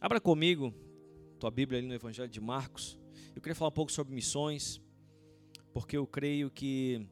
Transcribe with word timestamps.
Abra 0.00 0.18
comigo 0.18 0.72
tua 1.38 1.50
Bíblia 1.50 1.78
ali 1.78 1.86
no 1.86 1.92
Evangelho 1.92 2.30
de 2.30 2.40
Marcos. 2.40 2.98
Eu 3.34 3.42
queria 3.42 3.54
falar 3.54 3.68
um 3.68 3.74
pouco 3.74 3.92
sobre 3.92 4.14
missões, 4.14 4.80
porque 5.74 5.94
eu 5.94 6.06
creio 6.06 6.50
que 6.50 7.06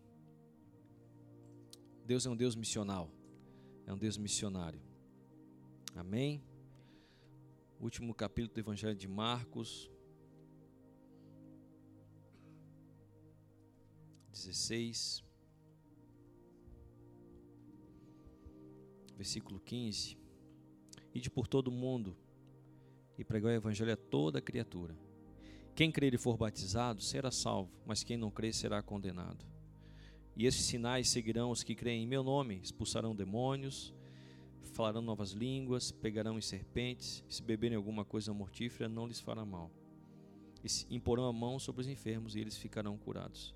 Deus 2.07 2.25
é 2.25 2.31
um 2.31 2.37
Deus 2.37 2.57
missional, 2.57 3.11
é 3.87 3.93
um 3.93 3.99
Deus 3.99 4.17
missionário. 4.17 4.81
Amém? 5.95 6.43
Último 7.79 8.15
capítulo 8.15 8.55
do 8.55 8.61
Evangelho 8.61 8.97
de 8.97 9.07
Marcos. 9.07 9.91
16, 14.33 15.23
versículo 19.15 19.61
15. 19.61 20.17
Ide 21.15 21.29
por 21.29 21.47
todo 21.47 21.69
o 21.69 21.71
mundo 21.71 22.17
e 23.19 23.25
pregar 23.25 23.53
o 23.53 23.57
evangelho 23.57 23.93
a 23.93 23.97
toda 23.97 24.41
criatura. 24.41 24.97
Quem 25.75 25.93
crer 25.93 26.15
e 26.15 26.19
for 26.19 26.37
batizado 26.37 27.03
será 27.03 27.31
salvo, 27.31 27.71
mas 27.85 28.03
quem 28.03 28.17
não 28.17 28.31
crer 28.31 28.55
será 28.55 28.83
condenado. 28.83 29.45
E 30.37 30.47
esses 30.47 30.65
sinais 30.65 31.09
seguirão 31.09 31.51
os 31.51 31.63
que 31.63 31.75
creem 31.75 32.05
em 32.05 32.07
meu 32.07 32.23
nome: 32.23 32.61
expulsarão 32.63 33.15
demônios, 33.15 33.93
falarão 34.73 35.03
novas 35.03 35.33
línguas, 35.33 35.91
pegarão 35.91 36.39
em 36.39 36.41
serpentes, 36.41 37.25
se 37.29 37.43
beberem 37.43 37.77
alguma 37.77 38.05
coisa 38.05 38.33
mortífera, 38.33 38.89
não 38.89 39.07
lhes 39.07 39.21
fará 39.21 39.45
mal. 39.45 39.71
E 40.65 40.95
imporão 40.95 41.25
a 41.25 41.33
mão 41.33 41.59
sobre 41.59 41.83
os 41.83 41.89
enfermos 41.89 42.35
e 42.35 42.41
eles 42.41 42.57
ficarão 42.57 42.97
curados. 42.97 43.55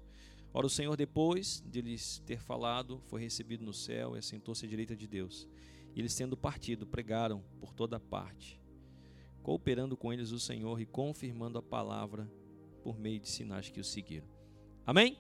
Ora, 0.55 0.67
o 0.67 0.71
Senhor, 0.71 0.97
depois 0.97 1.63
de 1.67 1.81
lhes 1.81 2.19
ter 2.27 2.39
falado, 2.39 3.01
foi 3.07 3.23
recebido 3.23 3.65
no 3.65 3.73
céu 3.73 4.15
e 4.15 4.19
assentou-se 4.19 4.65
à 4.67 4.69
direita 4.69 4.95
de 4.95 5.07
Deus. 5.07 5.49
E 5.95 6.01
eles, 6.01 6.15
tendo 6.15 6.37
partido, 6.37 6.87
pregaram 6.87 7.43
por 7.59 7.73
toda 7.73 7.99
parte, 7.99 8.61
cooperando 9.43 9.97
com 9.97 10.13
eles 10.13 10.31
o 10.31 10.39
Senhor 10.39 10.81
e 10.81 10.87
confirmando 10.87 11.59
a 11.59 11.63
palavra 11.63 12.31
por 12.83 12.99
meio 12.99 13.21
de 13.21 13.29
sinais 13.29 13.69
que 13.69 13.81
o 13.81 13.85
seguiram. 13.85 14.27
Amém? 14.87 15.19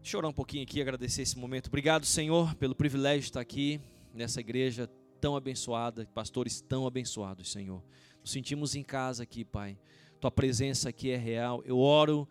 Deixa 0.00 0.16
eu 0.16 0.18
orar 0.18 0.30
um 0.30 0.34
pouquinho 0.34 0.62
aqui, 0.62 0.80
agradecer 0.80 1.22
esse 1.22 1.38
momento. 1.38 1.66
Obrigado, 1.66 2.06
Senhor, 2.06 2.54
pelo 2.54 2.74
privilégio 2.74 3.22
de 3.22 3.26
estar 3.26 3.40
aqui 3.40 3.80
nessa 4.14 4.40
igreja 4.40 4.88
tão 5.20 5.36
abençoada, 5.36 6.06
pastores 6.14 6.60
tão 6.60 6.86
abençoados, 6.86 7.50
Senhor. 7.50 7.82
Nos 8.20 8.30
sentimos 8.30 8.74
em 8.74 8.82
casa 8.82 9.22
aqui, 9.24 9.44
Pai. 9.44 9.78
Tua 10.20 10.30
presença 10.30 10.88
aqui 10.88 11.10
é 11.10 11.16
real. 11.16 11.62
Eu 11.64 11.78
oro 11.78 12.28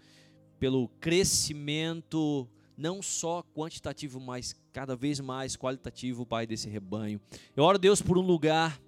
pelo 0.58 0.88
crescimento 1.00 2.50
não 2.78 3.02
só 3.02 3.44
quantitativo, 3.54 4.20
mas 4.20 4.56
cada 4.72 4.96
vez 4.96 5.20
mais 5.20 5.56
qualitativo, 5.56 6.26
Pai, 6.26 6.48
desse 6.48 6.70
rebanho. 6.70 7.20
Eu 7.56 7.64
oro, 7.64 7.78
Deus, 7.78 8.02
por 8.02 8.18
um 8.18 8.22
lugar 8.22 8.82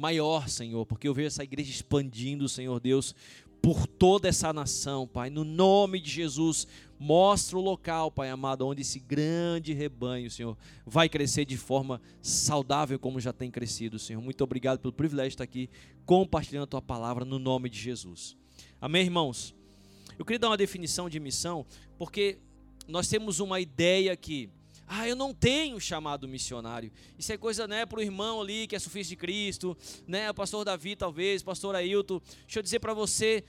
maior, 0.00 0.48
Senhor, 0.48 0.86
porque 0.86 1.06
eu 1.06 1.14
vejo 1.14 1.28
essa 1.28 1.44
igreja 1.44 1.70
expandindo, 1.70 2.48
Senhor 2.48 2.80
Deus, 2.80 3.14
por 3.60 3.86
toda 3.86 4.28
essa 4.28 4.52
nação, 4.52 5.06
Pai. 5.06 5.28
No 5.28 5.44
nome 5.44 6.00
de 6.00 6.10
Jesus, 6.10 6.66
mostra 6.98 7.58
o 7.58 7.60
local, 7.60 8.10
Pai 8.10 8.30
amado, 8.30 8.66
onde 8.66 8.80
esse 8.80 8.98
grande 8.98 9.74
rebanho, 9.74 10.30
Senhor, 10.30 10.56
vai 10.86 11.08
crescer 11.08 11.44
de 11.44 11.56
forma 11.56 12.00
saudável 12.22 12.98
como 12.98 13.20
já 13.20 13.32
tem 13.32 13.50
crescido, 13.50 13.98
Senhor. 13.98 14.22
Muito 14.22 14.42
obrigado 14.42 14.80
pelo 14.80 14.92
privilégio 14.92 15.30
de 15.30 15.34
estar 15.34 15.44
aqui 15.44 15.68
compartilhando 16.06 16.64
a 16.64 16.68
tua 16.68 16.82
palavra 16.82 17.24
no 17.24 17.38
nome 17.38 17.68
de 17.68 17.78
Jesus. 17.78 18.36
Amém, 18.80 19.04
irmãos? 19.04 19.54
Eu 20.18 20.24
queria 20.24 20.38
dar 20.38 20.48
uma 20.48 20.56
definição 20.56 21.08
de 21.08 21.20
missão, 21.20 21.66
porque 21.98 22.38
nós 22.88 23.06
temos 23.08 23.38
uma 23.38 23.60
ideia 23.60 24.16
que, 24.16 24.48
ah, 24.92 25.08
eu 25.08 25.14
não 25.14 25.32
tenho 25.32 25.80
chamado 25.80 26.26
missionário. 26.26 26.90
Isso 27.16 27.32
é 27.32 27.36
coisa, 27.36 27.68
né, 27.68 27.86
para 27.86 28.00
o 28.00 28.02
irmão 28.02 28.40
ali 28.40 28.66
que 28.66 28.74
é 28.74 28.78
sufista 28.80 29.10
de 29.10 29.16
Cristo, 29.16 29.76
né, 30.04 30.28
o 30.28 30.34
pastor 30.34 30.64
Davi 30.64 30.96
talvez, 30.96 31.44
pastor 31.44 31.76
Ailton. 31.76 32.20
Deixa 32.40 32.58
eu 32.58 32.62
dizer 32.62 32.80
para 32.80 32.92
você, 32.92 33.44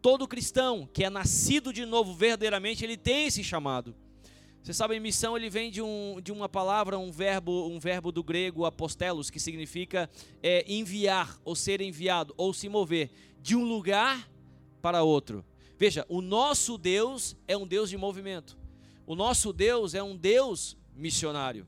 todo 0.00 0.26
cristão 0.26 0.88
que 0.90 1.04
é 1.04 1.10
nascido 1.10 1.70
de 1.70 1.84
novo 1.84 2.14
verdadeiramente, 2.14 2.82
ele 2.82 2.96
tem 2.96 3.26
esse 3.26 3.44
chamado. 3.44 3.94
Você 4.62 4.72
sabe, 4.72 4.98
missão 4.98 5.36
ele 5.36 5.50
vem 5.50 5.70
de, 5.70 5.82
um, 5.82 6.18
de 6.22 6.32
uma 6.32 6.48
palavra, 6.48 6.98
um 6.98 7.12
verbo, 7.12 7.68
um 7.68 7.78
verbo 7.78 8.10
do 8.10 8.24
grego 8.24 8.64
apostelos, 8.64 9.28
que 9.28 9.38
significa 9.38 10.08
é, 10.42 10.64
enviar, 10.66 11.38
ou 11.44 11.54
ser 11.54 11.82
enviado, 11.82 12.32
ou 12.38 12.54
se 12.54 12.70
mover 12.70 13.10
de 13.42 13.54
um 13.54 13.64
lugar 13.64 14.28
para 14.80 15.02
outro. 15.02 15.44
Veja, 15.78 16.06
o 16.08 16.22
nosso 16.22 16.78
Deus 16.78 17.36
é 17.46 17.54
um 17.54 17.66
Deus 17.66 17.90
de 17.90 17.98
movimento. 17.98 18.56
O 19.06 19.14
nosso 19.14 19.52
Deus 19.52 19.94
é 19.94 20.02
um 20.02 20.16
Deus 20.16 20.76
missionário. 20.96 21.66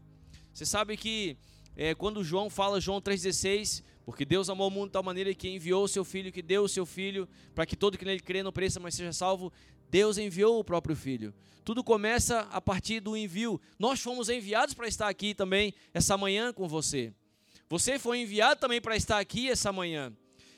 Você 0.53 0.67
sabe 0.67 0.97
que 0.97 1.37
é, 1.77 1.95
quando 1.95 2.25
João 2.25 2.51
fala, 2.51 2.81
João 2.81 3.01
3,16, 3.01 3.85
porque 4.05 4.25
Deus 4.25 4.49
amou 4.49 4.69
o 4.69 4.71
mundo 4.71 4.87
de 4.87 4.93
tal 4.93 5.03
maneira 5.03 5.33
que 5.35 5.49
enviou 5.49 5.85
o 5.85 5.89
seu 5.89 6.05
filho, 6.05 6.33
que 6.33 6.43
deu 6.43 6.65
o 6.65 6.69
seu 6.69 6.85
filho, 6.85 7.29
para 7.55 7.67
que 7.67 7.77
todo 7.77 7.99
que 7.99 8.05
nele 8.05 8.21
crê 8.21 8.43
não 8.43 8.53
pereça, 8.53 8.81
mas 8.81 8.95
seja 8.95 9.13
salvo. 9.13 9.53
Deus 9.91 10.19
enviou 10.19 10.59
o 10.59 10.65
próprio 10.65 10.97
filho. 10.97 11.35
Tudo 11.65 11.85
começa 11.85 12.41
a 12.51 12.61
partir 12.61 13.01
do 13.01 13.17
envio. 13.17 13.61
Nós 13.79 14.01
fomos 14.01 14.29
enviados 14.29 14.75
para 14.75 14.89
estar 14.89 15.09
aqui 15.09 15.35
também 15.35 15.75
essa 15.93 16.17
manhã 16.17 16.53
com 16.53 16.67
você. 16.67 17.13
Você 17.69 17.99
foi 17.99 18.21
enviado 18.21 18.59
também 18.59 18.81
para 18.81 18.97
estar 18.97 19.19
aqui 19.19 19.51
essa 19.51 19.71
manhã. 19.71 20.13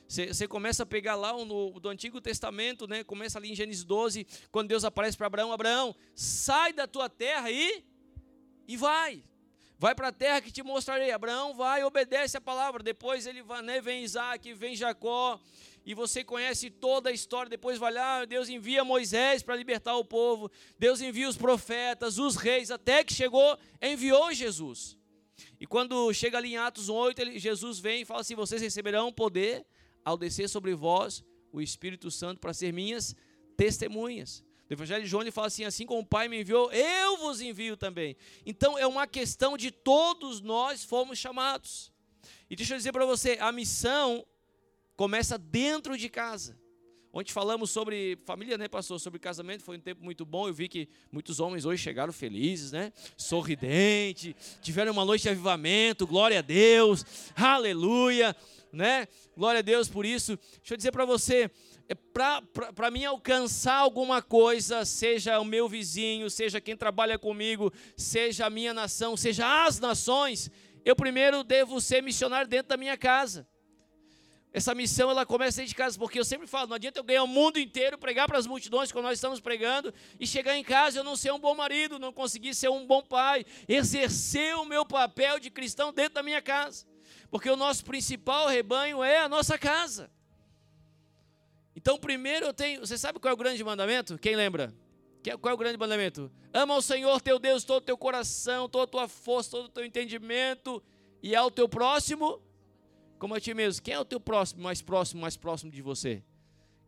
Você 0.06 0.48
começa 0.48 0.82
a 0.82 0.86
pegar 0.86 1.14
lá 1.14 1.32
no, 1.32 1.78
do 1.78 1.88
Antigo 1.88 2.20
Testamento, 2.20 2.88
né? 2.88 3.04
Começa 3.04 3.38
ali 3.38 3.53
em 3.53 3.54
Gênesis 3.54 3.84
12, 3.84 4.26
quando 4.50 4.69
Deus 4.69 4.84
aparece 4.84 5.16
para 5.16 5.28
Abraão, 5.28 5.53
Abraão, 5.53 5.94
sai 6.16 6.72
da 6.72 6.86
tua 6.86 7.09
terra 7.09 7.48
e, 7.48 7.84
e 8.70 8.76
vai. 8.76 9.25
Vai 9.76 9.97
para 9.97 10.08
a 10.08 10.12
terra 10.12 10.41
que 10.41 10.53
te 10.53 10.62
mostrarei. 10.62 11.10
Abraão 11.10 11.54
vai, 11.54 11.82
obedece 11.82 12.36
a 12.36 12.41
palavra. 12.41 12.84
Depois 12.84 13.26
ele 13.26 13.42
vai, 13.42 13.60
né, 13.62 13.81
vem 13.81 14.04
Isaac, 14.04 14.53
vem 14.54 14.76
Jacó, 14.76 15.41
e 15.84 15.92
você 15.92 16.22
conhece 16.22 16.70
toda 16.70 17.10
a 17.10 17.12
história. 17.12 17.50
Depois 17.50 17.78
vai 17.78 17.92
lá, 17.92 18.25
Deus 18.25 18.48
envia 18.48 18.84
Moisés 18.84 19.42
para 19.42 19.56
libertar 19.56 19.97
o 19.97 20.04
povo. 20.04 20.48
Deus 20.78 21.00
envia 21.00 21.28
os 21.28 21.36
profetas, 21.36 22.16
os 22.16 22.36
reis, 22.36 22.70
até 22.70 23.03
que 23.03 23.12
chegou, 23.12 23.59
enviou 23.82 24.32
Jesus. 24.32 24.97
E 25.59 25.66
quando 25.66 26.12
chega 26.14 26.38
ali 26.38 26.53
em 26.53 26.59
Atos 26.59 26.88
8, 26.88 27.20
ele, 27.20 27.38
Jesus 27.41 27.80
vem 27.80 28.03
e 28.03 28.04
fala 28.04 28.20
assim: 28.20 28.36
vocês 28.36 28.62
receberão 28.62 29.12
poder 29.12 29.66
ao 30.04 30.16
descer 30.16 30.48
sobre 30.48 30.75
vós 30.76 31.25
o 31.50 31.60
Espírito 31.60 32.09
Santo 32.09 32.38
para 32.38 32.54
ser 32.54 32.72
minhas 32.72 33.16
testemunhas. 33.56 34.44
No 34.70 34.75
Evangelho 34.75 35.03
de 35.03 35.10
João 35.10 35.22
ele 35.22 35.32
fala 35.32 35.48
assim: 35.48 35.64
assim 35.64 35.84
como 35.84 36.00
o 36.00 36.06
Pai 36.06 36.28
me 36.28 36.41
enviou, 36.41 36.70
eu 36.72 37.16
vos 37.16 37.41
envio 37.41 37.76
também. 37.76 38.16
Então 38.47 38.78
é 38.78 38.86
uma 38.86 39.04
questão 39.04 39.56
de 39.56 39.72
todos 39.72 40.41
nós 40.41 40.84
fomos 40.84 41.19
chamados. 41.19 41.92
E 42.48 42.54
deixa 42.54 42.75
eu 42.75 42.78
dizer 42.78 42.92
para 42.92 43.04
você: 43.04 43.36
a 43.41 43.50
missão 43.50 44.25
começa 44.94 45.36
dentro 45.36 45.98
de 45.98 46.09
casa. 46.09 46.56
Ontem 47.12 47.32
falamos 47.32 47.72
sobre 47.72 48.16
família, 48.25 48.56
né, 48.56 48.69
pastor? 48.69 49.00
Sobre 49.00 49.19
casamento, 49.19 49.64
foi 49.64 49.76
um 49.76 49.80
tempo 49.80 50.04
muito 50.04 50.25
bom. 50.25 50.47
Eu 50.47 50.54
vi 50.54 50.69
que 50.69 50.88
muitos 51.10 51.41
homens 51.41 51.64
hoje 51.64 51.82
chegaram 51.82 52.12
felizes, 52.12 52.70
né? 52.70 52.92
Sorridente, 53.16 54.36
tiveram 54.62 54.92
uma 54.92 55.04
noite 55.04 55.22
de 55.22 55.30
avivamento, 55.30 56.06
glória 56.06 56.38
a 56.38 56.42
Deus, 56.42 57.04
aleluia 57.34 58.36
né? 58.72 59.09
Glória 59.36 59.59
a 59.60 59.62
Deus 59.62 59.88
por 59.88 60.04
isso. 60.04 60.38
Deixa 60.59 60.75
eu 60.75 60.76
dizer 60.76 60.92
para 60.92 61.04
você, 61.04 61.50
para 61.95 62.91
mim 62.91 63.05
alcançar 63.05 63.77
alguma 63.77 64.23
coisa, 64.23 64.84
seja 64.84 65.39
o 65.41 65.45
meu 65.45 65.69
vizinho, 65.69 66.31
seja 66.31 66.61
quem 66.61 66.77
trabalha 66.77 67.19
comigo, 67.19 67.73
seja 67.97 68.47
a 68.47 68.51
minha 68.51 68.73
nação, 68.73 69.17
seja 69.17 69.67
as 69.67 69.78
nações, 69.78 70.51
eu 70.84 70.95
primeiro 70.95 71.43
devo 71.43 71.81
ser 71.81 72.03
missionário 72.03 72.49
dentro 72.49 72.69
da 72.69 72.77
minha 72.77 72.97
casa. 72.97 73.47
Essa 74.53 74.75
missão 74.75 75.11
ela 75.11 75.25
começa 75.25 75.59
dentro 75.59 75.69
de 75.69 75.77
casa, 75.77 75.97
porque 75.97 76.19
eu 76.19 76.25
sempre 76.25 76.47
falo, 76.47 76.69
não 76.69 76.75
adianta 76.75 76.99
eu 76.99 77.05
ganhar 77.05 77.23
o 77.23 77.28
mundo 77.28 77.59
inteiro, 77.59 77.97
pregar 77.97 78.27
para 78.27 78.39
as 78.39 78.47
multidões 78.47 78.91
quando 78.91 79.05
nós 79.05 79.17
estamos 79.17 79.39
pregando, 79.39 79.95
e 80.19 80.27
chegar 80.27 80.57
em 80.57 80.65
casa 80.65 80.99
eu 80.99 81.05
não 81.05 81.15
ser 81.15 81.33
um 81.33 81.39
bom 81.39 81.55
marido, 81.55 81.99
não 81.99 82.12
conseguir 82.12 82.55
ser 82.55 82.69
um 82.69 82.84
bom 82.84 83.01
pai, 83.01 83.45
exercer 83.69 84.57
o 84.57 84.65
meu 84.65 84.84
papel 84.84 85.39
de 85.39 85.51
cristão 85.51 85.93
dentro 85.93 86.15
da 86.15 86.22
minha 86.22 86.43
casa 86.43 86.91
porque 87.31 87.49
o 87.49 87.57
nosso 87.57 87.84
principal 87.84 88.49
rebanho 88.49 89.03
é 89.03 89.19
a 89.19 89.28
nossa 89.28 89.57
casa. 89.57 90.10
Então, 91.80 91.98
primeiro 91.98 92.44
eu 92.44 92.53
tenho. 92.53 92.80
Você 92.80 92.98
sabe 92.98 93.18
qual 93.18 93.30
é 93.30 93.34
o 93.34 93.36
grande 93.38 93.65
mandamento? 93.65 94.18
Quem 94.18 94.36
lembra? 94.36 94.71
Qual 95.41 95.50
é 95.50 95.54
o 95.54 95.56
grande 95.56 95.78
mandamento? 95.78 96.30
Ama 96.53 96.77
o 96.77 96.82
Senhor 96.82 97.22
teu 97.22 97.38
Deus, 97.38 97.65
todo 97.65 97.78
o 97.78 97.86
teu 97.86 97.97
coração, 97.97 98.68
toda 98.68 98.84
a 98.84 98.86
tua 98.86 99.09
força, 99.09 99.50
todo 99.50 99.65
o 99.65 99.68
teu 99.71 99.82
entendimento, 99.82 100.82
e 101.22 101.34
ao 101.34 101.50
teu 101.50 101.66
próximo, 101.66 102.38
como 103.18 103.34
a 103.34 103.41
ti 103.41 103.54
mesmo. 103.54 103.82
Quem 103.82 103.94
é 103.94 103.98
o 103.98 104.04
teu 104.04 104.21
próximo, 104.21 104.62
mais 104.62 104.82
próximo, 104.82 105.22
mais 105.22 105.38
próximo 105.38 105.71
de 105.72 105.80
você? 105.80 106.22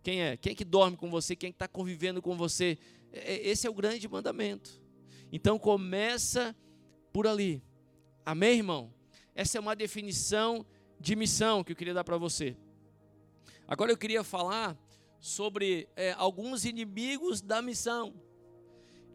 Quem 0.02 0.20
é? 0.20 0.36
Quem 0.36 0.52
é 0.52 0.54
que 0.54 0.64
dorme 0.64 0.94
com 0.94 1.10
você? 1.10 1.34
Quem 1.34 1.48
é 1.48 1.50
está 1.52 1.66
convivendo 1.66 2.20
com 2.20 2.36
você? 2.36 2.76
É, 3.10 3.32
é, 3.32 3.48
esse 3.48 3.66
é 3.66 3.70
o 3.70 3.74
grande 3.74 4.06
mandamento. 4.06 4.78
Então 5.32 5.58
começa 5.58 6.54
por 7.14 7.26
ali. 7.26 7.62
Amém, 8.26 8.58
irmão? 8.58 8.92
Essa 9.34 9.56
é 9.56 9.60
uma 9.60 9.74
definição 9.74 10.66
de 11.00 11.16
missão 11.16 11.64
que 11.64 11.72
eu 11.72 11.76
queria 11.76 11.94
dar 11.94 12.04
para 12.04 12.18
você. 12.18 12.54
Agora 13.66 13.90
eu 13.90 13.96
queria 13.96 14.22
falar 14.22 14.76
sobre 15.22 15.88
é, 15.94 16.12
alguns 16.18 16.64
inimigos 16.64 17.40
da 17.40 17.62
missão. 17.62 18.12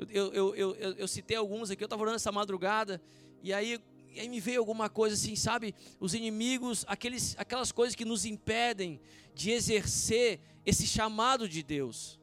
Eu, 0.10 0.32
eu, 0.32 0.56
eu, 0.56 0.76
eu, 0.76 1.08
citei 1.08 1.36
alguns 1.36 1.70
aqui, 1.70 1.84
eu 1.84 1.86
estava 1.86 2.02
orando 2.02 2.16
essa 2.16 2.32
madrugada, 2.32 3.02
e 3.44 3.52
aí 3.52 3.78
e 4.10 4.22
aí 4.22 4.30
me 4.30 4.40
veio 4.40 4.60
alguma 4.60 4.90
coisa 4.90 5.14
assim, 5.14 5.36
sabe? 5.36 5.76
Os 6.00 6.16
inimigos, 6.16 6.84
aqueles, 6.88 7.36
aquelas 7.38 7.72
coisas 7.72 7.94
que 7.94 8.06
nos 8.06 8.26
impedem 8.26 9.00
de 9.36 9.52
exercer 9.52 10.40
esse 10.66 10.88
chamado 10.88 11.48
de 11.48 11.62
Deus. 11.62 12.20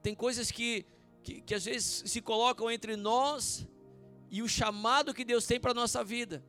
Tem 0.00 0.14
coisas 0.14 0.50
que, 0.52 0.86
que, 1.24 1.40
que 1.40 1.54
às 1.54 1.64
vezes 1.64 2.04
se 2.06 2.20
colocam 2.20 2.70
entre 2.70 2.94
nós 2.94 3.66
e 4.30 4.42
o 4.42 4.48
chamado 4.48 5.14
que 5.14 5.24
Deus 5.24 5.44
tem 5.44 5.58
para 5.58 5.72
a 5.72 5.74
nossa 5.74 6.04
vida. 6.04 6.44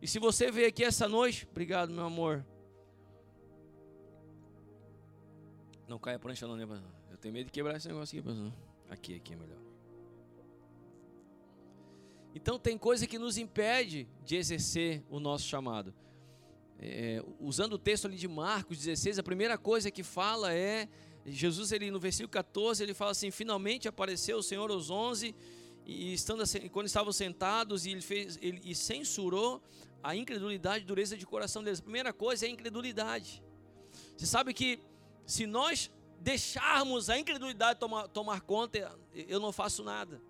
E 0.00 0.06
se 0.06 0.18
você 0.18 0.50
veio 0.50 0.68
aqui 0.68 0.84
essa 0.84 1.06
noite, 1.06 1.46
obrigado, 1.50 1.92
meu 1.92 2.04
amor. 2.04 2.46
Não 5.86 5.98
caia 5.98 6.16
a 6.16 6.20
prancha, 6.20 6.46
não, 6.46 6.56
né? 6.56 6.66
Eu 7.10 7.16
tenho 7.18 7.34
medo 7.34 7.46
de 7.46 7.52
quebrar 7.52 7.76
esse 7.76 7.88
negócio 7.88 8.18
aqui, 8.18 8.26
pastor. 8.26 8.52
Aqui, 8.88 9.16
aqui 9.16 9.32
é 9.32 9.36
melhor. 9.36 9.58
Então 12.34 12.58
tem 12.58 12.76
coisa 12.76 13.06
que 13.06 13.18
nos 13.18 13.38
impede 13.38 14.08
de 14.24 14.36
exercer 14.36 15.02
o 15.08 15.20
nosso 15.20 15.46
chamado. 15.46 15.94
É, 16.78 17.24
usando 17.38 17.74
o 17.74 17.78
texto 17.78 18.06
ali 18.06 18.16
de 18.16 18.26
Marcos 18.26 18.78
16, 18.78 19.18
a 19.18 19.22
primeira 19.22 19.56
coisa 19.56 19.90
que 19.90 20.02
fala 20.02 20.52
é 20.52 20.88
Jesus 21.24 21.72
ele 21.72 21.90
no 21.90 21.98
versículo 21.98 22.28
14 22.28 22.82
ele 22.82 22.92
fala 22.92 23.12
assim: 23.12 23.30
finalmente 23.30 23.88
apareceu 23.88 24.38
o 24.38 24.42
Senhor 24.42 24.70
aos 24.70 24.90
onze 24.90 25.34
e 25.86 26.12
estando 26.12 26.42
quando 26.70 26.86
estavam 26.86 27.12
sentados 27.12 27.86
e 27.86 27.90
ele 27.90 28.02
fez 28.02 28.38
ele 28.42 28.60
e 28.64 28.74
censurou 28.74 29.62
a 30.02 30.14
incredulidade 30.14 30.84
dureza 30.84 31.16
de 31.16 31.24
coração 31.24 31.62
deles. 31.62 31.78
A 31.78 31.82
primeira 31.82 32.12
coisa 32.12 32.44
é 32.44 32.48
a 32.48 32.52
incredulidade. 32.52 33.42
Você 34.16 34.26
sabe 34.26 34.52
que 34.52 34.80
se 35.26 35.46
nós 35.46 35.90
deixarmos 36.20 37.10
a 37.10 37.18
incredulidade 37.18 37.78
tomar, 37.78 38.08
tomar 38.08 38.40
conta, 38.40 38.96
eu 39.14 39.38
não 39.38 39.52
faço 39.52 39.84
nada. 39.84 40.20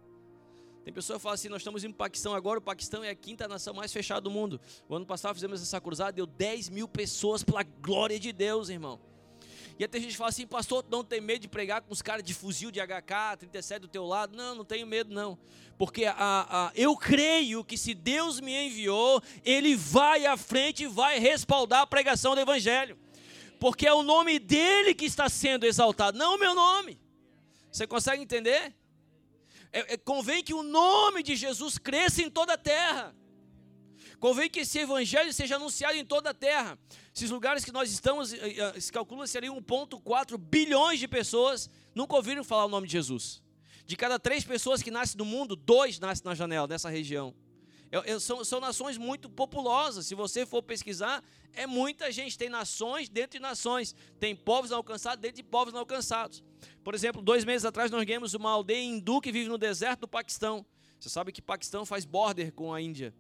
Tem 0.85 0.93
pessoa 0.93 1.19
que 1.19 1.23
fala 1.23 1.35
assim: 1.35 1.49
nós 1.49 1.63
estamos 1.63 1.83
indo 1.83 1.95
para 1.95 2.05
o 2.05 2.07
Paquistão 2.07 2.35
agora, 2.35 2.59
o 2.59 2.63
Paquistão 2.63 3.03
é 3.03 3.11
a 3.11 3.15
quinta 3.15 3.49
nação 3.49 3.73
mais 3.73 3.93
fechada 3.93 4.21
do 4.21 4.31
mundo. 4.31 4.61
O 4.89 4.95
ano 4.95 5.07
passado 5.07 5.35
fizemos 5.35 5.63
essa 5.63 5.81
cruzada, 5.81 6.13
deu 6.13 6.27
10 6.27 6.69
mil 6.69 6.87
pessoas 6.87 7.43
pela 7.43 7.63
glória 7.63 8.19
de 8.19 8.33
Deus, 8.33 8.69
irmão. 8.69 9.01
E 9.77 9.85
até 9.85 9.99
gente 9.99 10.17
fala 10.17 10.31
assim, 10.31 10.47
pastor, 10.47 10.85
não 10.89 11.03
tem 11.03 11.21
medo 11.21 11.41
de 11.41 11.49
pregar 11.49 11.83
com 11.83 11.93
os 11.93 12.01
caras 12.01 12.23
de 12.23 12.33
fuzil 12.33 12.71
de 12.71 12.81
HK, 12.81 13.39
37 13.39 13.81
do 13.81 13.89
teu 13.89 14.05
lado? 14.05 14.37
Não, 14.37 14.55
não 14.55 14.65
tenho 14.65 14.87
medo 14.87 15.13
não. 15.13 15.37
Porque 15.77 16.05
a, 16.05 16.15
a, 16.17 16.73
eu 16.77 16.97
creio 16.97 17.65
que 17.65 17.77
se 17.77 17.93
Deus 17.93 18.39
me 18.39 18.53
enviou, 18.67 19.21
Ele 19.45 19.75
vai 19.75 20.27
à 20.27 20.37
frente 20.37 20.85
e 20.85 20.87
vai 20.87 21.19
respaldar 21.19 21.81
a 21.81 21.87
pregação 21.87 22.37
do 22.37 22.41
Evangelho. 22.41 22.97
Porque 23.59 23.87
é 23.87 23.93
o 23.93 24.03
nome 24.03 24.39
dele 24.39 24.95
que 24.95 25.05
está 25.05 25.29
sendo 25.29 25.65
exaltado, 25.65 26.19
não 26.19 26.37
o 26.37 26.39
meu 26.39 26.55
nome. 26.55 27.01
Você 27.71 27.87
consegue 27.87 28.23
entender? 28.23 28.75
É, 29.73 29.95
é, 29.95 29.97
convém 29.97 30.43
que 30.43 30.55
o 30.55 30.63
nome 30.63 31.23
de 31.23 31.35
Jesus 31.35 31.79
cresça 31.79 32.23
em 32.23 32.31
toda 32.31 32.55
a 32.55 32.59
terra. 32.59 33.15
Convém 34.21 34.49
que 34.49 34.61
esse 34.61 34.79
evangelho 34.79 35.33
seja 35.33 35.57
anunciado 35.57 35.97
em 35.97 36.05
toda 36.05 36.31
a 36.31 36.35
terra. 36.35 36.79
Esses 37.15 37.31
lugares 37.31 37.65
que 37.65 37.73
nós 37.73 37.91
estamos, 37.91 38.33
eh, 38.33 38.55
eh, 38.57 38.81
se 38.81 38.93
calcula 38.93 39.27
seria 39.27 39.53
1,4 39.53 40.39
bilhões 40.39 40.99
de 40.99 41.07
pessoas, 41.07 41.69
nunca 41.95 42.15
ouviram 42.15 42.43
falar 42.43 42.65
o 42.65 42.69
nome 42.69 42.87
de 42.87 42.93
Jesus. 42.93 43.43
De 43.85 43.97
cada 43.97 44.19
três 44.19 44.45
pessoas 44.45 44.83
que 44.83 44.91
nascem 44.91 45.19
no 45.19 45.25
mundo, 45.25 45.55
dois 45.55 45.99
nascem 45.99 46.25
na 46.25 46.35
janela 46.35 46.67
dessa 46.67 46.89
região. 46.89 47.35
São, 48.21 48.45
são 48.45 48.61
nações 48.61 48.99
muito 48.99 49.29
populosas. 49.29 50.07
Se 50.07 50.15
você 50.15 50.45
for 50.47 50.63
pesquisar, 50.63 51.23
é 51.53 51.67
muita 51.67 52.11
gente. 52.11 52.37
Tem 52.37 52.49
nações 52.49 53.09
dentro 53.09 53.39
de 53.39 53.41
nações. 53.41 53.95
Tem 54.19 54.35
povos 54.35 54.73
alcançados 54.73 55.21
dentro 55.21 55.37
de 55.37 55.43
povos 55.43 55.73
não 55.73 55.81
alcançados. 55.81 56.43
Por 56.83 56.95
exemplo, 56.95 57.23
dois 57.23 57.45
meses 57.45 57.65
atrás 57.65 57.91
nós 57.91 58.05
ganhamos 58.05 58.35
uma 58.35 58.51
aldeia 58.51 58.83
hindu 58.83 59.21
que 59.21 59.31
vive 59.31 59.49
no 59.49 59.59
deserto 59.59 60.01
do 60.01 60.09
Paquistão. 60.09 60.65
Você 60.99 61.09
sabe 61.09 61.33
que 61.33 61.43
Paquistão 61.43 61.85
faz 61.85 62.05
border 62.05 62.53
com 62.53 62.73
a 62.73 62.81
Índia. 62.81 63.15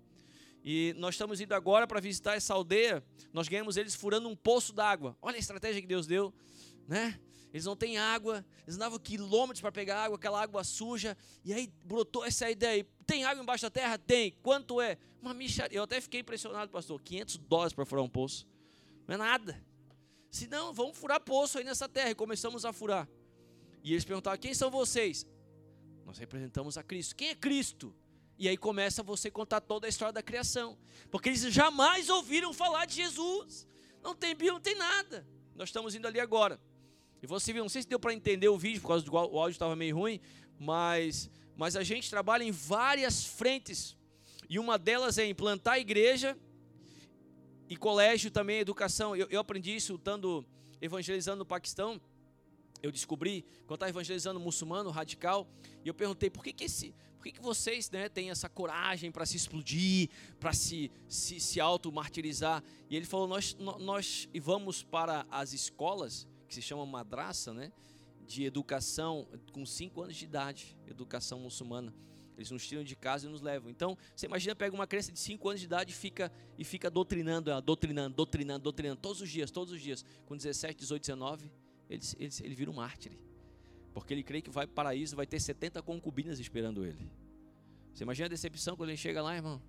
E 0.64 0.94
nós 0.96 1.14
estamos 1.14 1.40
indo 1.40 1.54
agora 1.54 1.86
para 1.86 2.00
visitar 2.00 2.34
essa 2.34 2.54
aldeia. 2.54 3.04
Nós 3.32 3.48
ganhamos 3.48 3.76
eles 3.76 3.94
furando 3.94 4.28
um 4.28 4.34
poço 4.34 4.72
d'água. 4.72 5.16
Olha 5.20 5.36
a 5.36 5.38
estratégia 5.38 5.82
que 5.82 5.86
Deus 5.86 6.06
deu, 6.06 6.32
né? 6.88 7.20
Eles 7.54 7.64
não 7.64 7.76
têm 7.76 7.96
água, 7.96 8.44
eles 8.64 8.74
andavam 8.74 8.98
quilômetros 8.98 9.60
para 9.60 9.70
pegar 9.70 10.02
água, 10.02 10.16
aquela 10.16 10.42
água 10.42 10.64
suja. 10.64 11.16
E 11.44 11.54
aí 11.54 11.72
brotou 11.84 12.24
essa 12.24 12.50
ideia. 12.50 12.84
Tem 13.06 13.24
água 13.24 13.40
embaixo 13.40 13.62
da 13.62 13.70
terra? 13.70 13.96
Tem. 13.96 14.32
Quanto 14.42 14.80
é? 14.80 14.98
Uma 15.22 15.32
micharia. 15.32 15.78
Eu 15.78 15.84
até 15.84 16.00
fiquei 16.00 16.18
impressionado, 16.18 16.72
pastor. 16.72 17.00
500 17.00 17.36
dólares 17.36 17.72
para 17.72 17.86
furar 17.86 18.04
um 18.04 18.08
poço. 18.08 18.44
Não 19.06 19.14
é 19.14 19.18
nada. 19.18 19.64
Se 20.32 20.48
não, 20.48 20.74
vamos 20.74 20.98
furar 20.98 21.20
poço 21.20 21.56
aí 21.56 21.62
nessa 21.62 21.88
terra. 21.88 22.10
E 22.10 22.14
começamos 22.16 22.64
a 22.64 22.72
furar. 22.72 23.08
E 23.84 23.92
eles 23.92 24.04
perguntavam: 24.04 24.36
quem 24.36 24.52
são 24.52 24.68
vocês? 24.68 25.24
Nós 26.04 26.18
representamos 26.18 26.76
a 26.76 26.82
Cristo. 26.82 27.14
Quem 27.14 27.28
é 27.28 27.36
Cristo? 27.36 27.94
E 28.36 28.48
aí 28.48 28.56
começa 28.56 29.00
você 29.00 29.30
contar 29.30 29.60
toda 29.60 29.86
a 29.86 29.88
história 29.88 30.12
da 30.12 30.24
criação. 30.24 30.76
Porque 31.08 31.28
eles 31.28 31.42
jamais 31.42 32.08
ouviram 32.08 32.52
falar 32.52 32.84
de 32.84 32.96
Jesus. 32.96 33.64
Não 34.02 34.12
tem 34.12 34.30
Bíblia, 34.30 34.54
não 34.54 34.60
tem 34.60 34.74
nada. 34.74 35.24
Nós 35.54 35.68
estamos 35.68 35.94
indo 35.94 36.08
ali 36.08 36.18
agora. 36.18 36.60
E 37.24 37.26
você 37.26 37.52
viu, 37.52 37.62
não 37.62 37.70
sei 37.70 37.82
se 37.82 37.88
deu 37.88 37.98
para 37.98 38.12
entender 38.12 38.48
o 38.48 38.58
vídeo, 38.58 38.82
por 38.82 38.88
causa 38.88 39.04
do 39.04 39.12
o 39.12 39.16
áudio 39.16 39.52
estava 39.52 39.74
meio 39.74 39.96
ruim, 39.96 40.20
mas, 40.58 41.30
mas 41.56 41.74
a 41.74 41.82
gente 41.82 42.10
trabalha 42.10 42.44
em 42.44 42.50
várias 42.50 43.24
frentes. 43.24 43.96
E 44.48 44.58
uma 44.58 44.78
delas 44.78 45.16
é 45.16 45.26
implantar 45.26 45.78
igreja 45.78 46.36
e 47.68 47.76
colégio 47.76 48.30
também, 48.30 48.58
educação. 48.58 49.16
Eu, 49.16 49.26
eu 49.30 49.40
aprendi 49.40 49.74
isso 49.74 49.94
estando 49.94 50.44
evangelizando 50.82 51.38
no 51.38 51.46
Paquistão 51.46 52.00
eu 52.84 52.92
descobri, 52.92 53.46
quando 53.66 53.76
estava 53.76 53.88
evangelizando 53.88 54.38
muçulmano 54.38 54.90
radical, 54.90 55.48
e 55.82 55.88
eu 55.88 55.94
perguntei 55.94 56.28
por 56.28 56.44
que, 56.44 56.52
que, 56.52 56.64
esse, 56.64 56.94
por 57.16 57.24
que, 57.24 57.32
que 57.32 57.40
vocês 57.40 57.90
né, 57.90 58.10
têm 58.10 58.28
essa 58.28 58.46
coragem 58.46 59.10
para 59.10 59.24
se 59.24 59.38
explodir, 59.38 60.10
para 60.38 60.52
se, 60.52 60.92
se, 61.08 61.40
se 61.40 61.58
auto-martirizar. 61.58 62.62
E 62.90 62.94
ele 62.94 63.06
falou: 63.06 63.26
nós, 63.26 63.56
nós 63.80 64.28
vamos 64.38 64.82
para 64.82 65.26
as 65.30 65.54
escolas, 65.54 66.28
que 66.54 66.62
se 66.62 66.62
chama 66.62 66.86
madraça, 66.86 67.52
né, 67.52 67.72
de 68.26 68.44
educação 68.44 69.26
com 69.52 69.66
5 69.66 70.02
anos 70.02 70.16
de 70.16 70.24
idade, 70.24 70.78
educação 70.86 71.40
muçulmana. 71.40 71.92
Eles 72.36 72.50
nos 72.50 72.66
tiram 72.66 72.82
de 72.82 72.96
casa 72.96 73.26
e 73.26 73.30
nos 73.30 73.40
levam. 73.40 73.70
Então, 73.70 73.96
você 74.14 74.26
imagina, 74.26 74.54
pega 74.54 74.74
uma 74.74 74.86
criança 74.86 75.12
de 75.12 75.18
5 75.18 75.48
anos 75.48 75.60
de 75.60 75.66
idade 75.66 75.92
e 75.92 75.94
fica, 75.94 76.32
e 76.58 76.64
fica 76.64 76.90
doutrinando 76.90 77.50
ela, 77.50 77.60
doutrinando, 77.60 78.14
doutrinando, 78.14 78.62
doutrinando, 78.62 79.00
todos 79.00 79.20
os 79.20 79.30
dias, 79.30 79.50
todos 79.50 79.72
os 79.72 79.80
dias. 79.80 80.04
Com 80.26 80.36
17, 80.36 80.78
18, 80.78 81.02
19, 81.02 81.52
ele, 81.88 82.02
ele, 82.18 82.32
ele 82.42 82.54
vira 82.54 82.70
um 82.70 82.74
mártir. 82.74 83.12
Porque 83.92 84.12
ele 84.12 84.24
crê 84.24 84.42
que 84.42 84.50
vai 84.50 84.66
para 84.66 84.72
o 84.72 84.74
paraíso, 84.74 85.14
vai 85.14 85.26
ter 85.26 85.40
70 85.40 85.82
concubinas 85.82 86.40
esperando 86.40 86.84
ele. 86.84 87.10
Você 87.92 88.02
imagina 88.02 88.26
a 88.26 88.30
decepção 88.30 88.76
quando 88.76 88.90
ele 88.90 88.96
chega 88.96 89.22
lá, 89.22 89.36
irmão? 89.36 89.62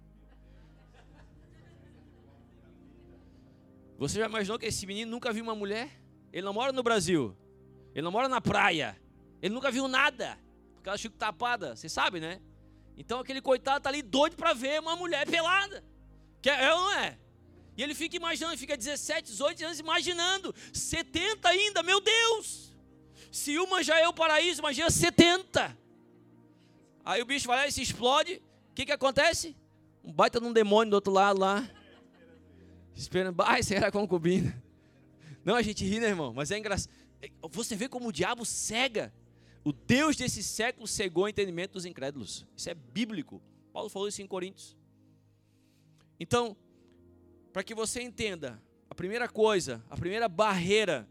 Você 3.97 4.19
já 4.19 4.25
imaginou 4.25 4.57
que 4.57 4.65
esse 4.65 4.85
menino 4.87 5.11
nunca 5.11 5.31
viu 5.31 5.43
uma 5.43 5.55
mulher? 5.55 6.04
Ele 6.35 6.43
não 6.45 6.51
mora 6.51 6.73
no 6.73 6.83
Brasil. 6.83 7.33
Ele 7.93 8.01
não 8.01 8.11
mora 8.11 8.27
na 8.27 8.41
praia. 8.41 9.01
Ele 9.41 9.53
nunca 9.53 9.71
viu 9.71 9.87
nada. 9.87 10.37
Porque 10.73 10.89
ela 10.89 10.97
fica 10.97 11.15
tapada. 11.17 11.77
Você 11.77 11.87
sabe, 11.87 12.19
né? 12.19 12.41
Então 12.97 13.21
aquele 13.21 13.39
coitado 13.39 13.81
tá 13.81 13.89
ali 13.89 14.01
doido 14.01 14.35
para 14.35 14.51
ver 14.51 14.81
uma 14.81 14.97
mulher 14.97 15.25
pelada. 15.25 15.81
Que 16.41 16.49
é, 16.49 16.73
ou 16.73 16.81
não 16.81 16.91
é? 16.91 17.17
E 17.77 17.81
ele 17.81 17.95
fica 17.95 18.17
imaginando, 18.17 18.57
fica 18.57 18.75
17, 18.75 19.31
18 19.31 19.63
anos 19.63 19.79
imaginando. 19.79 20.53
70 20.73 21.47
ainda, 21.47 21.81
meu 21.81 22.01
Deus! 22.01 22.75
Se 23.31 23.57
uma 23.57 23.81
já 23.81 23.97
é 23.97 24.07
o 24.07 24.13
paraíso, 24.13 24.59
imagina 24.59 24.89
70. 24.89 25.77
Aí 27.05 27.21
o 27.21 27.25
bicho 27.25 27.47
vai 27.47 27.59
lá 27.59 27.67
e 27.67 27.71
se 27.71 27.81
explode. 27.81 28.43
O 28.71 28.73
que, 28.75 28.85
que 28.85 28.91
acontece? 28.91 29.55
Um 30.03 30.11
baita 30.11 30.41
de 30.41 30.45
um 30.45 30.51
demônio 30.51 30.91
do 30.91 30.95
outro 30.95 31.13
lado 31.13 31.39
lá. 31.39 31.65
Esperando. 32.93 33.41
Ai, 33.41 33.63
será 33.63 33.89
concubina. 33.89 34.64
Não, 35.45 35.55
a 35.55 35.61
gente 35.61 35.85
ri, 35.85 35.99
né, 35.99 36.07
irmão? 36.07 36.33
Mas 36.33 36.49
é 36.49 36.57
engraçado. 36.57 36.91
Você 37.51 37.75
vê 37.75 37.87
como 37.87 38.09
o 38.09 38.11
diabo 38.11 38.43
cega. 38.43 39.13
O 39.63 39.71
Deus 39.71 40.15
desse 40.15 40.43
século 40.43 40.87
cegou 40.87 41.25
o 41.25 41.29
entendimento 41.29 41.73
dos 41.73 41.85
incrédulos. 41.85 42.45
Isso 42.57 42.69
é 42.69 42.73
bíblico. 42.73 43.41
Paulo 43.71 43.89
falou 43.89 44.07
isso 44.07 44.21
em 44.21 44.27
Coríntios. 44.27 44.75
Então, 46.19 46.57
para 47.53 47.63
que 47.63 47.75
você 47.75 48.01
entenda, 48.01 48.61
a 48.89 48.95
primeira 48.95 49.29
coisa, 49.29 49.83
a 49.89 49.95
primeira 49.95 50.27
barreira 50.27 51.07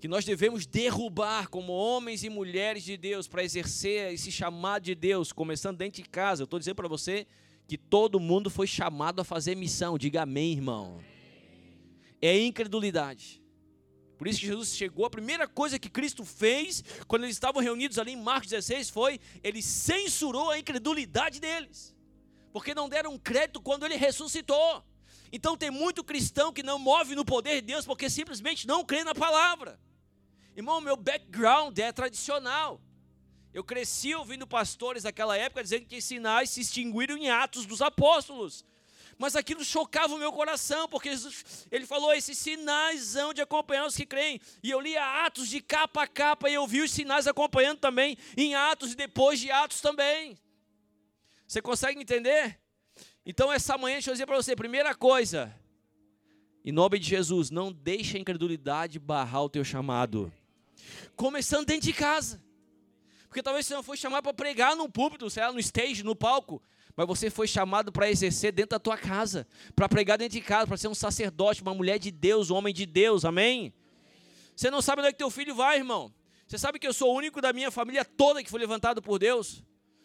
que 0.00 0.08
nós 0.08 0.24
devemos 0.24 0.66
derrubar 0.66 1.48
como 1.48 1.72
homens 1.72 2.24
e 2.24 2.30
mulheres 2.30 2.84
de 2.84 2.96
Deus 2.96 3.26
para 3.26 3.42
exercer 3.42 4.12
esse 4.12 4.30
chamado 4.30 4.82
de 4.82 4.94
Deus, 4.94 5.32
começando 5.32 5.78
dentro 5.78 6.02
de 6.02 6.08
casa. 6.08 6.42
Eu 6.42 6.44
estou 6.44 6.58
dizendo 6.58 6.76
para 6.76 6.88
você 6.88 7.26
que 7.66 7.78
todo 7.78 8.20
mundo 8.20 8.50
foi 8.50 8.66
chamado 8.66 9.20
a 9.20 9.24
fazer 9.24 9.54
missão. 9.54 9.96
Diga 9.96 10.22
amém, 10.22 10.52
irmão. 10.52 11.00
É 12.26 12.38
incredulidade. 12.38 13.42
Por 14.16 14.26
isso 14.26 14.40
que 14.40 14.46
Jesus 14.46 14.74
chegou, 14.74 15.04
a 15.04 15.10
primeira 15.10 15.46
coisa 15.46 15.78
que 15.78 15.90
Cristo 15.90 16.24
fez, 16.24 16.82
quando 17.06 17.24
eles 17.24 17.36
estavam 17.36 17.60
reunidos 17.60 17.98
ali 17.98 18.12
em 18.12 18.16
Marcos 18.16 18.48
16, 18.48 18.88
foi 18.88 19.20
ele 19.42 19.60
censurou 19.60 20.48
a 20.48 20.58
incredulidade 20.58 21.38
deles. 21.38 21.94
Porque 22.50 22.74
não 22.74 22.88
deram 22.88 23.18
crédito 23.18 23.60
quando 23.60 23.84
ele 23.84 23.96
ressuscitou. 23.96 24.82
Então 25.30 25.54
tem 25.54 25.70
muito 25.70 26.02
cristão 26.02 26.50
que 26.50 26.62
não 26.62 26.78
move 26.78 27.14
no 27.14 27.26
poder 27.26 27.56
de 27.56 27.60
Deus 27.60 27.84
porque 27.84 28.08
simplesmente 28.08 28.66
não 28.66 28.86
crê 28.86 29.04
na 29.04 29.14
palavra. 29.14 29.78
Irmão, 30.56 30.80
meu 30.80 30.96
background 30.96 31.78
é 31.78 31.92
tradicional. 31.92 32.80
Eu 33.52 33.62
cresci 33.62 34.14
ouvindo 34.14 34.46
pastores 34.46 35.04
naquela 35.04 35.36
época 35.36 35.62
dizendo 35.62 35.84
que 35.84 36.00
sinais 36.00 36.48
se 36.48 36.62
extinguiram 36.62 37.18
em 37.18 37.28
Atos 37.28 37.66
dos 37.66 37.82
Apóstolos. 37.82 38.64
Mas 39.18 39.36
aquilo 39.36 39.64
chocava 39.64 40.14
o 40.14 40.18
meu 40.18 40.32
coração, 40.32 40.88
porque 40.88 41.10
Jesus, 41.10 41.66
ele 41.70 41.86
falou: 41.86 42.12
esses 42.12 42.36
sinais 42.36 43.16
hão 43.16 43.32
de 43.32 43.40
acompanhar 43.40 43.86
os 43.86 43.96
que 43.96 44.06
creem. 44.06 44.40
E 44.62 44.70
eu 44.70 44.80
lia 44.80 45.24
Atos 45.24 45.48
de 45.48 45.60
capa 45.60 46.02
a 46.02 46.06
capa, 46.06 46.48
e 46.48 46.54
eu 46.54 46.66
vi 46.66 46.80
os 46.80 46.90
sinais 46.90 47.26
acompanhando 47.26 47.78
também 47.78 48.16
em 48.36 48.54
Atos 48.54 48.92
e 48.92 48.96
depois 48.96 49.38
de 49.38 49.50
Atos 49.50 49.80
também. 49.80 50.36
Você 51.46 51.62
consegue 51.62 52.00
entender? 52.00 52.58
Então, 53.26 53.52
essa 53.52 53.78
manhã, 53.78 53.94
deixa 53.94 54.10
eu 54.10 54.14
dizer 54.14 54.26
para 54.26 54.36
você: 54.36 54.56
primeira 54.56 54.94
coisa, 54.94 55.54
em 56.64 56.72
nome 56.72 56.98
de 56.98 57.08
Jesus, 57.08 57.50
não 57.50 57.72
deixe 57.72 58.16
a 58.16 58.20
incredulidade 58.20 58.98
barrar 58.98 59.42
o 59.42 59.48
teu 59.48 59.64
chamado. 59.64 60.32
Começando 61.14 61.66
dentro 61.66 61.86
de 61.86 61.92
casa. 61.92 62.42
Porque 63.28 63.42
talvez 63.42 63.66
você 63.66 63.74
não 63.74 63.82
foi 63.82 63.96
chamado 63.96 64.22
para 64.22 64.32
pregar 64.32 64.76
num 64.76 64.88
púlpito, 64.88 65.28
sei 65.28 65.42
lá, 65.42 65.52
no 65.52 65.58
stage, 65.58 66.04
no 66.04 66.14
palco, 66.14 66.62
mas 66.96 67.06
você 67.06 67.28
foi 67.28 67.48
chamado 67.48 67.90
para 67.90 68.08
exercer 68.10 68.52
dentro 68.52 68.70
da 68.70 68.78
tua 68.78 68.96
casa, 68.96 69.46
para 69.74 69.88
pregar 69.88 70.16
dentro 70.16 70.38
de 70.38 70.40
casa, 70.40 70.66
para 70.66 70.76
ser 70.76 70.88
um 70.88 70.94
sacerdote, 70.94 71.62
uma 71.62 71.74
mulher 71.74 71.98
de 71.98 72.10
Deus, 72.10 72.50
um 72.50 72.54
homem 72.54 72.72
de 72.72 72.86
Deus, 72.86 73.24
amém? 73.24 73.72
Você 74.54 74.70
não 74.70 74.80
sabe 74.80 75.00
onde 75.00 75.08
é 75.08 75.12
que 75.12 75.18
teu 75.18 75.30
filho 75.30 75.54
vai, 75.54 75.78
irmão. 75.78 76.12
Você 76.46 76.56
sabe 76.56 76.78
que 76.78 76.86
eu 76.86 76.92
sou 76.92 77.12
o 77.12 77.16
único 77.16 77.40
da 77.40 77.52
minha 77.52 77.70
família 77.70 78.04
toda 78.04 78.42
que 78.42 78.50
foi 78.50 78.60
levantado 78.60 79.02
por 79.02 79.18
Deus? 79.18 79.64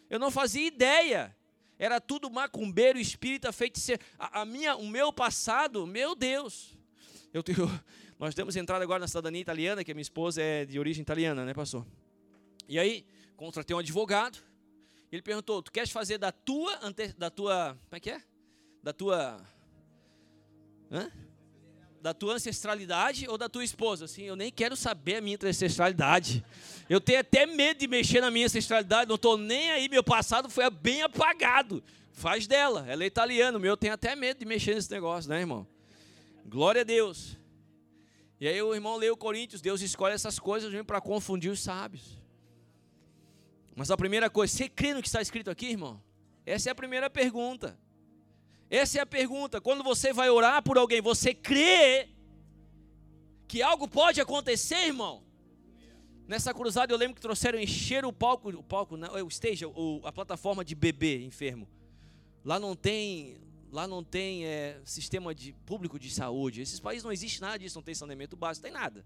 Eu 0.09 0.17
não 0.17 0.31
fazia 0.31 0.65
ideia. 0.65 1.35
Era 1.77 2.01
tudo 2.01 2.29
macumbeiro, 2.29 2.97
espírita, 2.99 3.51
feiticeiro. 3.51 4.01
A, 4.17 4.41
a 4.41 4.45
minha, 4.45 4.75
o 4.75 4.87
meu 4.87 5.13
passado, 5.13 5.85
meu 5.85 6.15
Deus. 6.15 6.75
Eu, 7.31 7.43
eu, 7.47 7.69
nós 8.17 8.33
temos 8.33 8.55
entrado 8.55 8.81
agora 8.81 8.99
na 8.99 9.07
cidadania 9.07 9.39
italiana, 9.39 9.83
que 9.83 9.91
a 9.91 9.93
minha 9.93 10.01
esposa 10.01 10.41
é 10.41 10.65
de 10.65 10.79
origem 10.79 11.03
italiana, 11.03 11.45
né, 11.45 11.53
pastor? 11.53 11.85
E 12.67 12.79
aí, 12.79 13.05
contratei 13.37 13.75
um 13.75 13.79
advogado. 13.79 14.48
Ele 15.11 15.21
perguntou: 15.21 15.61
Tu 15.61 15.71
queres 15.71 15.91
fazer 15.91 16.17
da 16.17 16.31
tua. 16.31 16.77
Da 17.17 17.29
tua 17.29 17.77
como 17.89 17.95
é 17.95 17.99
que 17.99 18.11
é? 18.11 18.21
Da 18.83 18.93
tua. 18.93 19.41
Hã? 20.91 21.11
Da 22.01 22.13
tua 22.13 22.35
ancestralidade 22.35 23.27
ou 23.27 23.37
da 23.37 23.49
tua 23.49 23.63
esposa? 23.63 24.05
Assim, 24.05 24.23
eu 24.23 24.35
nem 24.35 24.51
quero 24.51 24.75
saber 24.75 25.15
a 25.15 25.21
minha 25.21 25.37
ancestralidade. 25.43 26.45
Eu 26.89 27.01
tenho 27.01 27.19
até 27.19 27.45
medo 27.45 27.79
de 27.79 27.87
mexer 27.87 28.21
na 28.21 28.31
minha 28.31 28.45
ancestralidade. 28.45 29.09
Não 29.09 29.15
estou 29.15 29.37
nem 29.37 29.71
aí. 29.71 29.89
Meu 29.89 30.03
passado 30.03 30.49
foi 30.49 30.69
bem 30.69 31.01
apagado. 31.01 31.83
Faz 32.13 32.47
dela. 32.47 32.85
Ela 32.87 33.03
é 33.03 33.07
italiana. 33.07 33.59
Meu 33.59 33.75
tem 33.75 33.89
até 33.89 34.15
medo 34.15 34.39
de 34.39 34.45
mexer 34.45 34.75
nesse 34.75 34.89
negócio, 34.91 35.29
né, 35.29 35.39
irmão? 35.39 35.67
Glória 36.45 36.81
a 36.81 36.85
Deus. 36.85 37.37
E 38.39 38.47
aí 38.47 38.61
o 38.61 38.73
irmão 38.73 38.95
leu 38.95 39.17
Coríntios. 39.17 39.61
Deus 39.61 39.81
escolhe 39.81 40.15
essas 40.15 40.39
coisas 40.39 40.73
para 40.85 41.01
confundir 41.01 41.51
os 41.51 41.59
sábios. 41.59 42.18
Mas 43.75 43.91
a 43.91 43.97
primeira 43.97 44.29
coisa, 44.29 44.53
você 44.53 44.67
crê 44.67 44.93
no 44.93 45.01
que 45.01 45.07
está 45.07 45.21
escrito 45.21 45.49
aqui, 45.49 45.67
irmão? 45.67 46.01
Essa 46.45 46.69
é 46.69 46.71
a 46.71 46.75
primeira 46.75 47.09
pergunta. 47.09 47.77
Essa 48.69 48.99
é 48.99 49.01
a 49.01 49.05
pergunta. 49.05 49.61
Quando 49.61 49.83
você 49.83 50.13
vai 50.13 50.29
orar 50.29 50.61
por 50.63 50.77
alguém, 50.77 51.01
você 51.01 51.33
crê 51.33 52.09
que 53.47 53.61
algo 53.61 53.87
pode 53.87 54.21
acontecer, 54.21 54.87
irmão? 54.87 55.23
Nessa 56.27 56.53
cruzada 56.53 56.93
eu 56.93 56.97
lembro 56.97 57.15
que 57.15 57.21
trouxeram 57.21 57.59
encher 57.59 58.05
o 58.05 58.13
palco, 58.13 58.49
o 58.49 58.63
palco, 58.63 58.95
não, 58.95 59.11
o 59.25 59.27
stage, 59.29 59.65
a 60.03 60.11
plataforma 60.11 60.63
de 60.63 60.75
bebê 60.75 61.23
enfermo. 61.23 61.67
Lá 62.45 62.59
não 62.59 62.75
tem, 62.75 63.37
lá 63.71 63.87
não 63.87 64.03
tem 64.03 64.45
é, 64.45 64.79
sistema 64.85 65.33
de 65.33 65.53
público 65.65 65.97
de 65.97 66.11
saúde. 66.11 66.61
Esses 66.61 66.79
países 66.79 67.03
não 67.03 67.11
existe 67.11 67.41
nada 67.41 67.57
disso, 67.57 67.77
não 67.77 67.83
tem 67.83 67.95
saneamento 67.95 68.35
básico, 68.35 68.67
não 68.67 68.73
tem 68.73 68.81
nada 68.81 69.05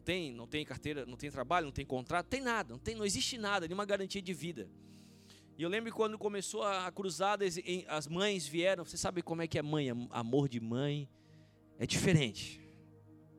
tem, 0.00 0.32
não 0.32 0.46
tem 0.46 0.64
carteira, 0.64 1.04
não 1.06 1.16
tem 1.16 1.30
trabalho, 1.30 1.66
não 1.66 1.72
tem 1.72 1.84
contrato, 1.84 2.26
tem 2.26 2.40
nada, 2.40 2.72
não, 2.72 2.78
tem, 2.78 2.94
não 2.94 3.04
existe 3.04 3.36
nada, 3.36 3.66
nenhuma 3.66 3.84
garantia 3.84 4.22
de 4.22 4.32
vida. 4.32 4.68
E 5.56 5.62
eu 5.62 5.68
lembro 5.68 5.92
quando 5.92 6.18
começou 6.18 6.62
a, 6.62 6.90
cruzada, 6.90 7.44
as 7.88 8.06
mães 8.08 8.46
vieram, 8.46 8.84
você 8.84 8.96
sabe 8.96 9.22
como 9.22 9.42
é 9.42 9.46
que 9.46 9.58
é 9.58 9.62
mãe, 9.62 9.90
amor 10.10 10.48
de 10.48 10.60
mãe 10.60 11.08
é 11.78 11.86
diferente. 11.86 12.60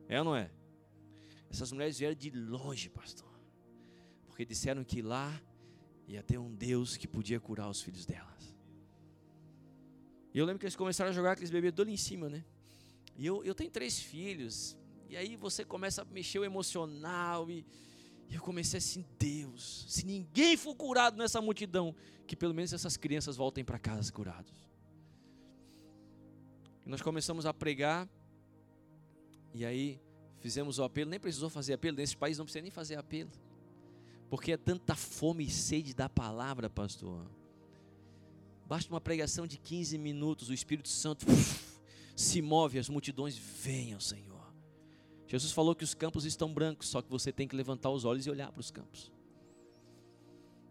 É 0.08 0.18
ou 0.18 0.24
não 0.24 0.36
é? 0.36 0.50
Essas 1.50 1.72
mulheres 1.72 1.98
vieram 1.98 2.14
de 2.14 2.30
longe, 2.30 2.88
pastor. 2.88 3.28
Porque 4.26 4.44
disseram 4.44 4.84
que 4.84 5.02
lá 5.02 5.40
ia 6.06 6.22
ter 6.22 6.38
um 6.38 6.54
Deus 6.54 6.96
que 6.96 7.06
podia 7.06 7.40
curar 7.40 7.68
os 7.68 7.82
filhos 7.82 8.06
delas. 8.06 8.54
E 10.32 10.38
eu 10.38 10.44
lembro 10.44 10.58
que 10.58 10.66
eles 10.66 10.76
começaram 10.76 11.10
a 11.10 11.14
jogar 11.14 11.32
aqueles 11.32 11.50
bebês 11.50 11.74
ali 11.78 11.92
em 11.92 11.96
cima, 11.96 12.28
né? 12.28 12.44
E 13.16 13.24
eu, 13.24 13.44
eu 13.44 13.54
tenho 13.54 13.70
três 13.70 13.98
filhos, 14.00 14.76
e 15.08 15.16
aí 15.16 15.36
você 15.36 15.64
começa 15.64 16.02
a 16.02 16.04
mexer 16.04 16.38
o 16.38 16.44
emocional 16.44 17.50
e, 17.50 17.64
eu 18.30 18.40
comecei 18.40 18.78
assim, 18.78 19.04
Deus, 19.18 19.86
se 19.88 20.04
ninguém 20.04 20.56
for 20.56 20.74
curado 20.74 21.16
nessa 21.16 21.40
multidão, 21.40 21.94
que 22.26 22.34
pelo 22.34 22.52
menos 22.52 22.72
essas 22.72 22.96
crianças 22.96 23.36
voltem 23.36 23.64
para 23.64 23.78
casa 23.78 24.12
curados. 24.12 24.52
E 26.84 26.88
nós 26.88 27.00
começamos 27.00 27.46
a 27.46 27.54
pregar 27.54 28.08
e 29.52 29.64
aí 29.64 30.00
fizemos 30.40 30.78
o 30.78 30.84
apelo, 30.84 31.10
nem 31.10 31.20
precisou 31.20 31.48
fazer 31.48 31.74
apelo, 31.74 31.96
nesse 31.96 32.16
país 32.16 32.36
não 32.38 32.44
precisa 32.44 32.62
nem 32.62 32.70
fazer 32.70 32.96
apelo. 32.96 33.30
Porque 34.28 34.52
é 34.52 34.56
tanta 34.56 34.96
fome 34.96 35.44
e 35.44 35.50
sede 35.50 35.94
da 35.94 36.08
palavra, 36.08 36.68
pastor. 36.68 37.24
Basta 38.66 38.92
uma 38.92 39.00
pregação 39.00 39.46
de 39.46 39.58
15 39.58 39.96
minutos, 39.96 40.48
o 40.48 40.54
Espírito 40.54 40.88
Santo 40.88 41.30
uf, 41.30 41.80
se 42.16 42.42
move, 42.42 42.78
as 42.78 42.88
multidões 42.88 43.40
ao 43.94 44.00
Senhor. 44.00 44.33
Jesus 45.26 45.52
falou 45.52 45.74
que 45.74 45.84
os 45.84 45.94
campos 45.94 46.24
estão 46.24 46.52
brancos, 46.52 46.88
só 46.88 47.00
que 47.00 47.10
você 47.10 47.32
tem 47.32 47.48
que 47.48 47.56
levantar 47.56 47.90
os 47.90 48.04
olhos 48.04 48.26
e 48.26 48.30
olhar 48.30 48.52
para 48.52 48.60
os 48.60 48.70
campos. 48.70 49.10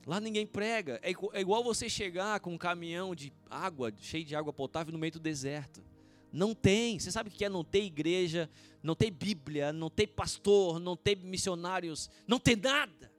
Lá 0.06 0.20
ninguém 0.20 0.46
prega. 0.46 1.00
É, 1.02 1.12
é 1.12 1.42
igual 1.42 1.64
você 1.64 1.90
chegar 1.90 2.40
com 2.40 2.54
um 2.54 2.58
caminhão 2.58 3.16
de 3.16 3.32
água, 3.50 3.94
cheio 3.98 4.26
de 4.26 4.36
água 4.36 4.52
potável, 4.52 4.92
no 4.92 5.00
meio 5.00 5.14
do 5.14 5.20
deserto. 5.20 5.84
Não 6.32 6.54
tem. 6.54 7.00
Você 7.00 7.12
sabe 7.12 7.30
o 7.30 7.32
que 7.32 7.46
é 7.46 7.50
não 7.50 7.64
ter 7.64 7.84
igreja, 7.84 8.50
não 8.82 8.96
ter 8.96 9.12
Bíblia, 9.12 9.72
não 9.72 9.90
ter 9.90 10.08
pastor, 10.08 10.80
não 10.80 10.96
ter 10.98 11.18
missionários, 11.18 12.10
não 12.28 12.40
ter 12.40 12.58
nada. 12.58 13.12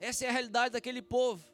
Essa 0.00 0.24
é 0.24 0.28
a 0.28 0.32
realidade 0.32 0.72
daquele 0.72 1.00
povo. 1.00 1.44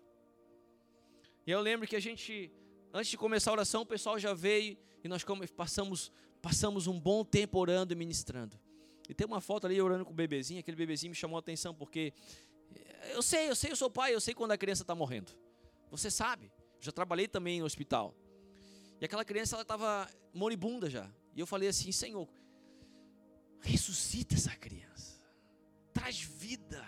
E 1.47 1.51
eu 1.51 1.61
lembro 1.61 1.87
que 1.87 1.97
a 1.97 2.01
gente, 2.01 2.51
antes 2.93 3.11
de 3.11 3.17
começar 3.17 3.51
a 3.51 3.55
oração, 3.55 3.83
o 3.83 3.87
pessoal 3.87 4.19
já 4.19 4.33
veio 4.33 4.77
e 5.05 5.09
nós 5.09 5.25
passamos, 5.57 6.11
passamos 6.41 6.87
um 6.87 6.99
bom 6.99 7.25
tempo 7.25 7.59
orando 7.59 7.93
e 7.93 7.97
ministrando. 7.97 8.59
E 9.11 9.15
tem 9.15 9.27
uma 9.27 9.41
foto 9.41 9.67
ali 9.67 9.83
orando 9.83 10.05
com 10.05 10.13
o 10.13 10.15
bebezinho, 10.15 10.61
aquele 10.61 10.77
bebezinho 10.77 11.11
me 11.11 11.17
chamou 11.17 11.37
a 11.37 11.41
atenção 11.41 11.75
porque 11.75 12.15
eh, 12.73 13.17
eu 13.17 13.21
sei, 13.21 13.51
eu 13.51 13.57
sei, 13.57 13.73
eu 13.73 13.77
sou 13.77 13.91
pai, 13.91 14.15
eu 14.15 14.21
sei 14.21 14.33
quando 14.33 14.53
a 14.53 14.57
criança 14.57 14.85
está 14.85 14.95
morrendo. 14.95 15.33
Você 15.91 16.13
sabe. 16.13 16.53
Já 16.79 16.93
trabalhei 16.93 17.27
também 17.27 17.59
no 17.59 17.67
hospital. 17.67 18.15
E 19.01 19.05
aquela 19.05 19.25
criança 19.25 19.57
ela 19.57 19.63
estava 19.63 20.09
moribunda 20.33 20.89
já. 20.89 21.11
E 21.35 21.41
eu 21.41 21.47
falei 21.47 21.69
assim, 21.69 21.91
Senhor, 21.91 22.29
ressuscita 23.61 24.37
essa 24.37 24.55
criança. 24.55 25.21
Traz 25.93 26.21
vida. 26.21 26.87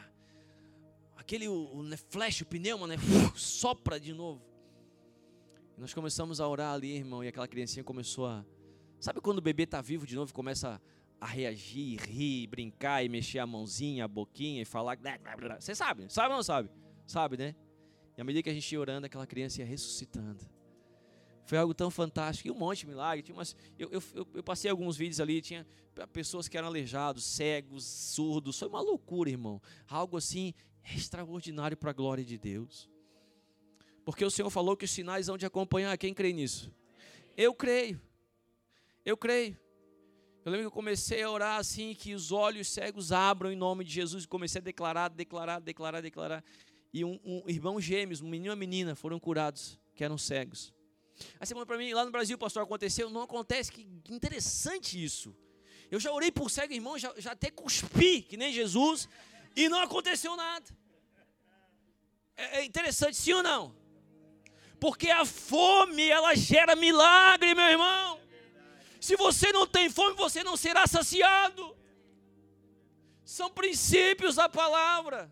Aquele 1.16 1.48
o, 1.48 1.74
o 1.74 1.82
né, 1.82 1.96
flash, 1.96 2.42
o 2.42 2.46
pneuma, 2.46 2.86
né? 2.86 2.94
Sopra 3.34 3.98
de 3.98 4.12
novo. 4.12 4.46
E 5.76 5.80
nós 5.80 5.92
começamos 5.92 6.40
a 6.40 6.46
orar 6.46 6.72
ali, 6.72 6.92
irmão, 6.94 7.24
e 7.24 7.26
aquela 7.26 7.48
criancinha 7.48 7.82
começou 7.82 8.26
a. 8.26 8.44
Sabe 9.00 9.20
quando 9.20 9.38
o 9.38 9.42
bebê 9.42 9.64
está 9.64 9.80
vivo 9.80 10.06
de 10.06 10.14
novo 10.14 10.30
e 10.30 10.32
começa 10.32 10.68
a 10.76 10.80
reagir, 11.26 12.00
rir, 12.00 12.46
brincar 12.46 13.04
e 13.04 13.08
mexer 13.08 13.38
a 13.38 13.46
mãozinha, 13.46 14.04
a 14.04 14.08
boquinha 14.08 14.62
e 14.62 14.64
falar. 14.64 14.98
Você 15.58 15.74
sabe, 15.74 16.12
sabe 16.12 16.30
ou 16.30 16.36
não 16.36 16.42
sabe? 16.42 16.70
Sabe, 17.06 17.36
né? 17.36 17.54
E 18.16 18.20
à 18.20 18.24
medida 18.24 18.42
que 18.42 18.50
a 18.50 18.54
gente 18.54 18.70
ia 18.72 18.80
orando, 18.80 19.06
aquela 19.06 19.26
criança 19.26 19.60
ia 19.60 19.66
ressuscitando. 19.66 20.44
Foi 21.44 21.58
algo 21.58 21.74
tão 21.74 21.90
fantástico. 21.90 22.48
E 22.48 22.50
um 22.50 22.54
monte 22.54 22.80
de 22.80 22.86
milagre. 22.86 23.22
Tinha 23.22 23.36
umas, 23.36 23.56
eu, 23.78 23.90
eu, 23.90 24.02
eu, 24.34 24.42
passei 24.42 24.70
alguns 24.70 24.96
vídeos 24.96 25.20
ali, 25.20 25.40
tinha 25.40 25.66
pessoas 26.12 26.48
que 26.48 26.56
eram 26.56 26.68
aleijados, 26.68 27.24
cegos, 27.24 27.84
surdos. 27.84 28.58
Foi 28.58 28.68
uma 28.68 28.80
loucura, 28.80 29.30
irmão. 29.30 29.60
Algo 29.88 30.16
assim 30.16 30.54
extraordinário 30.94 31.76
para 31.76 31.90
a 31.90 31.94
glória 31.94 32.24
de 32.24 32.38
Deus. 32.38 32.88
Porque 34.04 34.24
o 34.24 34.30
Senhor 34.30 34.50
falou 34.50 34.76
que 34.76 34.84
os 34.84 34.90
sinais 34.90 35.26
vão 35.26 35.38
te 35.38 35.46
acompanhar. 35.46 35.96
Quem 35.96 36.12
crê 36.12 36.32
nisso? 36.32 36.72
Eu 37.36 37.54
creio. 37.54 38.00
Eu 39.04 39.16
creio. 39.16 39.56
Eu 40.44 40.50
lembro 40.50 40.64
que 40.64 40.66
eu 40.66 40.72
comecei 40.72 41.22
a 41.22 41.30
orar 41.30 41.58
assim, 41.58 41.94
que 41.94 42.14
os 42.14 42.32
olhos 42.32 42.68
cegos 42.68 43.12
abram 43.12 43.52
em 43.52 43.56
nome 43.56 43.84
de 43.84 43.92
Jesus, 43.92 44.24
e 44.24 44.28
comecei 44.28 44.60
a 44.60 44.64
declarar, 44.64 45.08
declarar, 45.08 45.60
declarar, 45.60 46.00
declarar. 46.00 46.44
E 46.92 47.04
um, 47.04 47.20
um 47.24 47.42
irmão 47.46 47.80
gêmeos, 47.80 48.20
um 48.20 48.28
menino 48.28 48.46
e 48.46 48.50
uma 48.50 48.56
menina, 48.56 48.94
foram 48.96 49.20
curados, 49.20 49.78
que 49.94 50.02
eram 50.02 50.18
cegos. 50.18 50.74
Aí 51.38 51.46
você 51.46 51.54
para 51.64 51.78
mim, 51.78 51.92
lá 51.92 52.04
no 52.04 52.10
Brasil, 52.10 52.36
pastor, 52.36 52.64
aconteceu? 52.64 53.08
Não 53.08 53.22
acontece, 53.22 53.70
que 53.70 53.86
interessante 54.10 55.02
isso. 55.02 55.36
Eu 55.88 56.00
já 56.00 56.10
orei 56.10 56.32
por 56.32 56.50
cego, 56.50 56.72
irmão, 56.72 56.98
já, 56.98 57.12
já 57.18 57.32
até 57.32 57.50
cuspi, 57.50 58.22
que 58.22 58.36
nem 58.36 58.52
Jesus, 58.52 59.08
e 59.54 59.68
não 59.68 59.78
aconteceu 59.78 60.34
nada. 60.34 60.66
É, 62.36 62.58
é 62.58 62.64
interessante, 62.64 63.16
sim 63.16 63.32
ou 63.34 63.42
não? 63.42 63.76
Porque 64.80 65.08
a 65.08 65.24
fome, 65.24 66.08
ela 66.08 66.34
gera 66.34 66.74
milagre, 66.74 67.54
meu 67.54 67.66
irmão. 67.66 68.21
Se 69.02 69.16
você 69.16 69.50
não 69.50 69.66
tem 69.66 69.90
fome, 69.90 70.14
você 70.14 70.44
não 70.44 70.56
será 70.56 70.86
saciado. 70.86 71.76
São 73.24 73.50
princípios 73.50 74.36
da 74.36 74.48
palavra. 74.48 75.28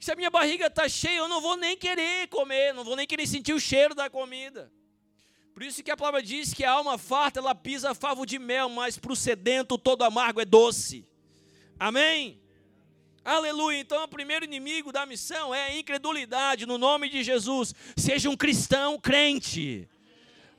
Se 0.00 0.10
a 0.10 0.16
minha 0.16 0.28
barriga 0.28 0.66
está 0.66 0.88
cheia, 0.88 1.18
eu 1.18 1.28
não 1.28 1.40
vou 1.40 1.56
nem 1.56 1.76
querer 1.76 2.26
comer, 2.26 2.74
não 2.74 2.82
vou 2.82 2.96
nem 2.96 3.06
querer 3.06 3.28
sentir 3.28 3.52
o 3.52 3.60
cheiro 3.60 3.94
da 3.94 4.10
comida. 4.10 4.72
Por 5.54 5.62
isso 5.62 5.84
que 5.84 5.90
a 5.92 5.96
palavra 5.96 6.20
diz 6.20 6.52
que 6.52 6.64
a 6.64 6.72
alma 6.72 6.98
farta, 6.98 7.38
ela 7.38 7.54
pisa 7.54 7.94
favo 7.94 8.26
de 8.26 8.40
mel, 8.40 8.68
mas 8.68 8.98
para 8.98 9.12
o 9.12 9.16
sedento 9.16 9.78
todo 9.78 10.02
amargo 10.02 10.40
é 10.40 10.44
doce. 10.44 11.06
Amém? 11.78 12.42
Aleluia. 13.24 13.78
Então, 13.78 14.02
o 14.02 14.08
primeiro 14.08 14.44
inimigo 14.44 14.90
da 14.90 15.06
missão 15.06 15.54
é 15.54 15.66
a 15.66 15.78
incredulidade, 15.78 16.66
no 16.66 16.76
nome 16.76 17.08
de 17.08 17.22
Jesus. 17.22 17.72
Seja 17.96 18.28
um 18.28 18.36
cristão 18.36 18.98
crente. 18.98 19.88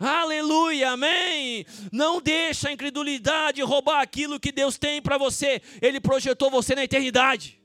Aleluia, 0.02 0.92
amém. 0.92 1.64
Não 1.92 2.20
deixa 2.20 2.70
a 2.70 2.72
incredulidade 2.72 3.62
roubar 3.62 4.02
aquilo 4.02 4.40
que 4.40 4.52
Deus 4.52 4.76
tem 4.76 5.00
para 5.00 5.16
você. 5.16 5.62
Ele 5.80 6.02
projetou 6.02 6.50
você 6.50 6.74
na 6.74 6.84
eternidade. 6.84 7.62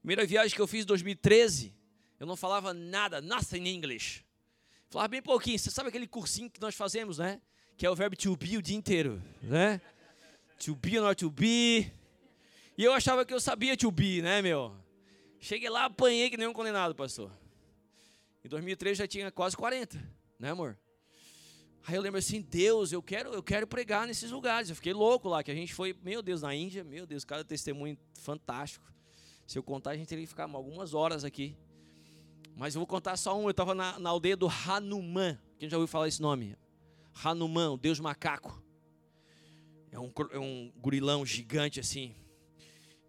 Primeira 0.00 0.26
viagem 0.26 0.54
que 0.54 0.60
eu 0.60 0.66
fiz 0.66 0.82
em 0.82 0.86
2013, 0.86 1.72
eu 2.20 2.26
não 2.26 2.36
falava 2.36 2.74
nada, 2.74 3.22
nothing 3.22 3.66
English. 3.66 4.22
Falava 4.90 5.08
bem 5.08 5.22
pouquinho. 5.22 5.58
Você 5.58 5.70
sabe 5.70 5.88
aquele 5.88 6.06
cursinho 6.06 6.50
que 6.50 6.60
nós 6.60 6.74
fazemos, 6.74 7.16
né? 7.16 7.40
Que 7.78 7.86
é 7.86 7.90
o 7.90 7.94
verbo 7.94 8.14
to 8.14 8.36
be 8.36 8.58
o 8.58 8.62
dia 8.62 8.76
inteiro, 8.76 9.22
né? 9.42 9.80
To 10.58 10.76
be 10.76 10.98
or 10.98 11.06
not 11.06 11.16
to 11.16 11.30
be. 11.30 11.90
E 12.76 12.84
eu 12.84 12.92
achava 12.92 13.24
que 13.24 13.32
eu 13.32 13.40
sabia 13.40 13.76
to 13.78 13.90
be, 13.90 14.20
né, 14.20 14.42
meu? 14.42 14.76
Cheguei 15.40 15.70
lá, 15.70 15.86
apanhei 15.86 16.28
que 16.28 16.36
nem 16.36 16.46
um 16.46 16.52
condenado, 16.52 16.94
pastor. 16.94 17.32
Em 18.44 18.48
2003 18.48 18.98
já 18.98 19.06
tinha 19.06 19.30
quase 19.30 19.56
40, 19.56 20.02
né, 20.38 20.50
amor? 20.50 20.78
Aí 21.86 21.94
eu 21.96 22.02
lembro 22.02 22.18
assim, 22.18 22.40
Deus, 22.40 22.92
eu 22.92 23.02
quero, 23.02 23.32
eu 23.32 23.42
quero 23.42 23.66
pregar 23.66 24.06
nesses 24.06 24.30
lugares. 24.30 24.70
Eu 24.70 24.76
fiquei 24.76 24.92
louco 24.92 25.28
lá, 25.28 25.42
que 25.42 25.50
a 25.50 25.54
gente 25.54 25.74
foi, 25.74 25.96
meu 26.02 26.22
Deus, 26.22 26.42
na 26.42 26.54
Índia, 26.54 26.84
meu 26.84 27.06
Deus, 27.06 27.24
cada 27.24 27.44
testemunho 27.44 27.98
fantástico. 28.14 28.92
Se 29.46 29.58
eu 29.58 29.62
contar, 29.62 29.90
a 29.90 29.96
gente 29.96 30.08
teria 30.08 30.24
que 30.24 30.28
ficar 30.28 30.44
algumas 30.44 30.94
horas 30.94 31.24
aqui. 31.24 31.56
Mas 32.56 32.74
eu 32.74 32.80
vou 32.80 32.86
contar 32.86 33.16
só 33.16 33.36
um. 33.36 33.44
Eu 33.44 33.50
estava 33.50 33.74
na, 33.74 33.98
na, 33.98 34.10
aldeia 34.10 34.36
do 34.36 34.48
Hanuman. 34.48 35.38
Quem 35.58 35.68
já 35.68 35.76
ouviu 35.76 35.88
falar 35.88 36.08
esse 36.08 36.22
nome? 36.22 36.56
Hanuman, 37.22 37.70
o 37.70 37.76
deus 37.76 37.98
macaco. 37.98 38.62
É 39.90 39.98
um, 39.98 40.12
é 40.30 40.38
um 40.38 40.72
gurilão 40.76 41.26
gigante 41.26 41.80
assim. 41.80 42.14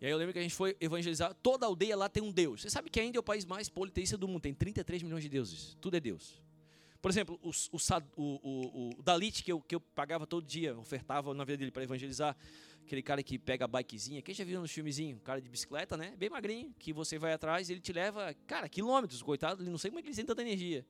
E 0.04 0.06
aí 0.06 0.12
eu 0.12 0.18
lembro 0.18 0.34
que 0.34 0.40
a 0.40 0.42
gente 0.42 0.54
foi 0.54 0.76
evangelizar. 0.82 1.34
Toda 1.36 1.66
aldeia 1.66 1.96
lá 1.96 2.10
tem 2.10 2.22
um 2.22 2.30
deus. 2.30 2.62
Você 2.62 2.70
sabe 2.70 2.90
que 2.90 3.00
ainda 3.00 3.18
é 3.18 3.22
o 3.22 3.24
país 3.24 3.46
mais 3.46 3.70
politeísta 3.70 4.18
do 4.18 4.28
mundo. 4.28 4.42
Tem 4.42 4.54
33 4.54 5.02
milhões 5.02 5.24
de 5.24 5.30
deuses. 5.30 5.78
Tudo 5.80 5.96
é 5.96 6.00
deus. 6.02 6.44
Por 7.02 7.10
exemplo, 7.10 7.40
o, 7.42 7.52
o, 7.72 8.22
o, 8.22 8.90
o 9.00 9.02
Dalit, 9.02 9.42
que 9.42 9.50
eu, 9.50 9.62
que 9.62 9.74
eu 9.74 9.80
pagava 9.80 10.28
todo 10.28 10.46
dia, 10.46 10.78
ofertava 10.78 11.34
na 11.34 11.46
vida 11.46 11.60
dele 11.60 11.72
para 11.72 11.84
evangelizar, 11.84 12.36
aquele 12.86 13.02
cara 13.02 13.24
que 13.24 13.40
pega 13.40 13.64
a 13.64 13.68
bikezinha, 13.68 14.22
quem 14.22 14.36
já 14.36 14.44
viu 14.44 14.60
nos 14.60 14.72
filmezinhos? 14.72 15.22
Cara 15.24 15.42
de 15.42 15.48
bicicleta, 15.50 15.96
né? 15.96 16.14
Bem 16.18 16.30
magrinho, 16.30 16.76
que 16.78 16.92
você 16.92 17.18
vai 17.18 17.32
atrás 17.32 17.70
ele 17.70 17.80
te 17.80 17.94
leva, 17.94 18.34
cara, 18.46 18.68
quilômetros, 18.68 19.22
coitado, 19.22 19.64
ele 19.64 19.70
não 19.70 19.78
sei 19.78 19.90
como 19.90 20.00
é 20.00 20.02
que 20.02 20.10
ele 20.10 20.16
tem 20.18 20.26
tanta 20.26 20.42
energia. 20.42 20.86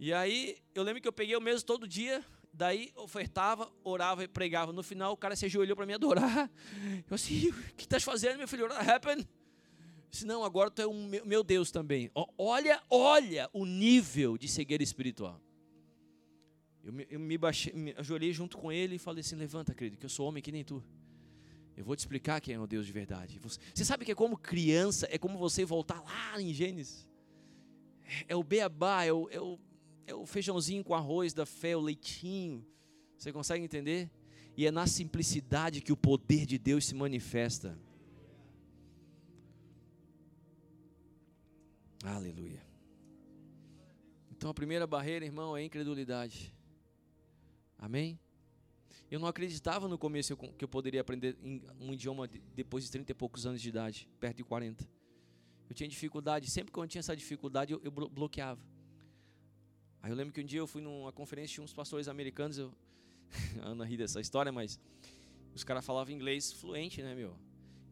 E 0.00 0.12
aí, 0.12 0.56
eu 0.74 0.82
lembro 0.82 1.00
que 1.00 1.06
eu 1.06 1.12
peguei 1.12 1.36
o 1.36 1.40
mesmo 1.40 1.64
todo 1.64 1.86
dia, 1.86 2.24
daí 2.54 2.92
ofertava, 2.96 3.70
orava 3.82 4.24
e 4.24 4.28
pregava. 4.28 4.72
No 4.72 4.82
final, 4.82 5.12
o 5.12 5.16
cara 5.16 5.36
se 5.36 5.44
ajoelhou 5.46 5.76
para 5.76 5.86
me 5.86 5.94
adorar. 5.94 6.50
Eu 7.08 7.14
assim, 7.14 7.48
o 7.48 7.74
que 7.74 7.84
estás 7.84 8.02
fazendo, 8.02 8.38
meu 8.38 8.48
filho? 8.48 8.66
What 8.66 8.88
happened? 8.88 9.28
Se 10.10 10.24
não, 10.24 10.44
agora 10.44 10.70
tu 10.70 10.80
é 10.80 10.86
um 10.86 11.08
meu 11.24 11.42
Deus 11.42 11.70
também. 11.72 12.10
Olha, 12.38 12.80
olha 12.88 13.50
o 13.52 13.66
nível 13.66 14.38
de 14.38 14.46
cegueira 14.46 14.82
espiritual. 14.82 15.40
Eu 16.84 16.92
me, 16.92 17.06
eu 17.10 17.18
me, 17.18 17.36
baixei, 17.36 17.72
me 17.72 17.94
ajoelhei 17.96 18.32
junto 18.32 18.56
com 18.56 18.70
ele 18.70 18.94
e 18.94 18.98
falei 18.98 19.22
assim: 19.22 19.34
Levanta, 19.34 19.74
querido, 19.74 19.96
que 19.96 20.06
eu 20.06 20.10
sou 20.10 20.28
homem 20.28 20.42
que 20.42 20.52
nem 20.52 20.62
tu. 20.62 20.84
Eu 21.76 21.84
vou 21.84 21.96
te 21.96 22.00
explicar 22.00 22.40
quem 22.40 22.54
é 22.54 22.60
o 22.60 22.66
Deus 22.66 22.86
de 22.86 22.92
verdade. 22.92 23.40
Você, 23.42 23.84
sabe 23.84 24.04
que 24.04 24.12
é 24.12 24.14
como 24.14 24.36
criança, 24.36 25.08
é 25.10 25.18
como 25.18 25.36
você 25.38 25.64
voltar 25.64 26.00
lá 26.00 26.40
em 26.40 26.52
Gênesis. 26.54 27.08
É, 28.04 28.26
é 28.28 28.36
o 28.36 28.44
beabá, 28.44 29.04
é 29.04 29.12
o, 29.12 29.28
é, 29.30 29.40
o, 29.40 29.58
é 30.06 30.14
o 30.14 30.26
feijãozinho 30.26 30.84
com 30.84 30.94
arroz 30.94 31.32
da 31.32 31.46
fé, 31.46 31.76
o 31.76 31.80
leitinho. 31.80 32.64
Você 33.16 33.32
consegue 33.32 33.64
entender? 33.64 34.10
E 34.56 34.66
é 34.66 34.70
na 34.70 34.86
simplicidade 34.86 35.80
que 35.80 35.92
o 35.92 35.96
poder 35.96 36.46
de 36.46 36.58
Deus 36.58 36.86
se 36.86 36.94
manifesta. 36.94 37.78
Aleluia. 42.04 42.62
Então 44.30 44.50
a 44.50 44.54
primeira 44.54 44.86
barreira, 44.86 45.24
irmão, 45.24 45.56
é 45.56 45.60
a 45.60 45.64
incredulidade. 45.64 46.54
Amém? 47.78 48.18
Eu 49.10 49.18
não 49.18 49.28
acreditava 49.28 49.88
no 49.88 49.96
começo 49.96 50.36
que 50.36 50.64
eu 50.64 50.68
poderia 50.68 51.00
aprender 51.00 51.36
um 51.80 51.92
idioma 51.92 52.28
depois 52.54 52.84
de 52.84 52.90
30 52.90 53.12
e 53.12 53.14
poucos 53.14 53.46
anos 53.46 53.60
de 53.60 53.68
idade, 53.68 54.08
perto 54.20 54.38
de 54.38 54.44
40. 54.44 54.88
Eu 55.68 55.74
tinha 55.74 55.88
dificuldade, 55.88 56.50
sempre 56.50 56.72
que 56.72 56.78
eu 56.78 56.86
tinha 56.86 57.00
essa 57.00 57.16
dificuldade, 57.16 57.72
eu, 57.72 57.80
eu 57.82 57.90
bloqueava. 57.90 58.60
Aí 60.04 60.10
eu 60.10 60.14
lembro 60.14 60.34
que 60.34 60.40
um 60.42 60.44
dia 60.44 60.58
eu 60.58 60.66
fui 60.66 60.82
numa 60.82 61.10
conferência 61.10 61.54
de 61.54 61.60
uns 61.62 61.72
pastores 61.72 62.08
americanos, 62.08 62.58
eu, 62.58 62.70
a 63.64 63.68
Ana 63.68 63.86
ri 63.86 63.96
dessa 63.96 64.20
história, 64.20 64.52
mas 64.52 64.78
os 65.54 65.64
caras 65.64 65.82
falavam 65.82 66.12
inglês 66.12 66.52
fluente, 66.52 67.02
né, 67.02 67.14
meu? 67.14 67.34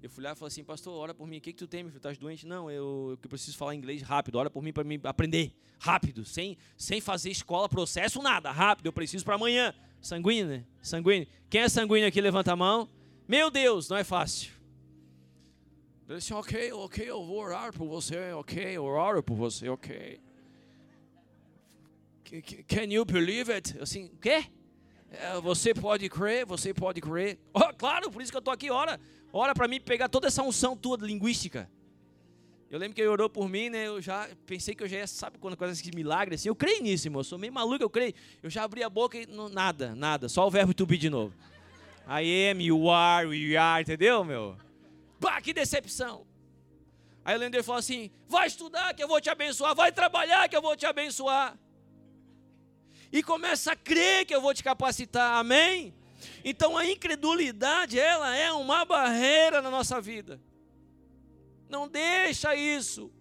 Eu 0.03 0.11
fui 0.11 0.23
lá 0.23 0.33
e 0.33 0.35
falei 0.35 0.49
assim, 0.49 0.63
pastor, 0.63 0.93
ora 0.93 1.15
por 1.15 1.27
mim. 1.27 1.39
O 1.39 1.41
que, 1.41 1.55
que 1.55 1.59
tu 1.59 1.67
tem, 1.67 1.83
meu 1.83 1.91
filho? 1.91 2.01
Estás 2.01 2.19
doente? 2.19 2.47
Não, 2.47 2.71
eu, 2.71 3.17
eu 3.23 3.29
preciso 3.31 3.57
falar 3.57 3.75
inglês 3.75 4.03
rápido. 4.03 4.37
Ora 4.37 4.51
por 4.51 4.63
mim 4.63 4.75
para 4.75 4.85
me 4.85 5.01
aprender 5.05 5.55
rápido, 5.79 6.23
sem, 6.23 6.59
sem 6.77 7.01
fazer 7.01 7.31
escola, 7.31 7.67
processo, 7.67 8.21
nada. 8.21 8.51
Rápido, 8.51 8.85
eu 8.85 8.93
preciso 8.93 9.25
para 9.25 9.37
amanhã. 9.37 9.75
Sanguíneo, 9.99 10.49
né? 10.49 10.67
Sanguíneo. 10.83 11.27
Quem 11.49 11.63
é 11.63 11.69
sanguíneo 11.71 12.07
aqui? 12.07 12.21
Levanta 12.21 12.53
a 12.53 12.57
mão. 12.57 12.91
Meu 13.27 13.51
Deus, 13.51 13.89
não 13.89 13.97
é 13.97 14.05
fácil. 14.05 14.53
Ele 16.07 16.19
disse, 16.19 16.35
ok, 16.35 16.73
ok, 16.75 17.09
eu 17.09 17.25
vou 17.25 17.39
orar 17.39 17.73
por 17.73 17.89
você, 17.89 18.33
ok, 18.33 18.63
eu 18.63 18.85
oro 18.85 19.23
por 19.23 19.35
você, 19.35 19.71
ok. 19.71 20.21
Can 22.67 22.85
you 22.91 23.05
believe 23.05 23.53
it? 23.53 23.79
Assim, 23.81 24.07
o 24.07 24.17
quê? 24.17 24.47
É, 25.11 25.39
você 25.41 25.75
pode 25.75 26.09
crer, 26.09 26.47
você 26.47 26.73
pode 26.73 27.01
crer. 27.01 27.39
Oh, 27.53 27.75
claro, 27.75 28.11
por 28.11 28.23
isso 28.23 28.33
que 28.33 28.37
eu 28.37 28.41
estou 28.41 28.55
aqui, 28.55 28.71
ora. 28.71 28.99
Ora 29.33 29.55
para 29.55 29.69
mim 29.69 29.81
pegar 29.81 30.09
toda 30.09 30.27
essa 30.27 30.43
unção 30.43 30.77
tua 30.77 30.97
linguística. 30.97 31.71
Eu 32.71 32.79
lembro 32.79 32.95
que 32.95 33.03
ele 33.03 33.09
orou 33.09 33.29
por 33.29 33.51
mim, 33.51 33.69
né? 33.69 33.87
Eu 33.87 34.01
já 34.01 34.27
pensei 34.47 34.75
que 34.75 34.83
eu 34.83 34.89
já 34.89 34.97
ia, 34.97 35.07
sabe 35.07 35.37
quando 35.39 35.53
acontece 35.53 35.83
esse 35.83 35.95
milagre 35.95 36.37
assim? 36.37 36.49
Eu 36.49 36.57
creio 36.57 36.83
nisso, 36.83 37.07
irmão. 37.07 37.21
Eu 37.21 37.25
sou 37.25 37.39
meio 37.39 37.53
maluco, 37.53 37.85
eu 37.85 37.91
creio. 37.91 38.15
Eu 38.43 38.49
já 38.49 38.63
abri 38.63 38.83
a 38.83 38.89
boca 38.89 39.19
e 39.19 39.27
não, 39.27 39.51
nada, 39.51 39.95
nada. 39.95 40.27
Só 40.27 40.47
o 40.47 40.51
verbo 40.51 40.73
to 40.73 40.87
be 40.87 40.97
de 40.97 41.11
novo. 41.11 41.35
I 42.09 42.51
am, 42.51 42.63
you 42.63 42.89
are, 42.89 43.27
we 43.27 43.55
are, 43.57 43.83
entendeu, 43.83 44.25
meu? 44.25 44.57
Bah, 45.21 45.41
que 45.43 45.53
decepção. 45.53 46.27
Aí 47.23 47.37
o 47.37 47.39
Lender 47.39 47.63
falou 47.63 47.79
assim: 47.79 48.11
vai 48.27 48.47
estudar 48.47 48.95
que 48.95 49.03
eu 49.03 49.09
vou 49.09 49.21
te 49.21 49.29
abençoar, 49.29 49.75
vai 49.75 49.93
trabalhar 49.93 50.49
que 50.49 50.57
eu 50.57 50.63
vou 50.63 50.75
te 50.75 50.87
abençoar. 50.87 51.59
E 53.13 53.23
começa 53.23 53.73
a 53.73 53.77
crer 53.77 54.25
que 54.25 54.35
eu 54.35 54.41
vou 54.41 54.55
te 54.55 54.65
capacitar, 54.65 55.37
amém? 55.37 55.95
Então 56.43 56.79
a 56.79 56.87
incredulidade, 56.87 57.99
ela 57.99 58.35
é 58.35 58.51
uma 58.51 58.85
barreira 58.85 59.61
na 59.61 59.71
nossa 59.71 60.01
vida. 60.01 60.41
Não 61.69 61.87
deixa 61.87 62.55
isso 62.55 63.13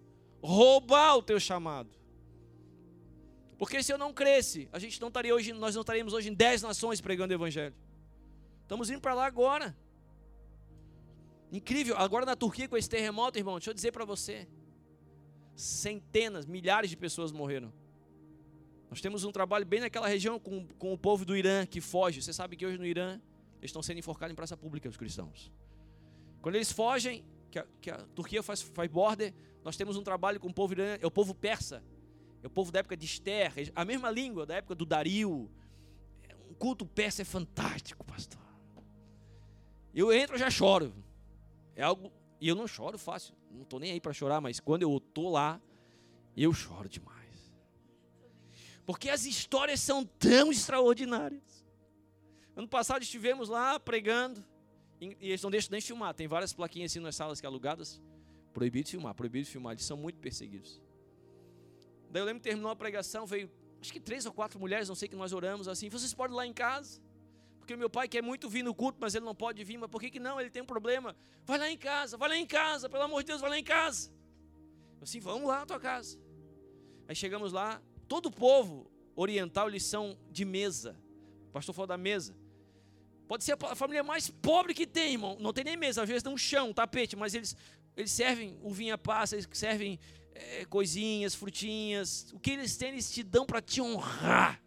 roubar 0.41 1.17
o 1.17 1.21
teu 1.21 1.39
chamado. 1.39 1.89
Porque 3.57 3.83
se 3.83 3.93
eu 3.93 3.97
não 3.97 4.11
cresce, 4.11 4.67
a 4.71 4.79
gente 4.79 4.99
não 4.99 5.09
estaria 5.09 5.35
hoje, 5.35 5.53
nós 5.53 5.75
não 5.75 5.81
estaríamos 5.81 6.13
hoje 6.13 6.29
em 6.29 6.33
dez 6.33 6.61
nações 6.61 7.01
pregando 7.01 7.33
o 7.33 7.37
evangelho. 7.37 7.75
Estamos 8.63 8.89
indo 8.89 9.01
para 9.01 9.13
lá 9.13 9.25
agora. 9.25 9.75
Incrível. 11.51 11.97
Agora 11.97 12.25
na 12.25 12.35
Turquia 12.35 12.67
com 12.67 12.77
esse 12.77 12.89
terremoto, 12.89 13.37
irmão, 13.37 13.55
deixa 13.55 13.69
eu 13.69 13.73
dizer 13.73 13.91
para 13.91 14.05
você. 14.05 14.47
Centenas, 15.55 16.45
milhares 16.45 16.89
de 16.89 16.97
pessoas 16.97 17.31
morreram. 17.31 17.71
Nós 18.91 18.99
temos 18.99 19.23
um 19.23 19.31
trabalho 19.31 19.65
bem 19.65 19.79
naquela 19.79 20.05
região 20.05 20.37
com, 20.37 20.67
com 20.77 20.91
o 20.91 20.97
povo 20.97 21.23
do 21.23 21.35
Irã 21.35 21.65
que 21.65 21.79
foge. 21.79 22.21
Você 22.21 22.33
sabe 22.33 22.57
que 22.57 22.65
hoje 22.65 22.77
no 22.77 22.85
Irã 22.85 23.21
eles 23.59 23.69
estão 23.69 23.81
sendo 23.81 23.99
enforcados 23.99 24.33
em 24.33 24.35
praça 24.35 24.57
pública, 24.57 24.89
os 24.89 24.97
cristãos. 24.97 25.49
Quando 26.41 26.55
eles 26.55 26.73
fogem, 26.73 27.23
que 27.49 27.57
a, 27.57 27.65
que 27.79 27.89
a 27.89 27.99
Turquia 28.13 28.43
faz, 28.43 28.61
faz 28.61 28.91
border, 28.91 29.33
nós 29.63 29.77
temos 29.77 29.95
um 29.95 30.03
trabalho 30.03 30.41
com 30.41 30.49
o 30.49 30.53
povo 30.53 30.73
irã, 30.73 30.97
é 30.99 31.07
o 31.07 31.11
povo 31.11 31.33
persa, 31.33 31.81
é 32.43 32.47
o 32.47 32.49
povo 32.49 32.69
da 32.69 32.79
época 32.79 32.97
de 32.97 33.05
Esther, 33.05 33.53
a 33.73 33.85
mesma 33.85 34.11
língua 34.11 34.45
da 34.45 34.55
época 34.55 34.75
do 34.75 34.85
Dario. 34.85 35.49
Um 36.49 36.53
culto 36.55 36.85
persa 36.85 37.21
é 37.21 37.25
fantástico, 37.25 38.03
pastor. 38.03 38.41
Eu 39.95 40.11
entro, 40.11 40.35
eu 40.35 40.39
já 40.39 40.49
choro. 40.49 40.93
É 41.77 41.83
algo 41.83 42.11
e 42.41 42.47
eu 42.49 42.55
não 42.55 42.67
choro 42.67 42.97
fácil, 42.97 43.33
não 43.51 43.61
estou 43.61 43.79
nem 43.79 43.93
aí 43.93 44.01
para 44.01 44.11
chorar, 44.11 44.41
mas 44.41 44.59
quando 44.59 44.81
eu 44.81 44.97
estou 44.97 45.29
lá, 45.29 45.61
eu 46.35 46.51
choro 46.51 46.89
demais. 46.89 47.20
Porque 48.91 49.09
as 49.09 49.25
histórias 49.25 49.79
são 49.79 50.03
tão 50.03 50.51
extraordinárias. 50.51 51.65
Ano 52.57 52.67
passado 52.67 53.01
estivemos 53.01 53.47
lá 53.47 53.79
pregando, 53.79 54.43
e 54.99 55.15
eles 55.21 55.41
não 55.41 55.49
deixam 55.49 55.71
nem 55.71 55.79
filmar, 55.79 56.13
tem 56.13 56.27
várias 56.27 56.51
plaquinhas 56.51 56.91
assim 56.91 56.99
nas 56.99 57.15
salas 57.15 57.39
que 57.39 57.47
alugadas. 57.47 58.01
Proibido 58.53 58.89
filmar, 58.89 59.15
proibido 59.15 59.47
filmar, 59.47 59.71
eles 59.71 59.85
são 59.85 59.95
muito 59.95 60.19
perseguidos. 60.19 60.81
Daí 62.09 62.21
eu 62.21 62.25
lembro 62.25 62.41
que 62.41 62.49
terminou 62.49 62.69
a 62.69 62.75
pregação, 62.75 63.25
veio 63.25 63.49
acho 63.79 63.93
que 63.93 63.99
três 63.99 64.25
ou 64.25 64.33
quatro 64.33 64.59
mulheres, 64.59 64.89
não 64.89 64.95
sei 64.95 65.07
que 65.07 65.15
nós 65.15 65.31
oramos 65.31 65.69
assim, 65.69 65.87
vocês 65.87 66.13
podem 66.13 66.35
ir 66.35 66.37
lá 66.37 66.45
em 66.45 66.53
casa. 66.53 67.01
Porque 67.59 67.77
meu 67.77 67.89
pai 67.89 68.09
quer 68.09 68.21
muito 68.21 68.49
vir 68.49 68.61
no 68.61 68.75
culto, 68.75 68.97
mas 68.99 69.15
ele 69.15 69.23
não 69.23 69.33
pode 69.33 69.63
vir. 69.63 69.77
Mas 69.77 69.89
por 69.89 70.01
que, 70.01 70.11
que 70.11 70.19
não? 70.19 70.37
Ele 70.37 70.49
tem 70.49 70.63
um 70.63 70.65
problema. 70.65 71.15
Vai 71.45 71.57
lá 71.57 71.71
em 71.71 71.77
casa, 71.77 72.17
vai 72.17 72.27
lá 72.27 72.35
em 72.35 72.45
casa, 72.45 72.89
pelo 72.89 73.03
amor 73.03 73.23
de 73.23 73.27
Deus, 73.27 73.39
vai 73.39 73.51
lá 73.51 73.57
em 73.57 73.63
casa. 73.63 74.11
Eu 74.97 75.03
assim, 75.03 75.21
vamos 75.21 75.47
lá 75.47 75.59
na 75.59 75.65
tua 75.65 75.79
casa. 75.79 76.19
Aí 77.07 77.15
chegamos 77.15 77.53
lá, 77.53 77.81
todo 78.11 78.25
o 78.25 78.31
povo 78.31 78.91
oriental, 79.15 79.69
eles 79.69 79.85
são 79.85 80.17
de 80.29 80.43
mesa. 80.43 80.99
O 81.47 81.51
pastor 81.53 81.73
falou 81.73 81.87
da 81.87 81.97
mesa. 81.97 82.35
Pode 83.25 83.45
ser 83.45 83.57
a 83.57 83.73
família 83.73 84.03
mais 84.03 84.29
pobre 84.29 84.73
que 84.73 84.85
tem, 84.85 85.13
irmão. 85.13 85.37
Não 85.39 85.53
tem 85.53 85.63
nem 85.63 85.77
mesa, 85.77 86.03
às 86.03 86.09
vezes 86.09 86.21
tem 86.21 86.33
um 86.33 86.37
chão, 86.37 86.71
um 86.71 86.73
tapete, 86.73 87.15
mas 87.15 87.33
eles, 87.33 87.55
eles 87.95 88.11
servem 88.11 88.59
uvinha 88.61 88.97
passa, 88.97 89.37
eles 89.37 89.47
servem 89.53 89.97
é, 90.35 90.65
coisinhas, 90.65 91.33
frutinhas. 91.33 92.33
O 92.33 92.39
que 92.41 92.51
eles 92.51 92.75
têm, 92.75 92.89
eles 92.89 93.09
te 93.09 93.23
dão 93.23 93.45
para 93.45 93.61
te 93.61 93.81
honrar. 93.81 94.61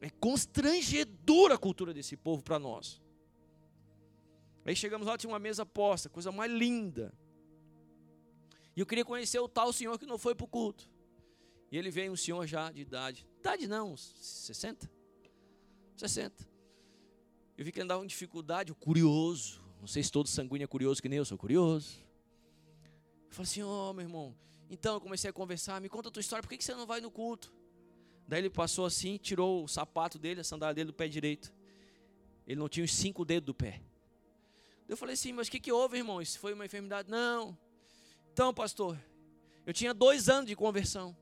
É 0.00 0.08
constrangedora 0.08 1.54
a 1.54 1.58
cultura 1.58 1.92
desse 1.92 2.16
povo 2.16 2.44
para 2.44 2.60
nós. 2.60 3.02
Aí 4.64 4.76
chegamos 4.76 5.04
lá, 5.04 5.18
tinha 5.18 5.32
uma 5.32 5.40
mesa 5.40 5.66
posta, 5.66 6.08
coisa 6.08 6.30
mais 6.30 6.52
linda. 6.52 7.12
E 8.76 8.78
eu 8.78 8.86
queria 8.86 9.04
conhecer 9.04 9.40
o 9.40 9.48
tal 9.48 9.72
senhor 9.72 9.98
que 9.98 10.06
não 10.06 10.16
foi 10.16 10.36
para 10.36 10.44
o 10.44 10.48
culto. 10.48 10.93
E 11.74 11.76
ele 11.76 11.90
veio 11.90 12.12
um 12.12 12.16
senhor 12.16 12.46
já 12.46 12.70
de 12.70 12.82
idade. 12.82 13.26
Idade 13.40 13.66
não, 13.66 13.94
uns 13.94 14.14
60? 14.20 14.88
60. 15.96 16.48
Eu 17.58 17.64
vi 17.64 17.72
que 17.72 17.80
ele 17.80 17.84
andava 17.84 18.00
com 18.00 18.06
dificuldade, 18.06 18.70
o 18.70 18.76
curioso. 18.76 19.60
Não 19.80 19.88
sei 19.88 20.00
se 20.00 20.12
todo 20.12 20.28
sanguíneo 20.28 20.66
é 20.66 20.68
curioso 20.68 21.02
que 21.02 21.08
nem 21.08 21.18
eu 21.18 21.24
sou 21.24 21.36
curioso. 21.36 21.96
Eu 23.28 23.32
falei 23.34 23.50
assim, 23.50 23.62
ó 23.64 23.90
oh, 23.90 23.92
meu 23.92 24.04
irmão. 24.04 24.36
Então 24.70 24.94
eu 24.94 25.00
comecei 25.00 25.28
a 25.28 25.32
conversar, 25.32 25.80
me 25.80 25.88
conta 25.88 26.10
a 26.10 26.12
tua 26.12 26.20
história, 26.20 26.44
por 26.44 26.48
que, 26.48 26.58
que 26.58 26.62
você 26.62 26.76
não 26.76 26.86
vai 26.86 27.00
no 27.00 27.10
culto? 27.10 27.52
Daí 28.28 28.38
ele 28.38 28.50
passou 28.50 28.86
assim, 28.86 29.16
tirou 29.16 29.64
o 29.64 29.66
sapato 29.66 30.16
dele, 30.16 30.42
a 30.42 30.44
sandália 30.44 30.76
dele 30.76 30.92
do 30.92 30.94
pé 30.94 31.08
direito. 31.08 31.52
Ele 32.46 32.60
não 32.60 32.68
tinha 32.68 32.84
os 32.84 32.94
cinco 32.94 33.24
dedos 33.24 33.46
do 33.46 33.54
pé. 33.54 33.82
Eu 34.88 34.96
falei 34.96 35.14
assim, 35.14 35.32
mas 35.32 35.48
o 35.48 35.50
que, 35.50 35.58
que 35.58 35.72
houve, 35.72 35.96
irmão? 35.96 36.22
Isso 36.22 36.38
foi 36.38 36.52
uma 36.52 36.66
enfermidade? 36.66 37.10
Não. 37.10 37.58
Então, 38.32 38.54
pastor, 38.54 38.96
eu 39.66 39.72
tinha 39.72 39.92
dois 39.92 40.28
anos 40.28 40.46
de 40.46 40.54
conversão. 40.54 41.16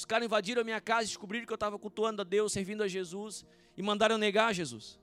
Os 0.00 0.06
caras 0.06 0.24
invadiram 0.24 0.62
a 0.62 0.64
minha 0.64 0.80
casa, 0.80 1.06
descobriram 1.06 1.44
que 1.44 1.52
eu 1.52 1.56
estava 1.56 1.78
cultuando 1.78 2.22
a 2.22 2.24
Deus, 2.24 2.54
servindo 2.54 2.82
a 2.82 2.88
Jesus, 2.88 3.44
e 3.76 3.82
mandaram 3.82 4.16
negar 4.16 4.54
Jesus. 4.54 4.98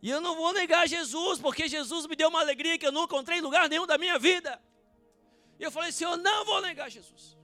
E 0.00 0.08
eu 0.08 0.18
não 0.18 0.34
vou 0.34 0.50
negar 0.54 0.88
Jesus, 0.88 1.38
porque 1.38 1.68
Jesus 1.68 2.06
me 2.06 2.16
deu 2.16 2.30
uma 2.30 2.40
alegria 2.40 2.78
que 2.78 2.86
eu 2.86 2.90
não 2.90 3.04
encontrei 3.04 3.36
em 3.36 3.42
lugar 3.42 3.68
nenhum 3.68 3.86
da 3.86 3.98
minha 3.98 4.18
vida. 4.18 4.58
E 5.60 5.62
eu 5.62 5.70
falei 5.70 5.90
assim: 5.90 6.04
eu 6.04 6.16
não 6.16 6.46
vou 6.46 6.62
negar 6.62 6.90
Jesus. 6.90 7.36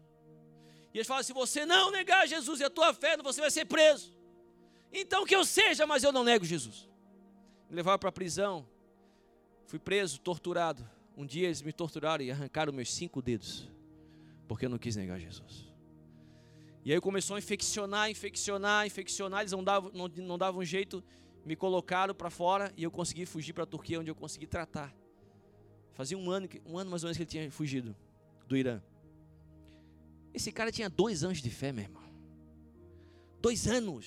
E 0.94 0.96
eles 0.96 1.06
falaram: 1.06 1.22
se 1.22 1.34
você 1.34 1.66
não 1.66 1.90
negar 1.90 2.26
Jesus 2.26 2.60
e 2.60 2.64
a 2.64 2.70
tua 2.70 2.94
fé, 2.94 3.14
você 3.18 3.42
vai 3.42 3.50
ser 3.50 3.66
preso. 3.66 4.16
Então 4.90 5.26
que 5.26 5.36
eu 5.36 5.44
seja, 5.44 5.86
mas 5.86 6.02
eu 6.02 6.12
não 6.12 6.24
nego 6.24 6.46
Jesus. 6.46 6.88
Me 7.68 7.76
levaram 7.76 7.98
para 7.98 8.08
a 8.08 8.12
prisão, 8.12 8.66
fui 9.66 9.78
preso, 9.78 10.18
torturado. 10.18 10.88
Um 11.14 11.26
dia 11.26 11.44
eles 11.44 11.60
me 11.60 11.74
torturaram 11.74 12.24
e 12.24 12.30
arrancaram 12.30 12.72
meus 12.72 12.90
cinco 12.90 13.20
dedos, 13.20 13.68
porque 14.48 14.64
eu 14.64 14.70
não 14.70 14.78
quis 14.78 14.96
negar 14.96 15.20
Jesus. 15.20 15.67
E 16.84 16.92
aí 16.92 17.00
começou 17.00 17.36
a 17.36 17.38
infeccionar, 17.38 18.10
infeccionar, 18.10 18.86
infeccionar. 18.86 19.40
Eles 19.40 19.52
não 19.52 19.62
davam, 19.62 19.90
não, 19.92 20.08
não 20.08 20.38
davam 20.38 20.64
jeito, 20.64 21.02
me 21.44 21.56
colocaram 21.56 22.14
para 22.14 22.30
fora 22.30 22.72
e 22.76 22.82
eu 22.82 22.90
consegui 22.90 23.26
fugir 23.26 23.52
para 23.52 23.64
a 23.64 23.66
Turquia, 23.66 24.00
onde 24.00 24.10
eu 24.10 24.14
consegui 24.14 24.46
tratar. 24.46 24.94
Fazia 25.94 26.16
um 26.16 26.30
ano, 26.30 26.48
um 26.64 26.78
ano 26.78 26.90
mais 26.90 27.02
ou 27.02 27.08
menos 27.08 27.16
que 27.16 27.22
ele 27.24 27.30
tinha 27.30 27.50
fugido 27.50 27.96
do 28.46 28.56
Irã. 28.56 28.80
Esse 30.32 30.52
cara 30.52 30.70
tinha 30.70 30.88
dois 30.88 31.24
anos 31.24 31.42
de 31.42 31.50
fé, 31.50 31.72
meu 31.72 31.84
irmão. 31.84 32.02
Dois 33.40 33.66
anos. 33.66 34.06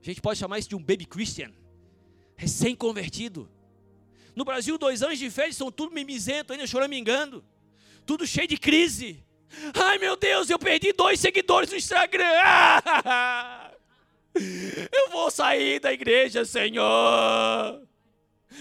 A 0.00 0.04
gente 0.04 0.20
pode 0.20 0.38
chamar 0.38 0.58
isso 0.58 0.68
de 0.68 0.76
um 0.76 0.82
baby 0.82 1.04
Christian. 1.04 1.52
Recém-convertido. 2.36 3.50
No 4.36 4.44
Brasil, 4.44 4.78
dois 4.78 5.02
anos 5.02 5.18
de 5.18 5.28
fé, 5.30 5.44
eles 5.44 5.56
são 5.56 5.72
tudo 5.72 5.92
mimizento, 5.92 6.52
ainda 6.52 6.66
choramingando. 6.66 7.44
Tudo 8.04 8.26
cheio 8.26 8.46
de 8.46 8.56
crise. 8.56 9.25
Ai 9.74 9.98
meu 9.98 10.16
Deus, 10.16 10.50
eu 10.50 10.58
perdi 10.58 10.92
dois 10.92 11.20
seguidores 11.20 11.70
no 11.70 11.76
Instagram. 11.76 12.24
eu 14.92 15.10
vou 15.10 15.30
sair 15.30 15.80
da 15.80 15.92
igreja, 15.92 16.44
Senhor. 16.44 17.82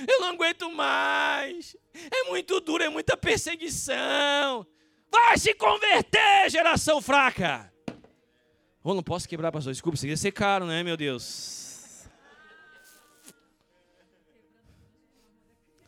Eu 0.07 0.19
não 0.19 0.29
aguento 0.29 0.69
mais. 0.71 1.75
É 1.93 2.29
muito 2.29 2.59
duro, 2.59 2.83
é 2.83 2.89
muita 2.89 3.15
perseguição. 3.15 4.65
Vai 5.11 5.37
se 5.37 5.53
converter, 5.53 6.49
geração 6.49 7.01
fraca. 7.01 7.71
Oh, 8.83 8.93
não 8.93 9.01
posso 9.01 9.27
quebrar, 9.27 9.51
pastor. 9.51 9.73
Desculpa, 9.73 9.95
isso 9.95 10.07
ia 10.07 10.17
ser 10.17 10.31
caro, 10.31 10.65
né, 10.65 10.83
meu 10.83 10.95
Deus? 10.97 12.05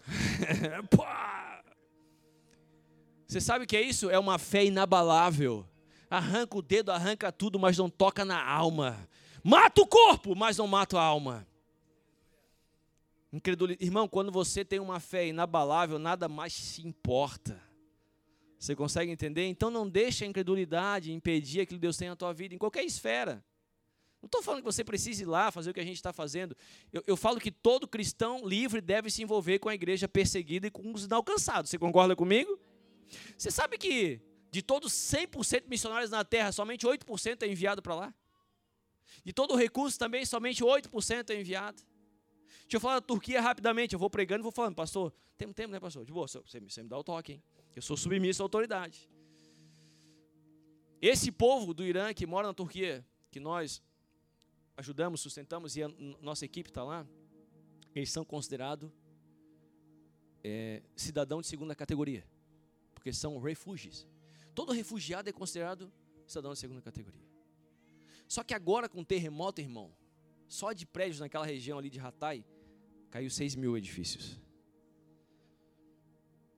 Você 3.27 3.41
sabe 3.41 3.65
o 3.65 3.67
que 3.67 3.75
é 3.75 3.81
isso? 3.81 4.09
É 4.09 4.17
uma 4.17 4.39
fé 4.39 4.63
inabalável. 4.63 5.65
Arranca 6.09 6.57
o 6.57 6.61
dedo, 6.61 6.91
arranca 6.91 7.31
tudo, 7.31 7.59
mas 7.59 7.77
não 7.77 7.89
toca 7.89 8.23
na 8.23 8.41
alma. 8.41 9.07
Mata 9.43 9.81
o 9.81 9.87
corpo, 9.87 10.33
mas 10.35 10.57
não 10.57 10.67
mata 10.67 10.97
a 10.97 11.03
alma. 11.03 11.45
Incredulidade. 13.31 13.85
Irmão, 13.85 14.07
quando 14.07 14.31
você 14.31 14.63
tem 14.63 14.79
uma 14.79 15.01
fé 15.01 15.27
inabalável, 15.27 15.99
nada 15.99 16.29
mais 16.29 16.53
se 16.53 16.87
importa. 16.87 17.61
Você 18.57 18.75
consegue 18.75 19.11
entender? 19.11 19.45
Então 19.45 19.69
não 19.69 19.87
deixe 19.87 20.23
a 20.23 20.27
incredulidade 20.27 21.11
impedir 21.11 21.61
aquilo 21.61 21.77
que 21.77 21.81
Deus 21.81 21.97
tem 21.97 22.07
na 22.07 22.15
tua 22.15 22.33
vida, 22.33 22.55
em 22.55 22.57
qualquer 22.57 22.83
esfera. 22.83 23.43
Não 24.21 24.27
estou 24.27 24.41
falando 24.41 24.61
que 24.61 24.65
você 24.65 24.83
precise 24.83 25.23
ir 25.23 25.27
lá 25.27 25.51
fazer 25.51 25.69
o 25.69 25.73
que 25.73 25.79
a 25.79 25.85
gente 25.85 25.97
está 25.97 26.11
fazendo. 26.11 26.55
Eu, 26.91 27.03
eu, 27.05 27.17
falo 27.17 27.39
que 27.39 27.51
todo 27.51 27.87
cristão 27.87 28.47
livre 28.47 28.81
deve 28.81 29.11
se 29.11 29.21
envolver 29.21 29.59
com 29.59 29.69
a 29.69 29.75
igreja 29.75 30.07
perseguida 30.07 30.67
e 30.67 30.71
com 30.71 30.91
os 30.91 31.05
inalcançados. 31.05 31.69
Você 31.69 31.77
concorda 31.77 32.15
comigo? 32.15 32.59
Você 33.37 33.51
sabe 33.51 33.77
que 33.77 34.21
de 34.51 34.61
todos 34.61 34.93
100% 34.93 35.67
missionários 35.67 36.09
na 36.09 36.23
terra, 36.23 36.51
somente 36.51 36.85
8% 36.85 37.43
é 37.43 37.47
enviado 37.47 37.81
para 37.81 37.95
lá? 37.95 38.13
De 39.23 39.33
todo 39.33 39.53
o 39.53 39.57
recurso 39.57 39.97
também, 39.97 40.25
somente 40.25 40.63
8% 40.63 41.29
é 41.29 41.39
enviado. 41.39 41.81
Deixa 42.61 42.77
eu 42.77 42.79
falar 42.79 42.95
da 42.95 43.01
Turquia 43.01 43.41
rapidamente, 43.41 43.93
eu 43.93 43.99
vou 43.99 44.09
pregando 44.09 44.41
e 44.41 44.43
vou 44.43 44.51
falando, 44.51 44.75
pastor, 44.75 45.13
tem 45.37 45.51
tempo, 45.53 45.71
né, 45.71 45.79
pastor? 45.79 46.05
De 46.05 46.11
boa, 46.11 46.27
você, 46.27 46.39
você 46.59 46.83
me 46.83 46.89
dá 46.89 46.97
o 46.97 47.03
toque, 47.03 47.33
hein? 47.33 47.43
Eu 47.75 47.81
sou 47.81 47.95
submisso 47.95 48.41
à 48.41 48.45
autoridade. 48.45 49.09
Esse 51.01 51.31
povo 51.31 51.73
do 51.73 51.85
Irã 51.85 52.13
que 52.13 52.25
mora 52.25 52.47
na 52.47 52.53
Turquia, 52.53 53.05
que 53.29 53.39
nós 53.39 53.83
ajudamos, 54.75 55.21
sustentamos 55.21 55.75
e 55.75 55.83
a 55.83 55.87
nossa 56.21 56.43
equipe 56.43 56.69
está 56.69 56.83
lá, 56.83 57.05
eles 57.93 58.11
são 58.11 58.25
considerados 58.25 58.91
é, 60.43 60.81
cidadão 60.95 61.41
de 61.41 61.47
segunda 61.47 61.75
categoria, 61.75 62.23
porque 63.07 63.13
são 63.13 63.39
refúgios. 63.39 64.05
Todo 64.53 64.73
refugiado 64.73 65.29
é 65.29 65.31
considerado 65.31 65.89
cidadão 66.27 66.51
de 66.51 66.59
segunda 66.59 66.81
categoria. 66.81 67.25
Só 68.27 68.43
que 68.43 68.53
agora 68.53 68.89
com 68.89 68.99
o 68.99 69.05
terremoto, 69.05 69.61
irmão, 69.61 69.95
só 70.45 70.73
de 70.73 70.85
prédios 70.85 71.21
naquela 71.21 71.45
região 71.45 71.79
ali 71.79 71.89
de 71.89 72.01
Hatay, 72.01 72.45
caiu 73.09 73.29
6 73.29 73.55
mil 73.55 73.77
edifícios. 73.77 74.37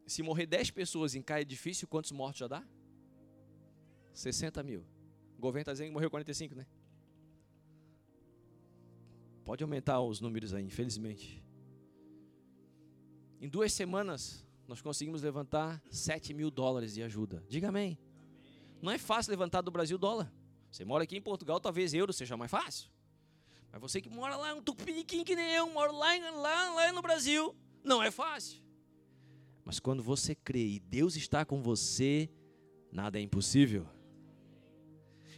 Se 0.07 0.23
morrer 0.23 0.47
10 0.47 0.71
pessoas 0.71 1.13
em 1.13 1.21
cada 1.21 1.41
edifício, 1.41 1.87
quantos 1.87 2.11
mortos 2.11 2.39
já 2.39 2.47
dá? 2.47 2.67
60 4.11 4.63
mil. 4.63 4.83
O 5.37 5.41
governo 5.41 5.61
está 5.61 5.73
dizendo 5.73 5.89
que 5.89 5.93
morreu 5.93 6.09
45, 6.09 6.55
né? 6.55 6.65
Pode 9.45 9.63
aumentar 9.63 10.01
os 10.01 10.19
números 10.19 10.51
aí, 10.51 10.63
infelizmente. 10.63 11.43
Em 13.39 13.47
duas 13.47 13.71
semanas, 13.71 14.48
nós 14.69 14.81
conseguimos 14.81 15.23
levantar 15.23 15.81
7 15.89 16.31
mil 16.31 16.51
dólares 16.51 16.93
de 16.93 17.01
ajuda. 17.01 17.43
Diga 17.49 17.69
amém. 17.69 17.97
Não 18.79 18.91
é 18.91 18.99
fácil 18.99 19.31
levantar 19.31 19.61
do 19.61 19.71
Brasil 19.71 19.97
dólar. 19.97 20.31
Você 20.69 20.85
mora 20.85 21.05
aqui 21.05 21.17
em 21.17 21.21
Portugal, 21.21 21.59
talvez 21.59 21.91
euro 21.91 22.13
seja 22.13 22.37
mais 22.37 22.51
fácil. 22.51 22.87
Mas 23.71 23.81
você 23.81 23.99
que 23.99 24.09
mora 24.09 24.35
lá, 24.35 24.53
um 24.53 24.61
tupiniquim 24.61 25.23
que 25.23 25.35
nem 25.35 25.53
eu, 25.53 25.67
mora 25.71 25.91
lá, 25.91 26.13
lá, 26.35 26.73
lá 26.75 26.93
no 26.93 27.01
Brasil, 27.01 27.55
não 27.83 28.03
é 28.03 28.11
fácil. 28.11 28.61
Mas 29.65 29.79
quando 29.79 30.03
você 30.03 30.35
crê 30.35 30.67
e 30.67 30.79
Deus 30.79 31.15
está 31.15 31.43
com 31.43 31.63
você, 31.63 32.29
nada 32.91 33.17
é 33.17 33.23
impossível. 33.23 33.87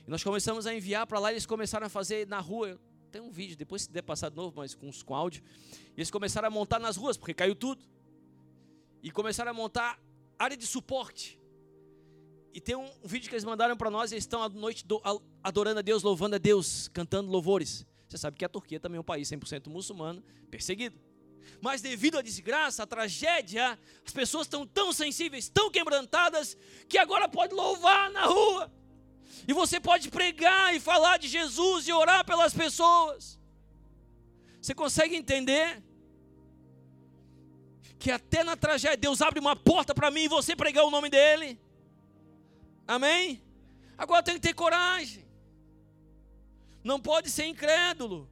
E 0.05 0.09
nós 0.09 0.21
começamos 0.25 0.67
a 0.67 0.75
enviar 0.75 1.07
para 1.07 1.19
lá, 1.19 1.31
eles 1.31 1.45
começaram 1.45 1.87
a 1.87 1.89
fazer 1.89 2.27
na 2.27 2.41
rua. 2.41 2.77
Tem 3.09 3.21
um 3.21 3.31
vídeo, 3.31 3.55
depois 3.55 3.83
se 3.83 3.91
der 3.91 4.01
passar 4.01 4.27
de 4.27 4.35
novo, 4.35 4.57
mas 4.57 4.75
com, 4.75 4.91
com 5.05 5.15
áudio. 5.15 5.41
Eles 5.95 6.11
começaram 6.11 6.49
a 6.49 6.51
montar 6.51 6.79
nas 6.79 6.97
ruas, 6.97 7.15
porque 7.15 7.33
caiu 7.33 7.55
tudo. 7.55 7.85
E 9.01 9.11
começaram 9.11 9.51
a 9.51 9.53
montar 9.53 9.99
área 10.37 10.55
de 10.55 10.65
suporte. 10.65 11.39
E 12.53 12.59
tem 12.59 12.75
um, 12.75 12.89
um 13.03 13.07
vídeo 13.07 13.29
que 13.29 13.35
eles 13.35 13.45
mandaram 13.45 13.77
para 13.77 13.89
nós, 13.89 14.11
eles 14.11 14.23
estão 14.23 14.43
à 14.43 14.49
noite 14.49 14.85
do, 14.85 15.01
adorando 15.43 15.79
a 15.79 15.81
Deus, 15.81 16.03
louvando 16.03 16.35
a 16.35 16.39
Deus, 16.39 16.87
cantando 16.89 17.31
louvores. 17.31 17.85
Você 18.07 18.17
sabe 18.17 18.37
que 18.37 18.43
a 18.43 18.49
Turquia 18.49 18.79
também 18.79 18.97
é 18.97 19.01
um 19.01 19.03
país 19.05 19.29
100% 19.29 19.67
muçulmano, 19.67 20.21
perseguido 20.49 20.99
mas 21.59 21.81
devido 21.81 22.17
à 22.17 22.21
desgraça, 22.21 22.83
à 22.83 22.87
tragédia, 22.87 23.77
as 24.05 24.13
pessoas 24.13 24.47
estão 24.47 24.65
tão 24.65 24.91
sensíveis, 24.91 25.49
tão 25.49 25.69
quebrantadas, 25.69 26.57
que 26.87 26.97
agora 26.97 27.27
pode 27.27 27.53
louvar 27.53 28.09
na 28.11 28.25
rua. 28.25 28.71
E 29.47 29.53
você 29.53 29.79
pode 29.79 30.09
pregar 30.09 30.75
e 30.75 30.79
falar 30.79 31.17
de 31.17 31.27
Jesus 31.27 31.87
e 31.87 31.93
orar 31.93 32.25
pelas 32.25 32.53
pessoas. 32.53 33.39
Você 34.61 34.73
consegue 34.73 35.15
entender? 35.15 35.81
Que 38.01 38.09
até 38.09 38.43
na 38.43 38.57
tragédia 38.57 38.97
Deus 38.97 39.21
abre 39.21 39.39
uma 39.39 39.55
porta 39.55 39.93
para 39.93 40.09
mim 40.09 40.21
e 40.21 40.27
você 40.27 40.55
pregar 40.55 40.83
o 40.83 40.89
nome 40.89 41.07
dele. 41.07 41.59
Amém? 42.87 43.43
Agora 43.95 44.23
tem 44.23 44.33
que 44.33 44.41
ter 44.41 44.55
coragem. 44.55 45.23
Não 46.83 46.99
pode 46.99 47.29
ser 47.29 47.45
incrédulo. 47.45 48.27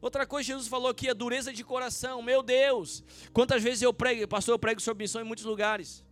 Outra 0.00 0.24
coisa, 0.24 0.46
Jesus 0.46 0.68
falou 0.68 0.88
aqui, 0.88 1.10
a 1.10 1.14
dureza 1.14 1.52
de 1.52 1.64
coração. 1.64 2.22
Meu 2.22 2.44
Deus, 2.44 3.02
quantas 3.32 3.60
vezes 3.60 3.82
eu 3.82 3.92
prego, 3.92 4.28
pastor, 4.28 4.54
eu 4.54 4.58
prego 4.58 4.80
sobre 4.80 5.02
missão 5.02 5.20
em 5.20 5.24
muitos 5.24 5.44
lugares. 5.44 6.04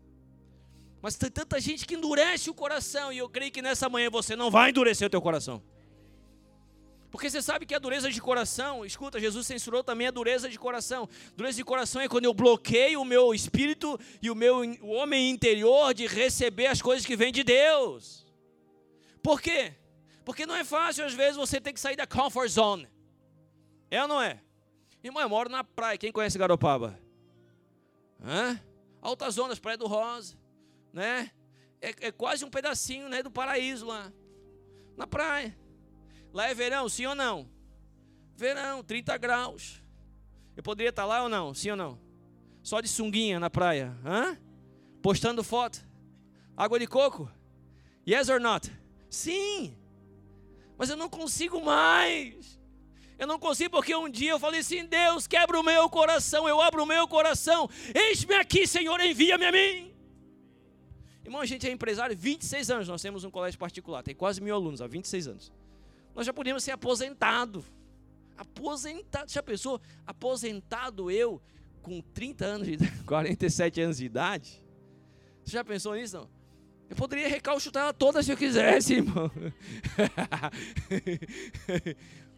Mas 1.00 1.14
tem 1.14 1.30
tanta 1.30 1.60
gente 1.60 1.86
que 1.86 1.94
endurece 1.94 2.50
o 2.50 2.54
coração, 2.54 3.12
e 3.12 3.18
eu 3.18 3.28
creio 3.28 3.52
que 3.52 3.62
nessa 3.62 3.88
manhã 3.88 4.10
você 4.10 4.34
não 4.34 4.50
vai 4.50 4.70
endurecer 4.70 5.06
o 5.06 5.10
teu 5.10 5.22
coração. 5.22 5.62
Porque 7.10 7.30
você 7.30 7.40
sabe 7.40 7.64
que 7.66 7.74
a 7.74 7.78
dureza 7.78 8.10
de 8.10 8.20
coração, 8.20 8.84
escuta, 8.84 9.20
Jesus 9.20 9.46
censurou 9.46 9.82
também 9.82 10.06
a 10.06 10.10
dureza 10.10 10.48
de 10.48 10.58
coração. 10.58 11.08
Dureza 11.34 11.56
de 11.56 11.64
coração 11.64 12.02
é 12.02 12.08
quando 12.08 12.24
eu 12.24 12.34
bloqueio 12.34 13.00
o 13.00 13.04
meu 13.04 13.32
espírito 13.32 13.98
e 14.20 14.30
o 14.30 14.34
meu 14.34 14.58
o 14.82 14.88
homem 14.88 15.30
interior 15.30 15.94
de 15.94 16.06
receber 16.06 16.66
as 16.66 16.82
coisas 16.82 17.06
que 17.06 17.16
vêm 17.16 17.32
de 17.32 17.44
Deus. 17.44 18.26
Por 19.22 19.40
quê? 19.40 19.74
Porque 20.24 20.44
não 20.44 20.56
é 20.56 20.64
fácil, 20.64 21.04
às 21.04 21.14
vezes, 21.14 21.36
você 21.36 21.60
ter 21.60 21.72
que 21.72 21.80
sair 21.80 21.96
da 21.96 22.06
comfort 22.06 22.48
zone. 22.48 22.88
É 23.90 24.02
ou 24.02 24.08
não 24.08 24.20
é? 24.20 24.40
Irmão, 25.02 25.22
eu 25.22 25.28
moro 25.28 25.48
na 25.48 25.62
praia. 25.62 25.96
Quem 25.96 26.10
conhece 26.10 26.36
Garopaba? 26.36 26.98
Hã? 28.20 28.60
Altas 29.00 29.34
zonas, 29.34 29.58
Praia 29.58 29.78
do 29.78 29.86
Rosa. 29.86 30.36
Né? 30.92 31.30
É, 31.80 32.08
é 32.08 32.12
quase 32.12 32.44
um 32.44 32.50
pedacinho 32.50 33.08
né, 33.08 33.22
do 33.22 33.30
paraíso 33.30 33.86
lá. 33.86 34.12
Na 34.96 35.06
praia. 35.06 35.56
Lá 36.36 36.50
é 36.50 36.54
verão, 36.54 36.86
sim 36.86 37.06
ou 37.06 37.14
não? 37.14 37.48
Verão, 38.36 38.84
30 38.84 39.16
graus. 39.16 39.82
Eu 40.54 40.62
poderia 40.62 40.90
estar 40.90 41.06
lá 41.06 41.22
ou 41.22 41.30
não? 41.30 41.54
Sim 41.54 41.70
ou 41.70 41.76
não? 41.78 41.98
Só 42.62 42.82
de 42.82 42.88
sunguinha 42.88 43.40
na 43.40 43.48
praia. 43.48 43.96
Hã? 44.04 44.36
Postando 45.00 45.42
foto. 45.42 45.82
Água 46.54 46.78
de 46.78 46.86
coco? 46.86 47.32
Yes 48.06 48.28
or 48.28 48.38
not? 48.38 48.70
Sim. 49.08 49.78
Mas 50.76 50.90
eu 50.90 50.96
não 50.98 51.08
consigo 51.08 51.64
mais. 51.64 52.60
Eu 53.18 53.26
não 53.26 53.38
consigo 53.38 53.70
porque 53.70 53.96
um 53.96 54.10
dia 54.10 54.32
eu 54.32 54.38
falei 54.38 54.60
assim: 54.60 54.84
Deus, 54.84 55.26
quebra 55.26 55.58
o 55.58 55.62
meu 55.62 55.88
coração, 55.88 56.46
eu 56.46 56.60
abro 56.60 56.82
o 56.82 56.86
meu 56.86 57.08
coração, 57.08 57.66
eis-me 57.94 58.34
aqui, 58.34 58.66
Senhor, 58.66 59.00
envia-me 59.00 59.46
a 59.46 59.52
mim. 59.52 59.96
Irmão, 61.24 61.40
a 61.40 61.46
gente 61.46 61.66
é 61.66 61.70
empresário 61.70 62.14
26 62.14 62.70
anos, 62.70 62.88
nós 62.88 63.00
temos 63.00 63.24
um 63.24 63.30
colégio 63.30 63.58
particular, 63.58 64.02
tem 64.02 64.14
quase 64.14 64.38
mil 64.42 64.54
alunos 64.54 64.82
há 64.82 64.86
26 64.86 65.28
anos. 65.28 65.55
Nós 66.16 66.24
já 66.24 66.32
podíamos 66.32 66.64
ser 66.64 66.70
aposentado. 66.70 67.62
Aposentado, 68.38 69.30
já 69.30 69.42
pensou? 69.42 69.78
Aposentado 70.06 71.10
eu 71.10 71.42
com 71.82 72.00
30 72.00 72.44
anos 72.44 72.66
de 72.66 72.72
idade, 72.72 72.92
47 73.04 73.80
anos 73.82 73.98
de 73.98 74.06
idade? 74.06 74.64
Você 75.44 75.52
já 75.52 75.62
pensou 75.62 75.94
nisso? 75.94 76.16
Não? 76.16 76.28
Eu 76.88 76.96
poderia 76.96 77.28
recalchutar 77.28 77.82
ela 77.82 77.92
toda 77.92 78.22
se 78.22 78.32
eu 78.32 78.36
quisesse, 78.36 78.94
irmão. 78.96 79.30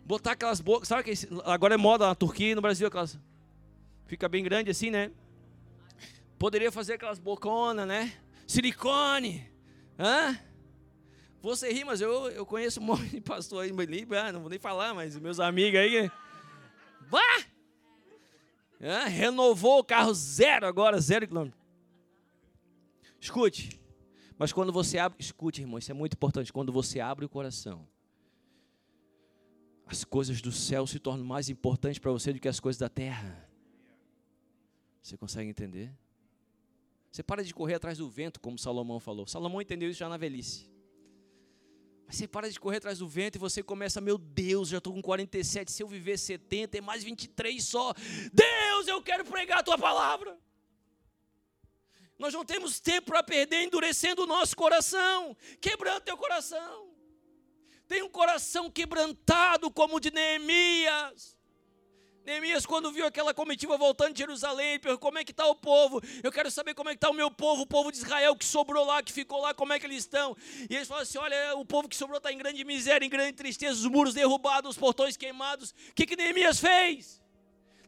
Botar 0.05 0.33
aquelas 0.33 0.61
bocas, 0.61 0.89
sabe 0.89 1.05
que 1.05 1.29
agora 1.45 1.75
é 1.75 1.79
moda 1.79 2.07
na 2.07 2.15
Turquia 2.15 2.51
e 2.51 2.55
no 2.55 2.61
Brasil 2.61 2.87
aquelas 2.87 3.17
fica 4.07 4.29
bem 4.29 4.43
grande 4.43 4.71
assim, 4.71 4.91
né? 4.91 5.13
Poderia 6.39 6.73
fazer 6.73 6.95
aquelas 6.95 7.19
boconas, 7.19 7.87
né? 7.87 8.13
Silicone. 8.47 9.49
Hã? 9.99 10.37
Você 11.41 11.73
ri, 11.73 11.85
mas 11.85 12.01
eu, 12.01 12.31
eu 12.31 12.45
conheço 12.45 12.81
um 12.81 12.85
monte 12.85 13.09
de 13.09 13.21
pastor 13.21 13.63
aí 13.63 13.71
em 13.71 14.17
ah, 14.17 14.33
não 14.33 14.41
vou 14.41 14.51
nem 14.51 14.59
falar, 14.59 14.95
mas 14.95 15.17
meus 15.19 15.39
amigos 15.41 15.79
aí. 15.79 16.11
Vá! 17.09 17.21
renovou 19.09 19.81
o 19.81 19.85
carro 19.85 20.15
zero 20.15 20.67
agora, 20.67 21.01
zero 21.01 21.27
quilômetro. 21.27 21.59
Escute, 23.21 23.81
mas 24.39 24.53
quando 24.53 24.73
você 24.73 24.99
abre, 24.99 25.19
escute, 25.21 25.61
irmão, 25.61 25.79
isso 25.79 25.91
é 25.91 25.95
muito 25.95 26.15
importante. 26.15 26.53
Quando 26.53 26.73
você 26.73 27.01
abre 27.01 27.25
o 27.25 27.29
coração, 27.29 27.89
as 29.85 30.05
coisas 30.05 30.41
do 30.41 30.53
céu 30.53 30.87
se 30.87 31.01
tornam 31.01 31.25
mais 31.25 31.49
importantes 31.49 31.99
para 31.99 32.13
você 32.13 32.33
do 32.33 32.39
que 32.39 32.47
as 32.47 32.61
coisas 32.61 32.79
da 32.79 32.89
terra. 32.89 33.49
Você 35.03 35.17
consegue 35.17 35.51
entender? 35.51 35.93
Você 37.11 37.23
para 37.23 37.43
de 37.43 37.53
correr 37.53 37.75
atrás 37.75 37.99
do 37.99 38.09
vento, 38.09 38.39
como 38.39 38.59
Salomão 38.59 39.01
falou. 39.01 39.27
Salomão 39.27 39.61
entendeu 39.61 39.91
isso 39.91 39.99
já 39.99 40.09
na 40.09 40.17
velhice. 40.17 40.71
Mas 42.09 42.17
você 42.17 42.27
para 42.27 42.51
de 42.51 42.59
correr 42.59 42.79
atrás 42.79 43.01
do 43.01 43.07
vento 43.07 43.37
e 43.37 43.39
você 43.39 43.63
começa, 43.63 44.01
meu 44.01 44.17
Deus, 44.17 44.71
já 44.71 44.79
estou 44.79 44.95
com 44.95 45.03
47, 45.03 45.71
se 45.71 45.83
eu 45.83 45.87
viver 45.87 46.19
70, 46.19 46.79
é 46.79 46.81
mais 46.81 47.05
23 47.05 47.63
só. 47.63 47.93
Deus, 48.33 48.89
eu 48.89 49.03
quero 49.03 49.27
pregar 49.27 49.59
a 49.59 49.63
tua 49.63 49.77
palavra. 49.77 50.39
Nós 52.19 52.33
não 52.33 52.47
temos 52.47 52.81
tempo 52.81 53.09
para 53.11 53.23
perder 53.23 53.63
endurecendo 53.63 54.23
o 54.23 54.27
nosso 54.27 54.57
coração, 54.57 55.37
quebrando 55.61 56.01
teu 56.01 56.17
coração. 56.17 56.89
Tem 57.87 58.03
um 58.03 58.09
coração 58.09 58.71
quebrantado 58.71 59.71
como 59.71 59.97
o 59.97 60.01
de 60.01 60.11
Neemias. 60.11 61.38
Neemias, 62.29 62.67
quando 62.67 62.93
viu 62.93 63.07
aquela 63.07 63.33
comitiva 63.33 63.79
voltando 63.79 64.13
de 64.13 64.19
Jerusalém, 64.19 64.79
perguntou 64.79 64.99
como 64.99 65.17
é 65.17 65.25
que 65.25 65.31
está 65.31 65.47
o 65.47 65.55
povo. 65.55 65.99
Eu 66.23 66.31
quero 66.31 66.51
saber 66.51 66.75
como 66.75 66.91
é 66.91 66.93
que 66.93 66.99
está 66.99 67.09
o 67.09 67.15
meu 67.15 67.31
povo, 67.31 67.63
o 67.63 67.67
povo 67.67 67.91
de 67.91 67.97
Israel 67.97 68.37
que 68.37 68.45
sobrou 68.45 68.85
lá, 68.85 69.03
que 69.03 69.11
ficou 69.11 69.41
lá, 69.41 69.55
como 69.55 69.73
é 69.73 69.79
que 69.79 69.87
eles 69.87 70.01
estão. 70.01 70.37
E 70.69 70.77
eles 70.77 70.87
falaram 70.87 71.05
assim: 71.05 71.17
olha, 71.17 71.57
o 71.57 71.65
povo 71.65 71.89
que 71.89 71.97
sobrou 71.97 72.19
está 72.19 72.31
em 72.31 72.37
grande 72.37 72.63
miséria, 72.67 73.07
em 73.07 73.09
grande 73.09 73.33
tristeza, 73.33 73.79
os 73.79 73.87
muros 73.87 74.13
derrubados, 74.13 74.73
os 74.73 74.77
portões 74.77 75.17
queimados. 75.17 75.71
O 75.71 75.95
que, 75.95 76.05
que 76.05 76.17
Neemias 76.17 76.61
fez? 76.61 77.19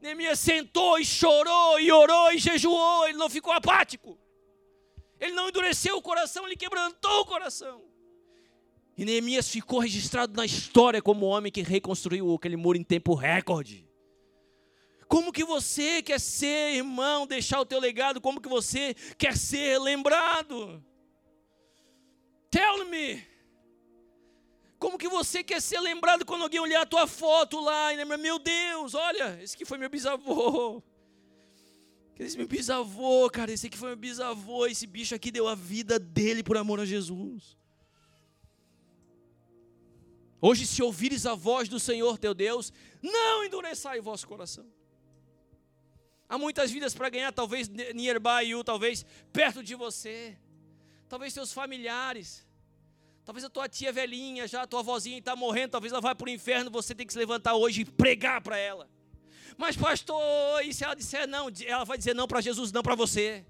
Neemias 0.00 0.38
sentou 0.38 0.98
e 0.98 1.05
chorou 1.05 1.79
e 1.79 1.92
orou 1.92 2.33
e 2.33 2.38
jejuou, 2.38 3.07
ele 3.07 3.18
não 3.18 3.29
ficou 3.29 3.53
apático. 3.53 4.18
Ele 5.20 5.33
não 5.33 5.50
endureceu 5.50 5.98
o 5.98 6.03
coração, 6.03 6.46
ele 6.46 6.57
quebrantou 6.57 7.20
o 7.20 7.26
coração. 7.26 7.85
E 8.96 9.05
Neemias 9.05 9.50
ficou 9.50 9.81
registrado 9.81 10.33
na 10.35 10.46
história 10.46 11.03
como 11.03 11.26
o 11.26 11.29
homem 11.29 11.53
que 11.53 11.61
reconstruiu 11.61 12.35
aquele 12.35 12.57
muro 12.57 12.79
em 12.79 12.83
tempo 12.83 13.12
recorde. 13.12 13.89
Como 15.11 15.33
que 15.33 15.42
você 15.42 16.01
quer 16.01 16.20
ser, 16.20 16.77
irmão, 16.77 17.27
deixar 17.27 17.61
o 17.61 17.66
teu 17.66 17.81
legado? 17.81 18.20
Como 18.20 18.40
que 18.40 18.49
você 18.49 18.94
quer 19.18 19.37
ser 19.37 19.77
lembrado? 19.81 20.81
Tell 22.49 22.85
me. 22.88 23.27
Como 24.79 24.96
que 24.96 25.09
você 25.09 25.42
quer 25.42 25.61
ser 25.61 25.81
lembrado 25.81 26.25
quando 26.25 26.42
alguém 26.42 26.61
olhar 26.61 26.83
a 26.83 26.87
tua 26.87 27.09
foto 27.09 27.59
lá 27.59 27.92
e 27.92 27.96
lembra, 27.96 28.16
meu 28.16 28.38
Deus, 28.38 28.94
olha, 28.94 29.37
esse 29.42 29.57
aqui 29.57 29.64
foi 29.64 29.79
meu 29.79 29.90
bisavô. 29.90 30.81
Esse 32.16 32.37
meu 32.37 32.46
bisavô, 32.46 33.31
cara, 33.31 33.51
esse 33.51 33.66
aqui 33.66 33.79
foi 33.79 33.88
meu 33.88 33.96
bisavô, 33.96 34.66
esse 34.66 34.87
bicho 34.87 35.14
aqui 35.14 35.31
deu 35.31 35.49
a 35.49 35.55
vida 35.55 35.99
dele 35.99 36.42
por 36.42 36.55
amor 36.55 36.79
a 36.79 36.85
Jesus. 36.85 37.57
Hoje, 40.38 40.66
se 40.66 40.83
ouvires 40.83 41.25
a 41.25 41.35
voz 41.35 41.66
do 41.66 41.81
Senhor 41.81 42.18
teu 42.18 42.35
Deus, 42.35 42.75
não 43.03 43.42
endureçai 43.42 44.01
o 44.01 44.03
vosso 44.03 44.29
coração. 44.29 44.70
Há 46.31 46.38
muitas 46.38 46.71
vidas 46.71 46.95
para 46.95 47.09
ganhar, 47.11 47.33
talvez 47.33 47.69
nearby 47.69 48.51
you, 48.51 48.62
talvez 48.62 49.05
perto 49.33 49.64
de 49.64 49.75
você, 49.75 50.38
talvez 51.09 51.33
seus 51.33 51.53
familiares. 51.53 52.49
Talvez 53.25 53.45
a 53.45 53.51
tua 53.51 53.69
tia 53.69 53.93
velhinha, 53.93 54.47
já 54.47 54.62
a 54.62 54.66
tua 54.66 54.81
vozinha 54.81 55.19
está 55.19 55.35
morrendo, 55.35 55.73
talvez 55.73 55.93
ela 55.93 56.01
vá 56.01 56.14
para 56.14 56.27
o 56.27 56.31
inferno, 56.31 56.71
você 56.71 56.95
tem 56.95 57.05
que 57.05 57.12
se 57.12 57.19
levantar 57.19 57.55
hoje 57.55 57.81
e 57.81 57.85
pregar 57.85 58.40
para 58.40 58.57
ela. 58.57 58.88
Mas 59.59 59.77
pastor, 59.77 60.64
e 60.64 60.73
se 60.73 60.85
ela 60.85 60.95
disser 60.95 61.27
não, 61.27 61.51
ela 61.66 61.85
vai 61.85 61.99
dizer 61.99 62.14
não 62.14 62.29
para 62.29 62.40
Jesus, 62.40 62.71
não 62.71 62.83
para 62.83 62.95
você. 62.95 63.45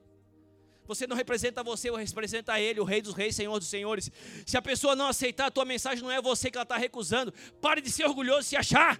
Você 0.87 1.07
não 1.07 1.14
representa 1.14 1.62
você, 1.62 1.90
representa 1.90 2.59
Ele, 2.59 2.81
o 2.81 2.85
Rei 2.85 3.03
dos 3.03 3.12
Reis, 3.12 3.37
Senhor 3.37 3.59
dos 3.59 3.69
Senhores. 3.69 4.11
Se 4.47 4.57
a 4.57 4.62
pessoa 4.62 4.97
não 4.97 5.07
aceitar 5.07 5.47
a 5.47 5.51
tua 5.51 5.66
mensagem, 5.66 6.03
não 6.03 6.11
é 6.11 6.21
você 6.21 6.51
que 6.51 6.57
ela 6.57 6.62
está 6.62 6.79
recusando. 6.79 7.31
Pare 7.61 7.83
de 7.83 7.90
ser 7.90 8.07
orgulhoso 8.07 8.40
e 8.40 8.45
se 8.45 8.57
achar. 8.57 8.99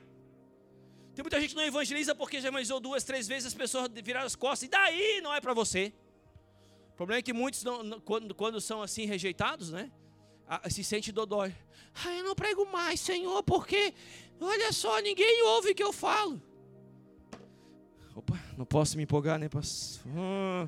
Tem 1.20 1.22
muita 1.22 1.38
gente 1.38 1.50
que 1.50 1.56
não 1.56 1.64
evangeliza 1.64 2.14
porque 2.14 2.40
já 2.40 2.48
evangelizou 2.48 2.80
duas, 2.80 3.04
três 3.04 3.28
vezes, 3.28 3.48
as 3.48 3.52
pessoas 3.52 3.90
viraram 4.02 4.24
as 4.24 4.35
costas, 4.35 4.66
e 4.66 4.70
daí 4.70 5.20
não 5.20 5.35
é 5.35 5.38
para 5.38 5.52
você. 5.52 5.92
O 6.94 6.96
problema 6.96 7.18
é 7.18 7.22
que 7.22 7.35
muitos, 7.35 7.62
não, 7.62 8.00
quando, 8.00 8.35
quando 8.35 8.59
são 8.59 8.80
assim 8.80 9.04
rejeitados, 9.04 9.70
né? 9.70 9.92
se 10.70 10.83
sente 10.83 11.12
dodói. 11.12 11.54
Ah, 12.02 12.14
eu 12.14 12.24
não 12.24 12.35
prego 12.35 12.64
mais, 12.64 13.00
Senhor, 13.00 13.42
porque 13.42 13.92
olha 14.40 14.72
só, 14.72 14.98
ninguém 15.00 15.42
ouve 15.42 15.72
o 15.72 15.74
que 15.74 15.83
eu 15.83 15.92
falo. 15.92 16.40
Opa, 18.16 18.40
não 18.56 18.64
posso 18.64 18.96
me 18.96 19.02
empolgar, 19.02 19.38
né? 19.38 19.46
Hum, 20.06 20.66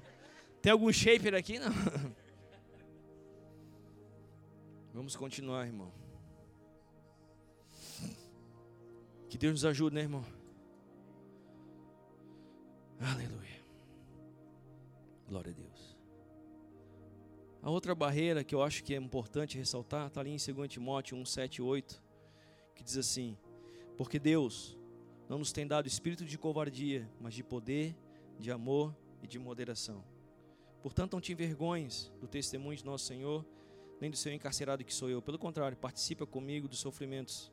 tem 0.60 0.70
algum 0.70 0.92
shaper 0.92 1.34
aqui? 1.34 1.58
Não. 1.58 1.72
Vamos 4.92 5.16
continuar, 5.16 5.64
irmão. 5.64 5.90
Que 9.30 9.38
Deus 9.38 9.52
nos 9.52 9.64
ajude, 9.64 9.94
né, 9.94 10.02
irmão? 10.02 10.41
Aleluia. 13.02 13.60
Glória 15.26 15.50
a 15.50 15.54
Deus. 15.54 15.96
A 17.60 17.68
outra 17.68 17.94
barreira 17.96 18.44
que 18.44 18.54
eu 18.54 18.62
acho 18.62 18.84
que 18.84 18.94
é 18.94 18.96
importante 18.96 19.58
ressaltar 19.58 20.06
está 20.06 20.20
ali 20.20 20.30
em 20.30 20.36
2 20.36 20.68
Timóteo 20.68 21.16
1, 21.16 21.24
7 21.24 21.56
e 21.56 21.62
8, 21.62 22.02
que 22.76 22.84
diz 22.84 22.96
assim: 22.96 23.36
Porque 23.96 24.20
Deus 24.20 24.78
não 25.28 25.38
nos 25.38 25.52
tem 25.52 25.66
dado 25.66 25.88
espírito 25.88 26.24
de 26.24 26.38
covardia, 26.38 27.10
mas 27.20 27.34
de 27.34 27.42
poder, 27.42 27.96
de 28.38 28.52
amor 28.52 28.94
e 29.20 29.26
de 29.26 29.38
moderação. 29.38 30.04
Portanto, 30.80 31.14
não 31.14 31.20
te 31.20 31.32
envergonhes 31.32 32.12
do 32.20 32.28
testemunho 32.28 32.76
de 32.76 32.84
nosso 32.84 33.06
Senhor, 33.06 33.44
nem 34.00 34.10
do 34.10 34.16
seu 34.16 34.32
encarcerado 34.32 34.84
que 34.84 34.94
sou 34.94 35.10
eu. 35.10 35.20
Pelo 35.20 35.38
contrário, 35.38 35.76
participa 35.76 36.24
comigo 36.24 36.68
dos 36.68 36.78
sofrimentos 36.78 37.50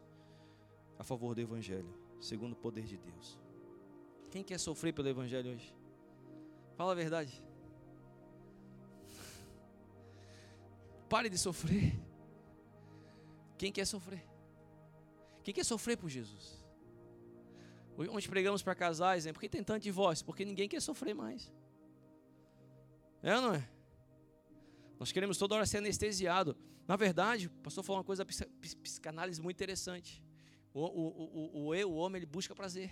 a 0.97 1.03
favor 1.03 1.33
do 1.33 1.41
Evangelho, 1.41 1.93
segundo 2.19 2.53
o 2.53 2.55
poder 2.55 2.85
de 2.85 2.97
Deus. 2.97 3.48
Quem 4.31 4.43
quer 4.43 4.59
sofrer 4.59 4.93
pelo 4.93 5.07
Evangelho 5.07 5.51
hoje? 5.51 5.73
Fala 6.75 6.91
a 6.91 6.95
verdade. 6.95 7.43
Pare 11.09 11.29
de 11.29 11.37
sofrer. 11.37 11.99
Quem 13.57 13.71
quer 13.71 13.85
sofrer? 13.85 14.23
Quem 15.43 15.53
quer 15.53 15.63
sofrer 15.63 15.97
por 15.97 16.09
Jesus? 16.09 16.63
Onde 17.97 18.29
pregamos 18.29 18.61
para 18.61 18.75
casais, 18.75 19.25
né? 19.25 19.33
Por 19.33 19.39
que 19.39 19.49
tem 19.49 19.63
tanto 19.63 19.83
divórcio? 19.83 20.25
Porque 20.25 20.45
ninguém 20.45 20.69
quer 20.69 20.81
sofrer 20.81 21.13
mais. 21.13 21.51
É 23.21 23.35
ou 23.35 23.41
não 23.41 23.53
é? 23.55 23.67
Nós 24.99 25.11
queremos 25.11 25.37
toda 25.37 25.55
hora 25.55 25.65
ser 25.65 25.79
anestesiado. 25.79 26.55
Na 26.87 26.95
verdade, 26.95 27.47
o 27.47 27.49
pastor 27.49 27.83
falou 27.83 27.99
uma 27.99 28.05
coisa, 28.05 28.25
psicanálise 28.81 29.41
muito 29.41 29.57
interessante. 29.57 30.23
O, 30.73 30.81
o, 30.81 31.67
o, 31.67 31.67
o 31.67 31.87
o 31.87 31.95
homem, 31.95 32.19
ele 32.19 32.25
busca 32.25 32.55
prazer. 32.55 32.91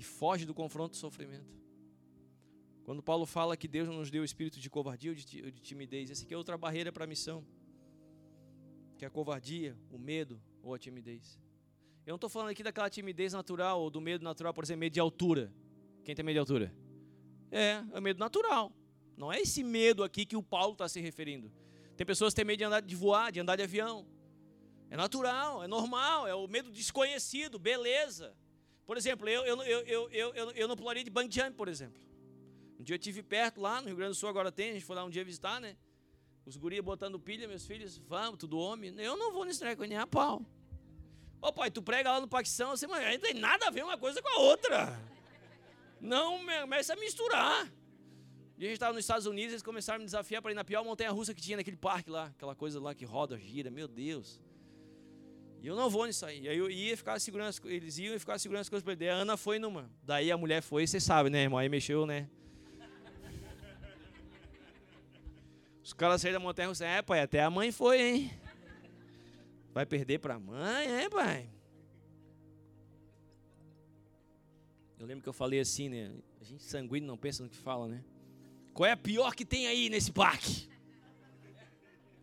E 0.00 0.02
foge 0.02 0.46
do 0.46 0.54
confronto 0.54 0.92
do 0.92 0.96
sofrimento. 0.96 1.54
Quando 2.84 3.02
Paulo 3.02 3.26
fala 3.26 3.54
que 3.54 3.68
Deus 3.68 3.86
não 3.86 3.96
nos 3.96 4.10
deu 4.10 4.22
o 4.22 4.24
espírito 4.24 4.58
de 4.58 4.70
covardia 4.70 5.10
ou 5.10 5.14
de, 5.14 5.24
de 5.24 5.60
timidez, 5.60 6.10
essa 6.10 6.24
aqui 6.24 6.32
é 6.32 6.36
outra 6.38 6.56
barreira 6.56 6.90
para 6.90 7.04
a 7.04 7.06
missão. 7.06 7.44
Que 8.96 9.04
é 9.04 9.08
a 9.08 9.10
covardia, 9.10 9.76
o 9.90 9.98
medo 9.98 10.40
ou 10.62 10.72
a 10.72 10.78
timidez. 10.78 11.38
Eu 12.06 12.12
não 12.12 12.14
estou 12.14 12.30
falando 12.30 12.48
aqui 12.48 12.62
daquela 12.62 12.88
timidez 12.88 13.34
natural 13.34 13.78
ou 13.78 13.90
do 13.90 14.00
medo 14.00 14.24
natural, 14.24 14.54
por 14.54 14.64
exemplo, 14.64 14.80
medo 14.80 14.94
de 14.94 15.00
altura. 15.00 15.52
Quem 16.02 16.14
tem 16.14 16.24
medo 16.24 16.36
de 16.36 16.40
altura? 16.40 16.74
É, 17.50 17.84
é 17.92 18.00
medo 18.00 18.18
natural. 18.18 18.72
Não 19.18 19.30
é 19.30 19.38
esse 19.38 19.62
medo 19.62 20.02
aqui 20.02 20.24
que 20.24 20.34
o 20.34 20.42
Paulo 20.42 20.72
está 20.72 20.88
se 20.88 20.98
referindo. 20.98 21.52
Tem 21.94 22.06
pessoas 22.06 22.32
que 22.32 22.36
têm 22.36 22.46
medo 22.46 22.56
de 22.56 22.64
andar 22.64 22.80
de 22.80 22.96
voar, 22.96 23.30
de 23.30 23.38
andar 23.38 23.54
de 23.54 23.64
avião. 23.64 24.06
É 24.88 24.96
natural, 24.96 25.62
é 25.62 25.68
normal, 25.68 26.26
é 26.26 26.34
o 26.34 26.48
medo 26.48 26.70
desconhecido, 26.70 27.58
beleza. 27.58 28.34
Por 28.90 28.96
exemplo, 28.96 29.28
eu, 29.28 29.44
eu, 29.46 29.62
eu, 29.62 30.10
eu, 30.10 30.34
eu, 30.34 30.50
eu, 30.50 30.66
não 30.66 30.74
pularia 30.74 31.04
de 31.04 31.10
bungee 31.10 31.30
jump, 31.30 31.52
por 31.52 31.68
exemplo. 31.68 32.02
Um 32.76 32.82
dia 32.82 32.94
eu 32.94 32.98
estive 32.98 33.22
perto 33.22 33.60
lá 33.60 33.80
no 33.80 33.86
Rio 33.86 33.94
Grande 33.94 34.14
do 34.14 34.14
Sul, 34.16 34.28
agora 34.28 34.50
tem, 34.50 34.70
a 34.70 34.72
gente 34.72 34.84
foi 34.84 34.96
lá 34.96 35.04
um 35.04 35.10
dia 35.10 35.24
visitar, 35.24 35.60
né? 35.60 35.76
Os 36.44 36.56
gurias 36.56 36.84
botando 36.84 37.16
pilha, 37.16 37.46
meus 37.46 37.64
filhos, 37.64 37.98
vamos, 37.98 38.40
tudo 38.40 38.58
homem. 38.58 38.92
Eu 38.98 39.16
não 39.16 39.32
vou 39.32 39.44
nesse 39.44 39.60
treco 39.60 39.84
nem 39.84 39.96
a 39.96 40.08
pau. 40.08 40.44
Ô 41.40 41.52
pai, 41.52 41.70
tu 41.70 41.80
prega 41.80 42.10
lá 42.10 42.20
no 42.20 42.26
Paquistão, 42.26 42.72
assim, 42.72 42.88
mas 42.88 43.14
não 43.14 43.20
tem 43.20 43.34
nada 43.34 43.68
a 43.68 43.70
ver 43.70 43.84
uma 43.84 43.96
coisa 43.96 44.20
com 44.20 44.28
a 44.28 44.40
outra. 44.40 45.00
Não 46.00 46.40
começa 46.44 46.94
a 46.94 46.96
misturar. 46.96 47.72
E 48.58 48.64
a 48.64 48.66
gente 48.66 48.72
estava 48.72 48.92
nos 48.92 49.04
Estados 49.04 49.24
Unidos, 49.24 49.52
eles 49.52 49.62
começaram 49.62 49.98
a 49.98 50.00
me 50.00 50.04
desafiar 50.06 50.42
para 50.42 50.50
ir 50.50 50.56
na 50.56 50.64
pior 50.64 50.84
montanha 50.84 51.12
russa 51.12 51.32
que 51.32 51.40
tinha 51.40 51.58
naquele 51.58 51.76
parque 51.76 52.10
lá, 52.10 52.26
aquela 52.26 52.56
coisa 52.56 52.80
lá 52.80 52.92
que 52.92 53.04
roda, 53.04 53.38
gira, 53.38 53.70
meu 53.70 53.86
Deus. 53.86 54.40
E 55.62 55.66
eu 55.66 55.76
não 55.76 55.90
vou 55.90 56.06
nisso 56.06 56.24
aí. 56.24 56.48
Aí 56.48 56.56
eu 56.56 56.70
ia 56.70 56.96
ficar 56.96 57.18
segurando, 57.20 57.54
eles 57.64 57.98
iam 57.98 58.14
e 58.14 58.18
ficar 58.18 58.38
segurando 58.38 58.62
as 58.62 58.68
coisas 58.68 58.82
para 58.82 58.94
ele. 58.94 59.08
A 59.08 59.14
Ana 59.14 59.36
foi 59.36 59.58
numa. 59.58 59.90
Daí 60.02 60.32
a 60.32 60.36
mulher 60.36 60.62
foi, 60.62 60.86
você 60.86 60.98
sabe, 60.98 61.28
né, 61.28 61.42
irmão? 61.42 61.58
Aí 61.58 61.68
mexeu, 61.68 62.06
né? 62.06 62.28
Os 65.84 65.92
caras 65.92 66.22
saíram 66.22 66.38
da 66.38 66.44
montanha 66.44 66.68
russa, 66.68 66.86
é, 66.86 67.02
pai, 67.02 67.20
até 67.20 67.42
a 67.42 67.50
mãe 67.50 67.72
foi, 67.72 68.00
hein? 68.00 68.30
Vai 69.74 69.84
perder 69.84 70.18
para 70.18 70.34
a 70.34 70.38
mãe, 70.38 70.86
é, 70.86 71.08
pai? 71.10 71.50
Eu 74.98 75.06
lembro 75.06 75.22
que 75.22 75.28
eu 75.28 75.32
falei 75.32 75.60
assim, 75.60 75.88
né? 75.88 76.12
A 76.40 76.44
gente 76.44 76.62
sanguíneo 76.62 77.06
não 77.06 77.18
pensa 77.18 77.42
no 77.42 77.48
que 77.48 77.56
fala, 77.56 77.88
né? 77.88 78.04
Qual 78.72 78.86
é 78.86 78.92
a 78.92 78.96
pior 78.96 79.34
que 79.34 79.44
tem 79.44 79.66
aí 79.66 79.90
nesse 79.90 80.12
parque? 80.12 80.69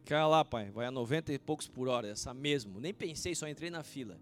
Cara 0.07 0.25
lá, 0.25 0.45
pai, 0.45 0.71
vai 0.71 0.85
a 0.85 0.91
90 0.91 1.33
e 1.33 1.37
poucos 1.37 1.67
por 1.67 1.89
hora, 1.89 2.07
essa 2.07 2.33
mesmo. 2.33 2.79
Nem 2.79 2.93
pensei, 2.93 3.35
só 3.35 3.45
entrei 3.45 3.69
na 3.69 3.83
fila. 3.83 4.17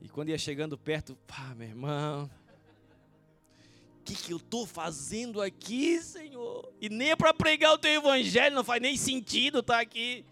E 0.00 0.08
quando 0.08 0.30
ia 0.30 0.38
chegando 0.38 0.78
perto, 0.78 1.14
pá, 1.26 1.54
meu 1.54 1.68
irmão, 1.68 2.30
o 4.00 4.02
que, 4.02 4.14
que 4.14 4.32
eu 4.32 4.38
estou 4.38 4.66
fazendo 4.66 5.42
aqui, 5.42 6.00
Senhor? 6.00 6.72
E 6.80 6.88
nem 6.88 7.10
é 7.10 7.16
para 7.16 7.34
pregar 7.34 7.74
o 7.74 7.78
teu 7.78 7.90
evangelho, 7.90 8.56
não 8.56 8.64
faz 8.64 8.80
nem 8.80 8.96
sentido 8.96 9.58
estar 9.58 9.74
tá 9.74 9.80
aqui. 9.80 10.24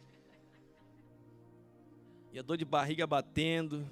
E 2.33 2.38
a 2.38 2.42
dor 2.42 2.57
de 2.57 2.64
barriga 2.64 3.07
batendo. 3.07 3.87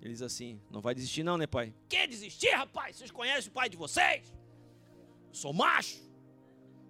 Ele 0.00 0.14
diz 0.14 0.22
assim: 0.22 0.58
Não 0.70 0.80
vai 0.80 0.94
desistir, 0.94 1.22
não, 1.22 1.36
né, 1.36 1.46
pai? 1.46 1.74
Quer 1.90 2.08
desistir, 2.08 2.50
rapaz? 2.52 2.96
Vocês 2.96 3.10
conhecem 3.10 3.50
o 3.50 3.52
pai 3.52 3.68
de 3.68 3.76
vocês? 3.76 4.32
Eu 5.28 5.34
sou 5.34 5.52
macho. 5.52 5.98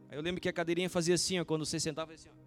Aí 0.09 0.17
eu 0.17 0.23
lembro 0.23 0.41
que 0.41 0.49
a 0.49 0.53
cadeirinha 0.53 0.89
fazia 0.89 1.17
assim, 1.17 1.41
ó, 1.41 1.45
quando 1.45 1.67
você 1.67 1.81
sentava, 1.81 2.13
assim, 2.13 2.29
ó. 2.29 2.42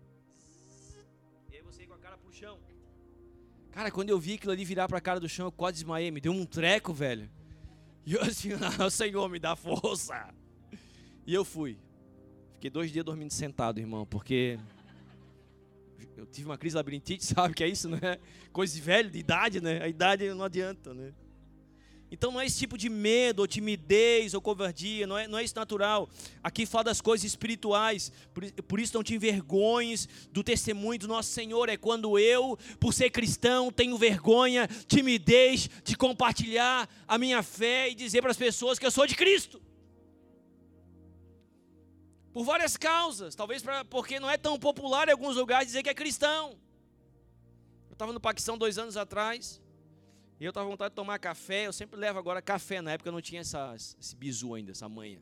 Cara, 3.76 3.92
quando 3.92 4.10
eu 4.10 4.18
vi 4.18 4.36
aquilo 4.36 4.54
ali 4.54 4.64
virar 4.64 4.88
pra 4.88 5.02
cara 5.02 5.20
do 5.20 5.28
chão, 5.28 5.48
eu 5.48 5.52
quase 5.52 5.76
desmaiei. 5.76 6.10
Me 6.10 6.22
deu 6.22 6.32
um 6.32 6.46
treco, 6.46 6.94
velho. 6.94 7.30
E 8.06 8.14
eu 8.14 8.22
assim, 8.22 8.52
ah, 8.80 8.90
Senhor, 8.90 9.28
me 9.28 9.38
dá 9.38 9.54
força. 9.54 10.34
E 11.28 11.34
eu 11.34 11.44
fui. 11.44 11.78
Fiquei 12.54 12.70
dois 12.70 12.90
dias 12.90 13.04
dormindo 13.04 13.32
sentado, 13.32 13.78
irmão, 13.78 14.06
porque 14.06 14.58
eu 16.16 16.26
tive 16.26 16.48
uma 16.48 16.58
crise 16.58 16.78
labirintite, 16.78 17.26
sabe 17.36 17.54
que 17.54 17.66
é 17.66 17.68
isso, 17.68 17.90
né? 17.90 18.18
Coisa 18.54 18.74
de 18.74 18.80
velho, 18.80 19.10
de 19.10 19.20
idade, 19.20 19.60
né? 19.60 19.84
A 19.84 19.90
idade 19.90 20.34
não 20.34 20.46
adianta, 20.46 20.94
né? 20.94 21.12
Então 22.16 22.32
não 22.32 22.40
é 22.40 22.46
esse 22.46 22.58
tipo 22.58 22.78
de 22.78 22.88
medo, 22.88 23.42
ou 23.42 23.48
timidez, 23.48 24.34
ou 24.34 24.40
covardia, 24.40 25.06
não 25.06 25.18
é, 25.18 25.28
não 25.28 25.38
é 25.38 25.44
isso 25.44 25.54
natural. 25.54 26.10
Aqui 26.42 26.66
fala 26.66 26.86
das 26.86 27.02
coisas 27.02 27.26
espirituais, 27.26 28.10
por, 28.34 28.50
por 28.64 28.80
isso 28.80 28.96
não 28.96 29.04
te 29.04 29.14
envergonhes 29.14 30.08
do 30.32 30.42
testemunho 30.42 30.98
do 30.98 31.10
nosso 31.10 31.32
Senhor. 31.32 31.68
É 31.68 31.76
quando 31.76 32.18
eu, 32.18 32.58
por 32.80 32.94
ser 32.94 33.10
cristão, 33.10 33.70
tenho 33.70 33.98
vergonha, 33.98 34.66
timidez 34.88 35.70
de 35.84 35.98
compartilhar 35.98 36.90
a 37.06 37.18
minha 37.18 37.44
fé 37.44 37.90
e 37.90 37.96
dizer 37.96 38.22
para 38.22 38.32
as 38.32 38.38
pessoas 38.38 38.80
que 38.80 38.86
eu 38.86 38.92
sou 38.92 39.06
de 39.06 39.14
Cristo. 39.14 39.62
Por 42.32 42.46
várias 42.46 42.78
causas, 42.78 43.36
talvez 43.36 43.62
pra, 43.62 43.84
porque 43.84 44.22
não 44.22 44.30
é 44.30 44.38
tão 44.38 44.58
popular 44.58 45.10
em 45.10 45.12
alguns 45.12 45.36
lugares 45.36 45.68
dizer 45.68 45.84
que 45.84 45.90
é 45.90 45.94
cristão. 45.94 46.58
Eu 47.90 47.94
estava 47.94 48.14
no 48.14 48.22
Paquistão 48.22 48.58
dois 48.58 48.78
anos 48.78 48.96
atrás, 48.96 49.62
e 50.40 50.46
eu 50.46 50.50
estava 50.50 50.66
com 50.66 50.72
vontade 50.72 50.92
de 50.92 50.96
tomar 50.96 51.18
café. 51.20 51.68
Eu 51.68 51.74
sempre 51.74 52.00
levo 52.00 52.20
agora 52.20 52.42
café, 52.42 52.82
na 52.82 52.92
época 52.92 53.10
eu 53.10 53.14
não 53.14 53.22
tinha 53.22 53.42
essa, 53.42 53.74
esse 53.76 54.16
bizu 54.16 54.54
ainda, 54.54 54.72
essa 54.72 54.88
manha. 54.90 55.22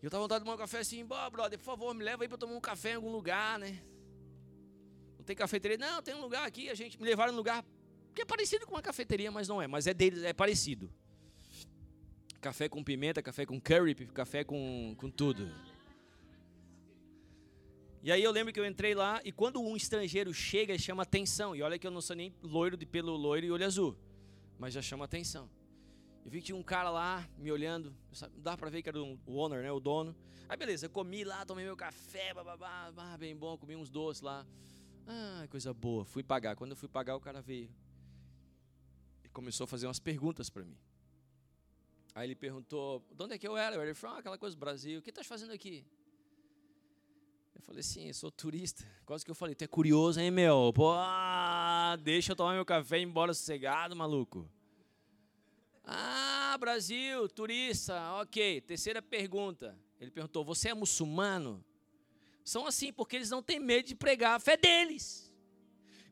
E 0.00 0.04
eu 0.04 0.08
estava 0.08 0.20
com 0.20 0.24
vontade 0.24 0.40
de 0.40 0.44
tomar 0.44 0.54
um 0.54 0.58
café 0.58 0.78
assim, 0.78 1.04
Bom, 1.04 1.30
brother, 1.30 1.58
por 1.58 1.64
favor, 1.64 1.94
me 1.94 2.04
leva 2.04 2.24
aí 2.24 2.28
para 2.28 2.38
tomar 2.38 2.54
um 2.54 2.60
café 2.60 2.92
em 2.92 2.94
algum 2.94 3.10
lugar, 3.10 3.58
né? 3.58 3.82
Não 5.18 5.24
tem 5.24 5.34
cafeteria? 5.34 5.78
Não, 5.78 6.02
tem 6.02 6.14
um 6.14 6.20
lugar 6.20 6.46
aqui, 6.46 6.68
a 6.68 6.74
gente 6.74 7.00
me 7.00 7.06
levaram 7.06 7.32
num 7.32 7.38
lugar 7.38 7.64
que 8.14 8.22
é 8.22 8.24
parecido 8.24 8.66
com 8.66 8.74
uma 8.74 8.82
cafeteria, 8.82 9.30
mas 9.30 9.48
não 9.48 9.60
é, 9.60 9.66
mas 9.66 9.86
é 9.86 9.94
deles, 9.94 10.22
é 10.22 10.32
parecido 10.32 10.92
café 12.44 12.68
com 12.68 12.84
pimenta, 12.84 13.22
café 13.22 13.46
com 13.46 13.58
curry, 13.58 13.94
café 13.94 14.44
com, 14.44 14.94
com 14.98 15.10
tudo. 15.10 15.50
E 18.04 18.12
aí 18.12 18.22
eu 18.22 18.30
lembro 18.30 18.52
que 18.52 18.60
eu 18.60 18.66
entrei 18.66 18.94
lá 18.94 19.22
e 19.24 19.32
quando 19.32 19.58
um 19.62 19.74
estrangeiro 19.74 20.30
chega, 20.34 20.76
chama 20.76 21.04
atenção. 21.04 21.56
E 21.56 21.62
olha 21.62 21.78
que 21.78 21.86
eu 21.86 21.90
não 21.90 22.02
sou 22.02 22.14
nem 22.14 22.34
loiro 22.42 22.76
de 22.76 22.84
pelo 22.84 23.16
loiro 23.16 23.46
e 23.46 23.50
olho 23.50 23.64
azul, 23.64 23.96
mas 24.58 24.74
já 24.74 24.82
chama 24.82 25.06
atenção. 25.06 25.48
Eu 26.22 26.30
vi 26.30 26.40
que 26.40 26.44
tinha 26.44 26.56
um 26.56 26.62
cara 26.62 26.90
lá 26.90 27.26
me 27.38 27.50
olhando, 27.50 27.96
dá 28.36 28.58
pra 28.58 28.68
ver 28.68 28.82
que 28.82 28.90
era 28.90 29.02
o 29.02 29.18
owner, 29.26 29.62
né, 29.62 29.72
o 29.72 29.80
dono. 29.80 30.14
Aí 30.46 30.54
beleza, 30.54 30.84
eu 30.84 30.90
comi 30.90 31.24
lá, 31.24 31.46
tomei 31.46 31.64
meu 31.64 31.78
café, 31.78 32.34
bababá, 32.34 33.16
bem 33.16 33.34
bom, 33.34 33.56
comi 33.56 33.74
uns 33.74 33.88
doces 33.88 34.20
lá. 34.20 34.46
Ah, 35.06 35.46
coisa 35.48 35.72
boa. 35.72 36.04
Fui 36.04 36.22
pagar. 36.22 36.56
Quando 36.56 36.72
eu 36.72 36.76
fui 36.76 36.90
pagar, 36.90 37.16
o 37.16 37.20
cara 37.20 37.40
veio 37.40 37.70
e 39.24 39.30
começou 39.30 39.64
a 39.64 39.66
fazer 39.66 39.86
umas 39.86 39.98
perguntas 39.98 40.50
para 40.50 40.62
mim. 40.62 40.76
Aí 42.14 42.28
ele 42.28 42.34
perguntou, 42.34 43.02
de 43.16 43.22
onde 43.22 43.32
é 43.32 43.38
que 43.38 43.48
eu 43.48 43.56
era? 43.56 43.82
Ele 43.82 43.94
falou, 43.94 44.16
ah, 44.16 44.20
aquela 44.20 44.36
coisa 44.36 44.54
Brasil, 44.54 44.98
o 44.98 45.02
que 45.02 45.08
estás 45.08 45.26
fazendo 45.26 45.54
aqui? 45.54 45.86
Falei, 47.66 47.82
sim, 47.82 48.08
eu 48.08 48.14
sou 48.14 48.30
turista. 48.30 48.84
Quase 49.06 49.24
que 49.24 49.30
eu 49.30 49.34
falei, 49.34 49.54
tu 49.54 49.64
é 49.64 49.66
curioso, 49.66 50.20
hein, 50.20 50.30
meu? 50.30 50.70
Pô, 50.74 50.92
deixa 52.02 52.32
eu 52.32 52.36
tomar 52.36 52.52
meu 52.52 52.64
café 52.64 52.98
e 52.98 53.00
ir 53.00 53.04
embora 53.04 53.32
sossegado, 53.32 53.96
maluco. 53.96 54.48
Ah, 55.82 56.56
Brasil, 56.60 57.28
turista, 57.28 58.12
ok. 58.20 58.60
Terceira 58.60 59.00
pergunta. 59.00 59.78
Ele 59.98 60.10
perguntou, 60.10 60.44
você 60.44 60.68
é 60.68 60.74
muçulmano? 60.74 61.64
São 62.44 62.66
assim 62.66 62.92
porque 62.92 63.16
eles 63.16 63.30
não 63.30 63.42
têm 63.42 63.58
medo 63.58 63.88
de 63.88 63.94
pregar 63.94 64.36
a 64.36 64.40
fé 64.40 64.56
deles. 64.56 65.34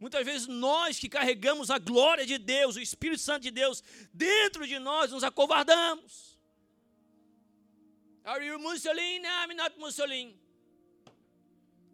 Muitas 0.01 0.25
vezes 0.25 0.49
nós 0.49 0.99
que 0.99 1.09
carregamos 1.09 1.71
a 1.71 1.79
glória 1.79 2.27
de 2.27 2.39
Deus, 2.39 2.77
o 2.77 2.81
Espírito 2.81 3.21
Santo 3.21 3.43
de 3.43 3.51
Deus 3.51 3.85
dentro 4.13 4.67
de 4.67 4.79
nós, 4.79 5.13
nos 5.13 5.23
acovardamos. 5.23 6.39
Are 8.25 8.45
you 8.45 8.59
Muslim? 8.59 9.21
No, 9.21 9.29
I'm 9.29 9.55
not 9.55 9.79
Muslim. 9.79 10.42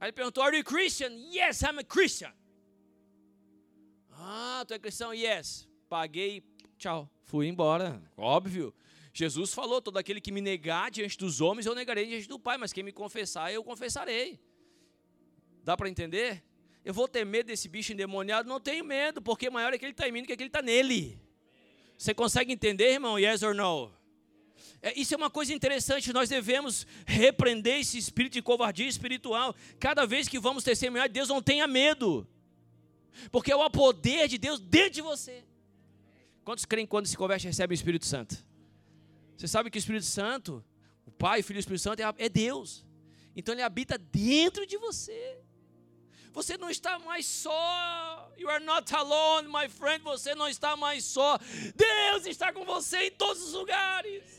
Aí 0.01 0.07
ele 0.07 0.13
perguntou, 0.13 0.43
Are 0.43 0.57
you 0.57 0.65
Christian? 0.65 1.11
Yes, 1.33 1.63
I'm 1.63 1.79
a 1.79 1.85
Christian. 1.85 2.33
Ah, 4.13 4.65
tu 4.67 4.75
é 4.75 4.79
cristão? 4.79 5.15
Yes. 5.15 5.69
paguei, 5.89 6.43
tchau, 6.77 7.11
fui 7.23 7.49
embora. 7.49 8.03
Óbvio. 8.17 8.75
Jesus 9.13 9.53
falou: 9.53 9.81
todo 9.81 9.97
aquele 9.97 10.21
que 10.21 10.31
me 10.31 10.41
negar 10.41 10.91
diante 10.91 11.17
dos 11.19 11.41
homens, 11.41 11.67
eu 11.67 11.75
negarei 11.75 12.07
diante 12.07 12.29
do 12.29 12.39
Pai, 12.39 12.57
mas 12.59 12.73
quem 12.73 12.85
me 12.85 12.93
confessar, 12.93 13.53
eu 13.53 13.65
confessarei. 13.65 14.39
Dá 15.65 15.77
para 15.77 15.89
entender? 15.89 16.45
Eu 16.85 16.95
vou 16.95 17.09
ter 17.09 17.25
medo 17.25 17.47
desse 17.47 17.69
bicho 17.69 17.93
endemoniado? 17.93 18.49
Não 18.49 18.61
tenho 18.61 18.85
medo, 18.85 19.21
porque 19.21 19.51
maior 19.51 19.75
é 19.75 19.79
que 19.79 19.85
ele 19.85 19.93
está 19.93 20.09
em 20.09 20.13
mim 20.13 20.23
do 20.23 20.27
que 20.27 20.33
ele 20.33 20.45
está 20.45 20.63
nele. 20.63 21.21
Você 21.97 22.15
consegue 22.15 22.53
entender, 22.53 22.93
irmão? 22.93 23.19
Yes 23.19 23.43
or 23.43 23.55
no? 23.55 23.93
É, 24.81 24.99
isso 24.99 25.15
é 25.15 25.17
uma 25.17 25.31
coisa 25.31 25.53
interessante, 25.53 26.13
nós 26.13 26.29
devemos 26.29 26.87
repreender 27.07 27.81
esse 27.81 27.99
espírito 27.99 28.35
de 28.35 28.43
covardia 28.43 28.87
espiritual. 28.87 29.55
Cada 29.79 30.07
vez 30.07 30.29
que 30.29 30.39
vamos 30.39 30.65
testemunhar, 30.65 31.09
Deus 31.09 31.29
não 31.29 31.43
tenha 31.43 31.67
medo, 31.67 32.27
porque 33.31 33.51
é 33.53 33.57
o 33.57 33.71
poder 33.71 34.29
de 34.29 34.39
Deus 34.39 34.61
dentro 34.61 34.91
de 34.91 35.03
você. 35.03 35.45
Quantos 36.45 36.65
creem 36.65 36.87
quando 36.87 37.07
se 37.07 37.17
converte 37.17 37.47
recebe 37.47 37.75
o 37.75 37.77
Espírito 37.77 38.07
Santo? 38.07 38.37
Você 39.37 39.47
sabe 39.47 39.71
que 39.71 39.77
o 39.77 39.81
Espírito 39.81 40.07
Santo, 40.07 40.65
o 41.05 41.11
Pai, 41.11 41.41
o 41.41 41.45
Filho 41.45 41.59
e 41.59 41.61
o 41.61 41.61
Espírito 41.61 41.83
Santo 41.83 42.01
é, 42.01 42.15
é 42.17 42.29
Deus. 42.29 42.87
Então 43.37 43.55
ele 43.55 43.63
habita 43.63 43.99
dentro 43.99 44.67
de 44.67 44.77
você. 44.79 45.39
Você 46.33 46.57
não 46.57 46.71
está 46.71 46.99
mais 47.01 47.27
só. 47.27 48.33
You 48.37 48.49
are 48.49 48.65
not 48.65 48.95
alone, 48.95 49.49
my 49.49 49.69
friend. 49.69 50.03
Você 50.05 50.35
não 50.35 50.49
está 50.49 50.77
mais 50.77 51.05
só. 51.05 51.39
Deus 51.75 52.27
está 52.27 52.53
com 52.53 52.65
você 52.65 53.09
em 53.09 53.11
todos 53.11 53.43
os 53.43 53.53
lugares. 53.55 54.38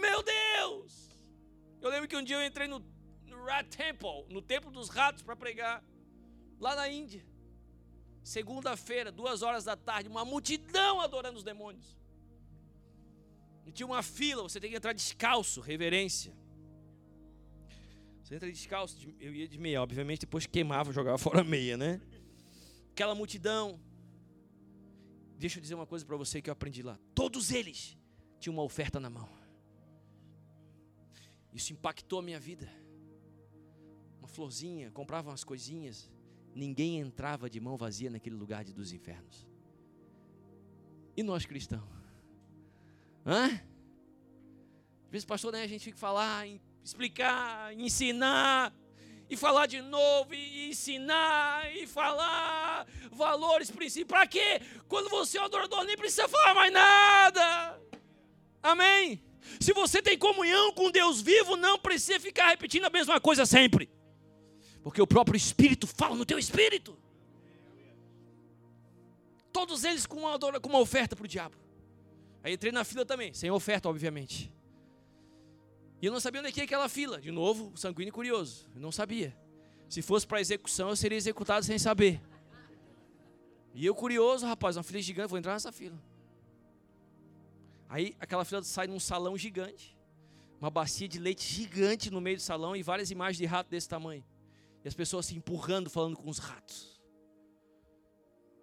Meu 0.00 0.22
Deus! 0.22 1.10
Eu 1.80 1.90
lembro 1.90 2.08
que 2.08 2.16
um 2.16 2.22
dia 2.22 2.36
eu 2.36 2.46
entrei 2.46 2.66
no, 2.68 2.84
Rat 3.46 3.68
Temple, 3.68 4.26
no 4.28 4.42
Templo 4.42 4.70
dos 4.70 4.88
Ratos, 4.88 5.22
para 5.22 5.36
pregar, 5.36 5.82
lá 6.58 6.74
na 6.74 6.88
Índia. 6.88 7.24
Segunda-feira, 8.22 9.12
duas 9.12 9.42
horas 9.42 9.64
da 9.64 9.76
tarde, 9.76 10.08
uma 10.08 10.24
multidão 10.24 11.00
adorando 11.00 11.38
os 11.38 11.44
demônios. 11.44 11.96
E 13.64 13.70
tinha 13.70 13.86
uma 13.86 14.02
fila, 14.02 14.42
você 14.42 14.58
tem 14.58 14.70
que 14.70 14.76
entrar 14.76 14.92
descalço, 14.92 15.60
reverência. 15.60 16.34
Você 18.22 18.34
entra 18.34 18.50
descalço, 18.50 18.96
eu 19.20 19.32
ia 19.32 19.46
de 19.46 19.56
meia, 19.56 19.80
obviamente, 19.80 20.20
depois 20.20 20.46
queimava, 20.46 20.92
jogava 20.92 21.18
fora 21.18 21.42
a 21.42 21.44
meia, 21.44 21.76
né? 21.76 22.00
Aquela 22.90 23.14
multidão. 23.14 23.80
Deixa 25.38 25.58
eu 25.58 25.62
dizer 25.62 25.74
uma 25.74 25.86
coisa 25.86 26.04
para 26.04 26.16
você 26.16 26.42
que 26.42 26.50
eu 26.50 26.52
aprendi 26.52 26.82
lá. 26.82 26.98
Todos 27.14 27.52
eles 27.52 27.96
tinham 28.40 28.54
uma 28.54 28.64
oferta 28.64 28.98
na 28.98 29.08
mão. 29.08 29.28
Isso 31.56 31.72
impactou 31.72 32.18
a 32.18 32.22
minha 32.22 32.38
vida. 32.38 32.68
Uma 34.18 34.28
florzinha, 34.28 34.90
comprava 34.90 35.30
umas 35.30 35.42
coisinhas. 35.42 36.10
Ninguém 36.54 37.00
entrava 37.00 37.48
de 37.48 37.58
mão 37.58 37.78
vazia 37.78 38.10
naquele 38.10 38.36
lugar 38.36 38.62
de, 38.62 38.74
dos 38.74 38.92
infernos. 38.92 39.46
E 41.16 41.22
nós 41.22 41.46
cristãos? 41.46 41.88
Hã? 43.24 43.46
Às 45.06 45.10
vezes, 45.10 45.24
pastor, 45.24 45.50
né, 45.50 45.62
a 45.62 45.66
gente 45.66 45.82
fica 45.82 45.96
falar, 45.96 46.46
explicar, 46.84 47.72
ensinar, 47.72 48.70
e 49.30 49.34
falar 49.34 49.64
de 49.66 49.80
novo, 49.80 50.34
e 50.34 50.68
ensinar, 50.68 51.74
e 51.74 51.86
falar 51.86 52.86
valores, 53.10 53.70
princípios. 53.70 54.08
Para 54.08 54.26
quê? 54.26 54.60
Quando 54.88 55.08
você 55.08 55.38
é 55.38 55.42
adorador, 55.42 55.84
nem 55.84 55.96
precisa 55.96 56.28
falar 56.28 56.54
mais 56.54 56.70
nada. 56.70 57.80
Amém? 58.62 59.25
Se 59.60 59.72
você 59.72 60.02
tem 60.02 60.18
comunhão 60.18 60.72
com 60.72 60.90
Deus 60.90 61.20
vivo, 61.20 61.56
não 61.56 61.78
precisa 61.78 62.20
ficar 62.20 62.48
repetindo 62.48 62.84
a 62.84 62.90
mesma 62.90 63.20
coisa 63.20 63.46
sempre. 63.46 63.88
Porque 64.82 65.00
o 65.00 65.06
próprio 65.06 65.36
Espírito 65.36 65.86
fala 65.86 66.14
no 66.14 66.24
teu 66.24 66.38
espírito. 66.38 66.96
Todos 69.52 69.84
eles 69.84 70.06
com 70.06 70.18
uma, 70.18 70.38
com 70.38 70.68
uma 70.68 70.78
oferta 70.78 71.16
para 71.16 71.24
o 71.24 71.28
diabo. 71.28 71.56
Aí 72.44 72.54
entrei 72.54 72.70
na 72.70 72.84
fila 72.84 73.04
também, 73.04 73.32
sem 73.34 73.50
oferta, 73.50 73.88
obviamente. 73.88 74.52
E 76.00 76.06
eu 76.06 76.12
não 76.12 76.20
sabia 76.20 76.40
onde 76.40 76.50
é 76.50 76.52
que 76.52 76.60
aquela 76.60 76.88
fila. 76.88 77.20
De 77.20 77.30
novo, 77.30 77.72
sanguíneo 77.76 78.12
curioso. 78.12 78.68
Eu 78.74 78.80
não 78.80 78.92
sabia. 78.92 79.36
Se 79.88 80.02
fosse 80.02 80.26
para 80.26 80.40
execução, 80.40 80.90
eu 80.90 80.96
seria 80.96 81.16
executado 81.16 81.64
sem 81.64 81.78
saber. 81.78 82.20
E 83.74 83.84
eu 83.84 83.94
curioso, 83.94 84.46
rapaz, 84.46 84.76
uma 84.76 84.82
fila 84.82 85.00
gigante, 85.00 85.28
vou 85.28 85.38
entrar 85.38 85.54
nessa 85.54 85.72
fila. 85.72 85.98
Aí 87.88 88.16
aquela 88.18 88.44
fila 88.44 88.62
sai 88.62 88.86
num 88.86 89.00
salão 89.00 89.36
gigante. 89.36 89.96
Uma 90.60 90.70
bacia 90.70 91.06
de 91.06 91.18
leite 91.18 91.44
gigante 91.44 92.10
no 92.10 92.20
meio 92.20 92.36
do 92.36 92.42
salão 92.42 92.74
e 92.74 92.82
várias 92.82 93.10
imagens 93.10 93.36
de 93.36 93.44
rato 93.44 93.70
desse 93.70 93.88
tamanho. 93.88 94.24
E 94.84 94.88
as 94.88 94.94
pessoas 94.94 95.26
se 95.26 95.36
empurrando, 95.36 95.90
falando 95.90 96.16
com 96.16 96.28
os 96.28 96.38
ratos. 96.38 97.00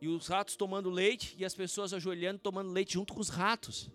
E 0.02 0.08
os 0.08 0.28
ratos 0.28 0.56
tomando 0.56 0.90
leite 0.90 1.36
e 1.38 1.46
as 1.46 1.56
pessoas 1.56 1.94
ajoelhando, 1.94 2.40
tomando 2.40 2.72
leite 2.72 2.94
junto 2.94 3.14
com 3.14 3.20
os 3.20 3.30
ratos. 3.30 3.92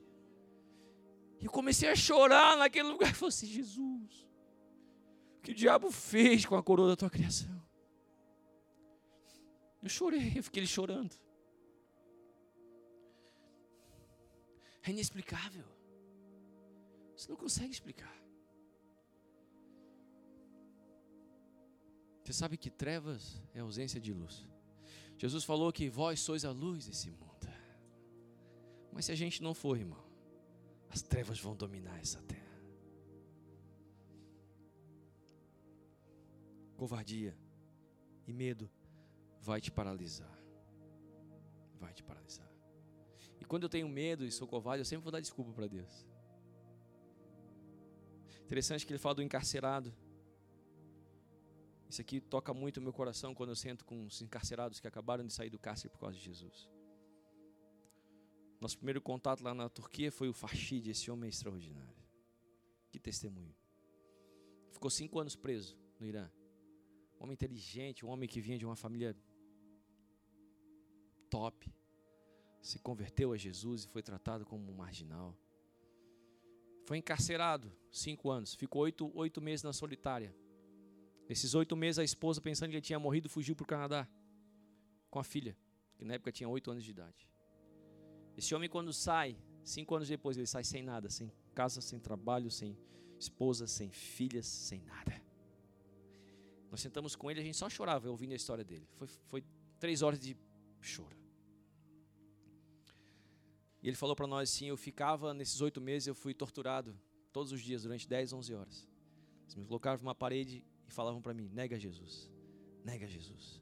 E 1.40 1.44
eu 1.44 1.50
comecei 1.50 1.88
a 1.88 1.96
chorar 1.96 2.56
naquele 2.56 2.88
lugar. 2.88 3.10
Eu 3.12 3.14
falei 3.14 3.28
assim: 3.28 3.46
Jesus, 3.46 4.26
o 5.38 5.40
que 5.42 5.52
o 5.52 5.54
diabo 5.54 5.90
fez 5.90 6.46
com 6.46 6.56
a 6.56 6.62
coroa 6.62 6.88
da 6.88 6.96
tua 6.96 7.10
criação? 7.10 7.58
Eu 9.82 9.88
chorei, 9.88 10.32
eu 10.36 10.42
fiquei 10.42 10.66
chorando. 10.66 11.14
É 14.88 14.90
inexplicável. 14.90 15.66
Você 17.14 17.28
não 17.28 17.36
consegue 17.36 17.70
explicar. 17.70 18.16
Você 22.24 22.32
sabe 22.32 22.56
que 22.56 22.70
trevas 22.70 23.42
é 23.54 23.60
ausência 23.60 24.00
de 24.00 24.14
luz. 24.14 24.46
Jesus 25.18 25.44
falou 25.44 25.70
que 25.72 25.90
vós 25.90 26.20
sois 26.20 26.42
a 26.44 26.50
luz 26.50 26.86
desse 26.86 27.10
mundo. 27.10 27.28
Mas 28.90 29.04
se 29.04 29.12
a 29.12 29.14
gente 29.14 29.42
não 29.42 29.54
for, 29.54 29.78
irmão, 29.78 30.02
as 30.88 31.02
trevas 31.02 31.38
vão 31.38 31.54
dominar 31.54 32.00
essa 32.00 32.20
terra. 32.22 32.58
Covardia 36.76 37.36
e 38.26 38.32
medo 38.32 38.70
vai 39.40 39.60
te 39.60 39.70
paralisar. 39.70 40.36
Vai 41.78 41.92
te 41.92 42.02
paralisar. 42.02 42.47
Quando 43.48 43.62
eu 43.62 43.68
tenho 43.68 43.88
medo 43.88 44.24
e 44.24 44.30
sou 44.30 44.46
covarde, 44.46 44.82
eu 44.82 44.84
sempre 44.84 45.02
vou 45.02 45.10
dar 45.10 45.20
desculpa 45.20 45.52
para 45.52 45.66
Deus. 45.66 46.06
Interessante 48.44 48.86
que 48.86 48.92
ele 48.92 48.98
fala 48.98 49.16
do 49.16 49.22
encarcerado. 49.22 49.92
Isso 51.88 52.00
aqui 52.02 52.20
toca 52.20 52.52
muito 52.52 52.76
o 52.76 52.82
meu 52.82 52.92
coração 52.92 53.34
quando 53.34 53.50
eu 53.50 53.56
sento 53.56 53.84
com 53.84 54.04
os 54.04 54.20
encarcerados 54.20 54.78
que 54.78 54.86
acabaram 54.86 55.26
de 55.26 55.32
sair 55.32 55.48
do 55.48 55.58
cárcere 55.58 55.88
por 55.88 55.98
causa 55.98 56.16
de 56.16 56.22
Jesus. 56.22 56.68
Nosso 58.60 58.76
primeiro 58.76 59.00
contato 59.00 59.42
lá 59.42 59.54
na 59.54 59.68
Turquia 59.68 60.12
foi 60.12 60.28
o 60.28 60.34
Fashid, 60.34 60.90
esse 60.90 61.10
homem 61.10 61.30
extraordinário. 61.30 61.96
Que 62.90 62.98
testemunho. 62.98 63.54
Ficou 64.70 64.90
cinco 64.90 65.18
anos 65.18 65.34
preso 65.34 65.78
no 65.98 66.06
Irã. 66.06 66.30
Um 67.18 67.24
homem 67.24 67.34
inteligente, 67.34 68.04
um 68.04 68.10
homem 68.10 68.28
que 68.28 68.40
vinha 68.40 68.58
de 68.58 68.66
uma 68.66 68.76
família 68.76 69.16
top. 71.30 71.72
Se 72.60 72.78
converteu 72.78 73.32
a 73.32 73.36
Jesus 73.36 73.84
e 73.84 73.88
foi 73.88 74.02
tratado 74.02 74.44
como 74.44 74.70
um 74.70 74.74
marginal. 74.74 75.36
Foi 76.84 76.96
encarcerado 76.96 77.72
cinco 77.90 78.30
anos. 78.30 78.54
Ficou 78.54 78.82
oito, 78.82 79.10
oito 79.14 79.40
meses 79.40 79.62
na 79.62 79.72
solitária 79.72 80.34
Nesses 81.28 81.54
oito 81.54 81.76
meses, 81.76 81.98
a 81.98 82.04
esposa, 82.04 82.40
pensando 82.40 82.70
que 82.70 82.76
ele 82.76 82.82
tinha 82.82 82.98
morrido, 82.98 83.28
fugiu 83.28 83.54
para 83.54 83.64
o 83.64 83.66
Canadá 83.66 84.08
com 85.10 85.18
a 85.18 85.24
filha, 85.24 85.54
que 85.94 86.04
na 86.04 86.14
época 86.14 86.32
tinha 86.32 86.48
oito 86.48 86.70
anos 86.70 86.82
de 86.82 86.90
idade. 86.90 87.28
Esse 88.34 88.54
homem, 88.54 88.68
quando 88.68 88.92
sai, 88.94 89.36
cinco 89.62 89.94
anos 89.94 90.08
depois, 90.08 90.38
ele 90.38 90.46
sai 90.46 90.64
sem 90.64 90.82
nada, 90.82 91.10
sem 91.10 91.30
casa, 91.54 91.82
sem 91.82 92.00
trabalho, 92.00 92.50
sem 92.50 92.78
esposa, 93.18 93.66
sem 93.66 93.90
filhas, 93.90 94.46
sem 94.46 94.80
nada. 94.80 95.20
Nós 96.70 96.80
sentamos 96.80 97.14
com 97.14 97.30
ele, 97.30 97.40
a 97.40 97.44
gente 97.44 97.56
só 97.58 97.68
chorava 97.68 98.08
ouvindo 98.08 98.32
a 98.32 98.36
história 98.36 98.64
dele. 98.64 98.88
Foi, 98.94 99.06
foi 99.26 99.44
três 99.78 100.00
horas 100.00 100.18
de 100.18 100.34
choro. 100.80 101.16
E 103.82 103.88
ele 103.88 103.96
falou 103.96 104.16
para 104.16 104.26
nós 104.26 104.50
assim: 104.50 104.66
eu 104.66 104.76
ficava 104.76 105.32
nesses 105.32 105.60
oito 105.60 105.80
meses, 105.80 106.08
eu 106.08 106.14
fui 106.14 106.34
torturado 106.34 106.98
todos 107.32 107.52
os 107.52 107.60
dias 107.60 107.82
durante 107.82 108.08
10, 108.08 108.32
11 108.32 108.54
horas. 108.54 108.88
Eles 109.44 109.54
me 109.54 109.64
colocaram 109.64 109.98
numa 109.98 110.14
parede 110.14 110.64
e 110.86 110.92
falavam 110.92 111.20
para 111.22 111.34
mim: 111.34 111.48
nega 111.52 111.78
Jesus, 111.78 112.30
nega 112.84 113.06
Jesus. 113.06 113.60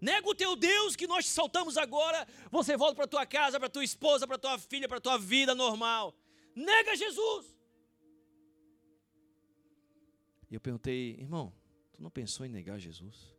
Nega 0.00 0.28
o 0.28 0.34
teu 0.34 0.56
Deus 0.56 0.96
que 0.96 1.06
nós 1.06 1.24
te 1.24 1.30
saltamos 1.30 1.76
agora. 1.76 2.26
Você 2.50 2.76
volta 2.76 2.96
para 2.96 3.06
tua 3.06 3.24
casa, 3.24 3.60
para 3.60 3.68
tua 3.68 3.84
esposa, 3.84 4.26
para 4.26 4.36
tua 4.36 4.58
filha, 4.58 4.88
para 4.88 5.00
tua 5.00 5.16
vida 5.16 5.54
normal. 5.54 6.12
Nega 6.56 6.96
Jesus. 6.96 7.56
E 10.50 10.54
eu 10.54 10.60
perguntei, 10.60 11.12
irmão, 11.20 11.52
tu 11.92 12.02
não 12.02 12.10
pensou 12.10 12.44
em 12.44 12.48
negar 12.48 12.80
Jesus? 12.80 13.32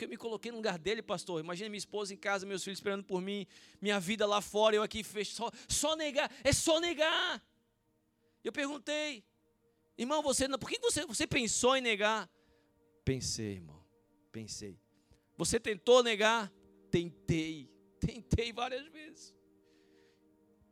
Porque 0.00 0.06
eu 0.06 0.08
me 0.08 0.16
coloquei 0.16 0.50
no 0.50 0.56
lugar 0.56 0.78
dele, 0.78 1.02
pastor. 1.02 1.44
Imagina 1.44 1.68
minha 1.68 1.76
esposa 1.76 2.14
em 2.14 2.16
casa, 2.16 2.46
meus 2.46 2.64
filhos 2.64 2.78
esperando 2.78 3.04
por 3.04 3.20
mim, 3.20 3.46
minha 3.82 4.00
vida 4.00 4.24
lá 4.24 4.40
fora, 4.40 4.74
eu 4.74 4.82
aqui 4.82 5.04
só, 5.26 5.50
só 5.68 5.94
negar, 5.94 6.32
é 6.42 6.54
só 6.54 6.80
negar. 6.80 7.42
Eu 8.42 8.50
perguntei, 8.50 9.22
irmão, 9.98 10.22
você 10.22 10.48
por 10.56 10.70
que 10.70 10.78
você, 10.78 11.04
você 11.04 11.26
pensou 11.26 11.76
em 11.76 11.82
negar? 11.82 12.30
Pensei, 13.04 13.56
irmão, 13.56 13.84
pensei. 14.32 14.80
Você 15.36 15.60
tentou 15.60 16.02
negar? 16.02 16.50
Tentei, 16.90 17.70
tentei 18.00 18.54
várias 18.54 18.86
vezes. 18.86 19.34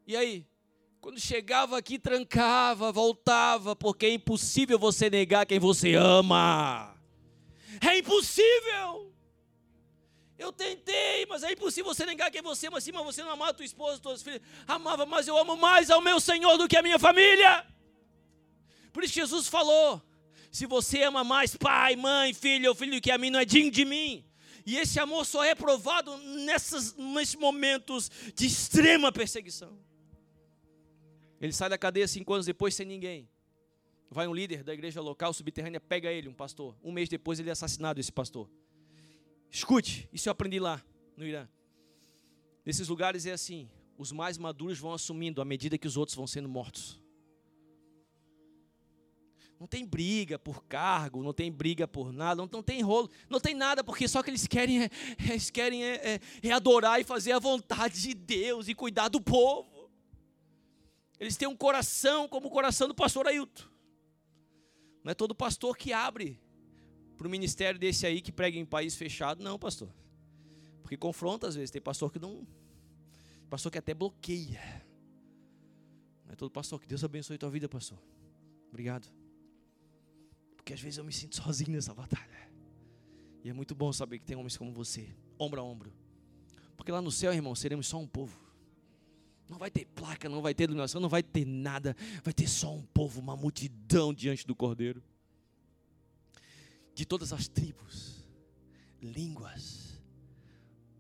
E 0.07 0.17
aí? 0.17 0.47
Quando 1.03 1.21
chegava 1.21 1.77
aqui, 1.77 1.99
trancava, 1.99 2.91
voltava, 2.91 3.77
porque 3.77 4.07
é 4.07 4.11
impossível 4.15 4.79
você 4.79 5.11
negar 5.11 5.45
quem 5.45 5.59
você 5.59 5.93
ama. 5.93 6.99
É 7.79 7.99
impossível. 7.99 9.08
Eu 10.39 10.53
tentei, 10.53 11.27
mas 11.27 11.43
é 11.43 11.53
impossível 11.53 11.93
você 11.93 12.07
negar 12.07 12.31
quem 12.31 12.41
você 12.41 12.69
ama. 12.69 12.81
Sim, 12.81 12.93
mas 12.93 13.05
você 13.05 13.23
não 13.25 13.33
amava 13.33 13.53
tua 13.55 13.65
esposa, 13.65 14.01
tuas 14.01 14.23
filhas. 14.23 14.41
Amava, 14.67 15.05
mas 15.05 15.27
eu 15.27 15.37
amo 15.37 15.57
mais 15.57 15.91
ao 15.91 16.01
meu 16.01 16.21
Senhor 16.21 16.57
do 16.57 16.69
que 16.69 16.77
a 16.77 16.83
minha 16.83 16.99
família. 16.99 17.67
Por 18.93 19.03
isso 19.03 19.15
Jesus 19.15 19.49
falou: 19.49 20.01
se 20.51 20.65
você 20.65 21.03
ama 21.03 21.25
mais 21.25 21.57
pai, 21.57 21.97
mãe, 21.97 22.33
filho 22.33 22.69
ou 22.69 22.75
filho 22.75 22.93
do 22.93 23.01
que 23.01 23.11
a 23.11 23.19
mim, 23.19 23.31
não 23.31 23.41
é 23.41 23.45
digno 23.45 23.71
de 23.71 23.85
mim. 23.85 24.25
E 24.65 24.77
esse 24.77 25.01
amor 25.01 25.25
só 25.27 25.43
é 25.43 25.55
provado 25.55 26.17
nessas, 26.19 26.95
nesses 26.97 27.35
momentos 27.35 28.11
de 28.35 28.47
extrema 28.47 29.11
perseguição. 29.11 29.77
Ele 31.41 31.53
sai 31.53 31.69
da 31.69 31.79
cadeia 31.79 32.07
cinco 32.07 32.33
anos 32.33 32.47
depois 32.47 32.75
sem 32.75 32.87
ninguém. 32.87 33.29
Vai 34.11 34.29
um 34.29 34.35
líder 34.35 34.63
da 34.63 34.73
igreja 34.73 35.01
local 35.01 35.33
subterrânea, 35.33 35.81
pega 35.81 36.11
ele, 36.13 36.29
um 36.29 36.35
pastor. 36.35 36.77
Um 36.83 36.93
mês 36.93 37.09
depois 37.09 37.41
ele 37.41 37.49
é 37.49 37.53
assassinado, 37.53 37.99
esse 37.99 38.13
pastor. 38.13 38.49
Escute, 39.51 40.09
isso 40.13 40.29
eu 40.29 40.33
aprendi 40.33 40.61
lá 40.61 40.83
no 41.17 41.27
Irã. 41.27 41.49
Nesses 42.65 42.89
lugares 42.89 43.27
é 43.27 43.33
assim: 43.33 43.69
os 43.97 44.13
mais 44.13 44.37
maduros 44.39 44.79
vão 44.79 44.93
assumindo 44.93 45.41
à 45.41 45.45
medida 45.45 45.79
que 45.79 45.87
os 45.87 45.97
outros 45.97 46.17
vão 46.17 46.27
sendo 46.27 46.49
mortos. 46.49 47.01
Não 49.59 49.67
tem 49.67 49.85
briga 49.85 50.39
por 50.39 50.65
cargo, 50.65 51.21
não 51.21 51.33
tem 51.33 51.51
briga 51.51 51.89
por 51.89 52.13
nada, 52.13 52.47
não, 52.53 52.63
tem 52.63 52.81
rolo, 52.81 53.11
não 53.29 53.41
tem 53.41 53.55
nada, 53.55 53.83
porque 53.83 54.07
só 54.07 54.23
que 54.23 54.31
eles 54.31 54.47
querem 54.47 54.85
é, 54.85 54.91
eles 55.29 55.51
querem 55.51 55.85
é, 55.85 56.15
é, 56.15 56.21
é 56.43 56.53
adorar 56.53 57.01
e 57.01 57.05
fazer 57.05 57.33
a 57.33 57.41
vontade 57.41 58.01
de 58.01 58.15
Deus 58.15 58.69
e 58.69 58.75
cuidar 58.75 59.09
do 59.09 59.21
povo. 59.21 59.91
Eles 61.19 61.37
têm 61.37 61.49
um 61.49 61.57
coração 61.57 62.29
como 62.29 62.47
o 62.47 62.51
coração 62.51 62.87
do 62.87 62.95
pastor 62.95 63.27
Ailton. 63.27 63.65
Não 65.03 65.11
é 65.11 65.15
todo 65.15 65.35
pastor 65.35 65.77
que 65.77 65.93
abre 65.93 66.41
para 67.19 67.27
o 67.27 67.31
ministério 67.31 67.79
desse 67.79 68.07
aí 68.07 68.23
que 68.23 68.31
prega 68.31 68.57
em 68.57 68.65
país 68.65 68.95
fechado, 68.95 69.43
não, 69.43 69.59
pastor. 69.59 69.93
Porque 70.83 70.97
confronta 70.97 71.49
às 71.49 71.57
vezes. 71.57 71.71
Tem 71.71 71.83
pastor 71.83 72.13
que 72.13 72.19
não. 72.19 72.47
Pastor 73.51 73.73
que 73.73 73.79
até 73.79 73.93
bloqueia. 73.93 74.87
Não 76.25 76.33
é 76.33 76.37
todo 76.37 76.51
pastor 76.51 76.81
que 76.81 76.87
Deus 76.87 77.03
abençoe 77.03 77.37
tua 77.37 77.51
vida, 77.51 77.69
pastor. 77.69 77.99
Obrigado. 78.69 79.09
Porque 80.57 80.73
às 80.73 80.81
vezes 80.81 80.97
eu 80.97 81.05
me 81.05 81.13
sinto 81.13 81.35
sozinho 81.37 81.73
nessa 81.73 81.93
batalha. 81.93 82.49
E 83.43 83.51
é 83.51 83.53
muito 83.53 83.75
bom 83.75 83.93
saber 83.93 84.21
que 84.21 84.25
tem 84.25 84.37
homens 84.37 84.57
como 84.57 84.73
você, 84.73 85.09
ombro 85.39 85.61
a 85.61 85.65
ombro. 85.65 85.93
Porque 86.77 86.93
lá 86.93 87.03
no 87.03 87.11
céu, 87.11 87.33
irmão, 87.33 87.55
seremos 87.55 87.89
só 87.89 87.99
um 87.99 88.07
povo. 88.07 88.39
Não 89.49 89.59
vai 89.59 89.71
ter 89.71 89.87
placa, 89.87 90.29
não 90.29 90.41
vai 90.41 90.55
ter 90.55 90.65
iluminação, 90.65 91.01
não 91.01 91.09
vai 91.09 91.23
ter 91.23 91.45
nada. 91.45 91.97
Vai 92.23 92.33
ter 92.33 92.47
só 92.47 92.73
um 92.73 92.83
povo, 92.83 93.21
uma 93.21 93.37
multidão 93.37 94.15
diante 94.15 94.47
do 94.47 94.55
Cordeiro. 94.55 95.03
De 96.99 97.07
todas 97.07 97.33
as 97.33 97.47
tribos, 97.47 98.27
línguas, 99.01 100.03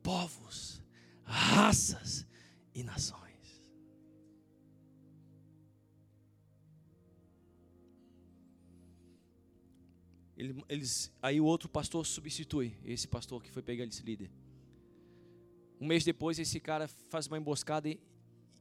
povos, 0.01 0.81
raças 1.25 2.25
e 2.73 2.85
nações. 2.85 3.19
Eles, 10.69 11.13
aí 11.21 11.41
o 11.41 11.45
outro 11.45 11.69
pastor 11.69 12.07
substitui 12.07 12.77
esse 12.85 13.09
pastor 13.09 13.43
que 13.43 13.51
foi 13.51 13.61
pegar 13.61 13.85
esse 13.85 14.05
líder. 14.05 14.31
Um 15.81 15.87
mês 15.89 16.05
depois, 16.05 16.39
esse 16.39 16.61
cara 16.61 16.87
faz 16.87 17.27
uma 17.27 17.39
emboscada 17.39 17.89
e, 17.89 18.01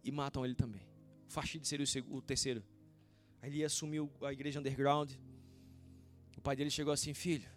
e 0.04 0.12
matam 0.12 0.44
ele 0.44 0.56
também. 0.56 0.82
O 1.30 1.32
Fashid 1.32 1.68
seria 1.68 1.86
o, 2.10 2.16
o 2.16 2.20
terceiro. 2.20 2.64
Aí 3.44 3.52
ele 3.52 3.64
assumiu 3.64 4.12
a 4.24 4.34
igreja 4.34 4.60
underground. 4.60 5.12
Pai 6.48 6.56
dele 6.56 6.70
chegou 6.70 6.93
assim: 6.93 7.14
Filho, 7.14 7.50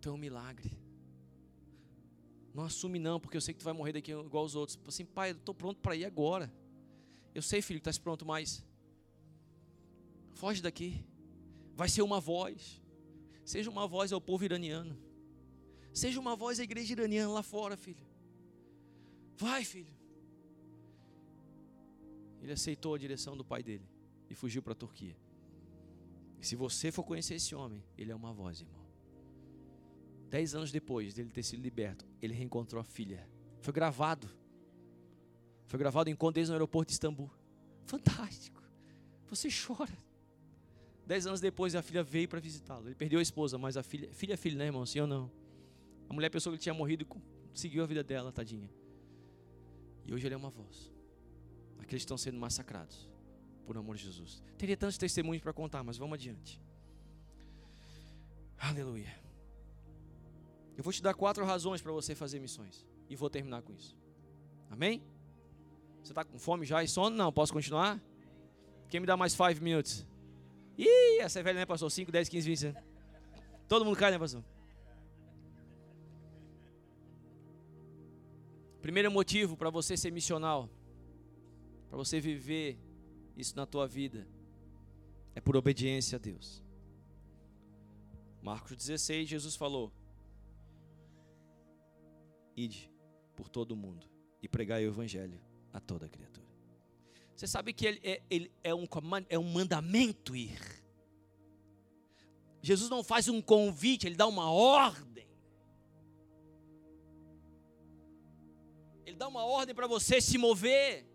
tu 0.00 0.08
é 0.08 0.12
um 0.12 0.16
milagre. 0.16 0.72
Não 2.54 2.64
assume 2.64 2.98
não, 2.98 3.20
porque 3.20 3.36
eu 3.36 3.42
sei 3.42 3.52
que 3.52 3.60
tu 3.60 3.64
vai 3.64 3.74
morrer 3.74 3.92
daqui 3.92 4.12
igual 4.12 4.42
os 4.42 4.54
outros. 4.54 4.78
Assim, 4.86 5.04
pai, 5.04 5.32
eu 5.32 5.36
estou 5.36 5.54
pronto 5.54 5.78
para 5.80 5.94
ir 5.94 6.06
agora. 6.06 6.50
Eu 7.34 7.42
sei, 7.42 7.60
filho, 7.60 7.78
que 7.78 7.82
estás 7.82 7.98
pronto, 7.98 8.24
mas 8.24 8.64
foge 10.32 10.62
daqui. 10.62 11.04
Vai 11.74 11.90
ser 11.90 12.00
uma 12.00 12.20
voz. 12.20 12.80
Seja 13.44 13.68
uma 13.68 13.86
voz 13.86 14.10
ao 14.10 14.20
povo 14.22 14.42
iraniano. 14.42 14.98
Seja 15.92 16.18
uma 16.18 16.34
voz 16.34 16.58
à 16.58 16.62
igreja 16.62 16.94
iraniana 16.94 17.30
lá 17.34 17.42
fora, 17.42 17.76
filho. 17.76 18.06
Vai, 19.36 19.62
filho. 19.62 19.94
Ele 22.40 22.52
aceitou 22.52 22.94
a 22.94 22.98
direção 22.98 23.36
do 23.36 23.44
pai 23.44 23.62
dele 23.62 23.86
e 24.30 24.34
fugiu 24.34 24.62
para 24.62 24.72
a 24.72 24.76
Turquia. 24.76 25.25
Se 26.40 26.54
você 26.54 26.92
for 26.92 27.02
conhecer 27.02 27.34
esse 27.34 27.54
homem, 27.54 27.82
ele 27.96 28.12
é 28.12 28.14
uma 28.14 28.32
voz, 28.32 28.60
irmão. 28.60 28.84
Dez 30.28 30.54
anos 30.54 30.70
depois 30.70 31.14
dele 31.14 31.30
ter 31.30 31.42
sido 31.42 31.62
liberto, 31.62 32.06
ele 32.20 32.34
reencontrou 32.34 32.80
a 32.80 32.84
filha. 32.84 33.28
Foi 33.60 33.72
gravado. 33.72 34.28
Foi 35.66 35.78
gravado 35.78 36.10
em 36.10 36.14
Condés 36.14 36.48
no 36.48 36.54
aeroporto 36.54 36.88
de 36.88 36.94
Istambul. 36.94 37.30
Fantástico. 37.84 38.62
Você 39.28 39.48
chora. 39.48 39.96
Dez 41.06 41.26
anos 41.26 41.40
depois 41.40 41.74
a 41.74 41.82
filha 41.82 42.02
veio 42.02 42.28
para 42.28 42.40
visitá-lo. 42.40 42.88
Ele 42.88 42.94
perdeu 42.94 43.18
a 43.18 43.22
esposa, 43.22 43.56
mas 43.56 43.76
a 43.76 43.82
filha, 43.82 44.12
filha 44.12 44.34
é 44.34 44.36
filha, 44.36 44.58
né, 44.58 44.66
irmão? 44.66 44.84
Sim 44.84 45.00
ou 45.00 45.06
não? 45.06 45.30
A 46.08 46.14
mulher 46.14 46.30
pensou 46.30 46.52
que 46.52 46.56
ele 46.56 46.62
tinha 46.62 46.74
morrido 46.74 47.04
e 47.04 47.58
seguiu 47.58 47.82
a 47.82 47.86
vida 47.86 48.02
dela, 48.02 48.32
tadinha. 48.32 48.70
E 50.04 50.12
hoje 50.12 50.26
ele 50.26 50.34
é 50.34 50.36
uma 50.38 50.50
voz. 50.50 50.92
Aqueles 51.78 52.02
estão 52.02 52.16
sendo 52.16 52.38
massacrados 52.38 53.08
por 53.66 53.76
amor 53.76 53.96
de 53.96 54.04
Jesus. 54.04 54.42
Teria 54.56 54.76
tantos 54.76 54.96
testemunhos 54.96 55.42
para 55.42 55.52
contar, 55.52 55.82
mas 55.82 55.98
vamos 55.98 56.14
adiante. 56.14 56.60
Aleluia. 58.58 59.12
Eu 60.76 60.84
vou 60.84 60.92
te 60.92 61.02
dar 61.02 61.14
quatro 61.14 61.44
razões 61.44 61.82
para 61.82 61.92
você 61.92 62.14
fazer 62.14 62.38
missões. 62.38 62.86
E 63.10 63.16
vou 63.16 63.28
terminar 63.28 63.62
com 63.62 63.72
isso. 63.72 63.96
Amém? 64.70 65.02
Você 66.02 66.12
está 66.12 66.24
com 66.24 66.38
fome 66.38 66.64
já 66.64 66.82
e 66.82 66.88
sono? 66.88 67.16
Não, 67.16 67.32
posso 67.32 67.52
continuar? 67.52 68.00
Quem 68.88 69.00
me 69.00 69.06
dá 69.06 69.16
mais 69.16 69.34
five 69.34 69.60
minutes? 69.60 70.06
Ih, 70.78 71.20
essa 71.20 71.40
é 71.40 71.42
velha, 71.42 71.60
né, 71.60 71.66
pastor? 71.66 71.90
5, 71.90 72.12
10, 72.12 72.28
15, 72.28 72.48
20. 72.48 72.76
Todo 73.68 73.84
mundo 73.84 73.96
cai, 73.96 74.10
né, 74.10 74.18
pastor? 74.18 74.44
Primeiro 78.80 79.10
motivo 79.10 79.56
para 79.56 79.70
você 79.70 79.96
ser 79.96 80.12
missional 80.12 80.70
para 81.88 81.96
você 81.96 82.20
viver 82.20 82.78
isso 83.36 83.54
na 83.54 83.66
tua 83.66 83.86
vida, 83.86 84.26
é 85.34 85.40
por 85.40 85.56
obediência 85.56 86.16
a 86.16 86.18
Deus. 86.18 86.64
Marcos 88.42 88.76
16, 88.76 89.28
Jesus 89.28 89.56
falou: 89.56 89.92
Ide 92.56 92.90
por 93.34 93.48
todo 93.48 93.72
o 93.72 93.76
mundo 93.76 94.08
e 94.42 94.48
pregai 94.48 94.86
o 94.86 94.88
evangelho 94.88 95.40
a 95.72 95.80
toda 95.80 96.08
criatura. 96.08 96.46
Você 97.34 97.46
sabe 97.46 97.74
que 97.74 97.86
ele 97.86 98.00
é, 98.02 98.22
ele 98.30 98.50
é, 98.64 98.74
um, 98.74 98.86
é 99.28 99.38
um 99.38 99.44
mandamento 99.52 100.34
ir. 100.34 100.58
Jesus 102.62 102.88
não 102.88 103.04
faz 103.04 103.28
um 103.28 103.42
convite, 103.42 104.06
ele 104.06 104.16
dá 104.16 104.26
uma 104.26 104.50
ordem. 104.50 105.28
Ele 109.04 109.16
dá 109.16 109.28
uma 109.28 109.44
ordem 109.44 109.74
para 109.74 109.86
você 109.86 110.20
se 110.20 110.36
mover. 110.38 111.05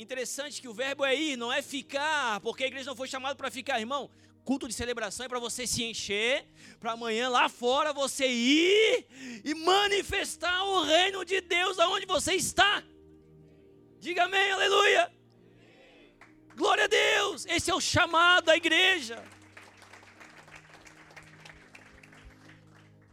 Interessante 0.00 0.62
que 0.62 0.66
o 0.66 0.72
verbo 0.72 1.04
é 1.04 1.14
ir, 1.14 1.36
não 1.36 1.52
é 1.52 1.60
ficar, 1.60 2.40
porque 2.40 2.64
a 2.64 2.66
igreja 2.66 2.88
não 2.88 2.96
foi 2.96 3.06
chamada 3.06 3.34
para 3.34 3.50
ficar, 3.50 3.78
irmão. 3.78 4.10
Culto 4.42 4.66
de 4.66 4.72
celebração 4.72 5.26
é 5.26 5.28
para 5.28 5.38
você 5.38 5.66
se 5.66 5.84
encher, 5.84 6.46
para 6.80 6.92
amanhã 6.92 7.28
lá 7.28 7.50
fora 7.50 7.92
você 7.92 8.26
ir 8.26 9.06
e 9.44 9.54
manifestar 9.54 10.64
o 10.64 10.84
reino 10.84 11.22
de 11.22 11.42
Deus 11.42 11.78
aonde 11.78 12.06
você 12.06 12.32
está. 12.32 12.82
Diga 13.98 14.24
amém, 14.24 14.50
aleluia. 14.50 15.12
Glória 16.56 16.84
a 16.84 16.88
Deus. 16.88 17.44
Esse 17.44 17.70
é 17.70 17.74
o 17.74 17.80
chamado 17.80 18.46
da 18.46 18.56
igreja. 18.56 19.22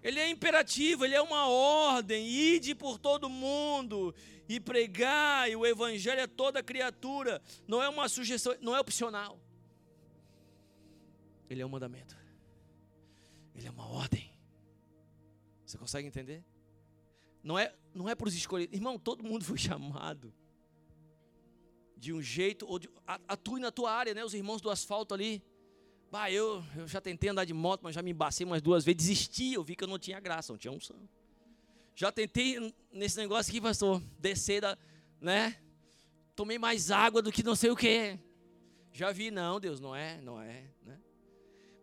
Ele 0.01 0.21
é 0.21 0.29
imperativo, 0.29 1.03
ele 1.03 1.15
é 1.15 1.21
uma 1.21 1.49
ordem. 1.49 2.25
Ide 2.25 2.73
por 2.73 2.97
todo 2.97 3.27
mundo 3.27 4.15
e 4.47 4.59
pregai 4.59 5.55
o 5.55 5.65
evangelho 5.65 6.23
a 6.23 6.27
toda 6.27 6.63
criatura. 6.63 7.41
Não 7.67 7.81
é 7.81 7.89
uma 7.89 8.07
sugestão, 8.07 8.55
não 8.61 8.75
é 8.75 8.79
opcional. 8.79 9.39
Ele 11.49 11.61
é 11.61 11.65
um 11.65 11.69
mandamento. 11.69 12.17
Ele 13.55 13.67
é 13.67 13.71
uma 13.71 13.87
ordem. 13.87 14.31
Você 15.65 15.77
consegue 15.77 16.07
entender? 16.07 16.43
Não 17.43 17.57
é, 17.57 17.73
não 17.93 18.07
é 18.07 18.15
para 18.15 18.27
os 18.27 18.35
escolhidos. 18.35 18.75
Irmão, 18.75 18.97
todo 18.97 19.23
mundo 19.23 19.43
foi 19.43 19.57
chamado. 19.59 20.33
De 21.95 22.13
um 22.13 22.21
jeito, 22.21 22.65
ou 22.67 22.77
de, 22.77 22.89
atue 23.27 23.59
na 23.59 23.71
tua 23.71 23.91
área, 23.91 24.13
né? 24.13 24.23
Os 24.23 24.33
irmãos 24.33 24.61
do 24.61 24.69
asfalto 24.69 25.13
ali. 25.13 25.43
Bah, 26.09 26.31
eu, 26.31 26.63
eu 26.75 26.87
já 26.87 27.01
tentei 27.01 27.29
andar 27.29 27.43
de 27.43 27.53
moto, 27.53 27.81
mas 27.83 27.95
já 27.95 28.01
me 28.01 28.11
embacei 28.11 28.45
umas 28.45 28.61
duas 28.61 28.85
vezes. 28.85 28.97
Desisti, 28.97 29.53
eu 29.53 29.63
vi 29.63 29.75
que 29.75 29.83
eu 29.83 29.87
não 29.87 29.99
tinha 29.99 30.19
graça, 30.19 30.53
não 30.53 30.57
tinha 30.57 30.71
unção. 30.71 30.97
Já 31.99 32.11
tentei 32.11 32.75
nesse 32.91 33.17
negócio 33.17 33.49
aqui, 33.49 33.59
pastor, 33.59 33.99
descer 34.19 34.61
da, 34.61 34.77
né? 35.19 35.57
Tomei 36.35 36.59
mais 36.59 36.91
água 36.91 37.23
do 37.23 37.31
que 37.31 37.41
não 37.41 37.55
sei 37.55 37.71
o 37.71 37.75
quê. 37.75 38.19
Já 38.91 39.11
vi, 39.11 39.31
não, 39.31 39.59
Deus, 39.59 39.79
não 39.79 39.95
é, 39.95 40.21
não 40.21 40.39
é, 40.39 40.65
né? 40.83 40.99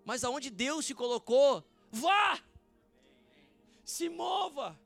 Mas 0.05 0.23
aonde 0.23 0.51
Deus 0.51 0.87
te 0.87 0.95
colocou, 0.95 1.69
vá! 1.91 2.39
Se 3.85 4.09
mova! 4.09 4.79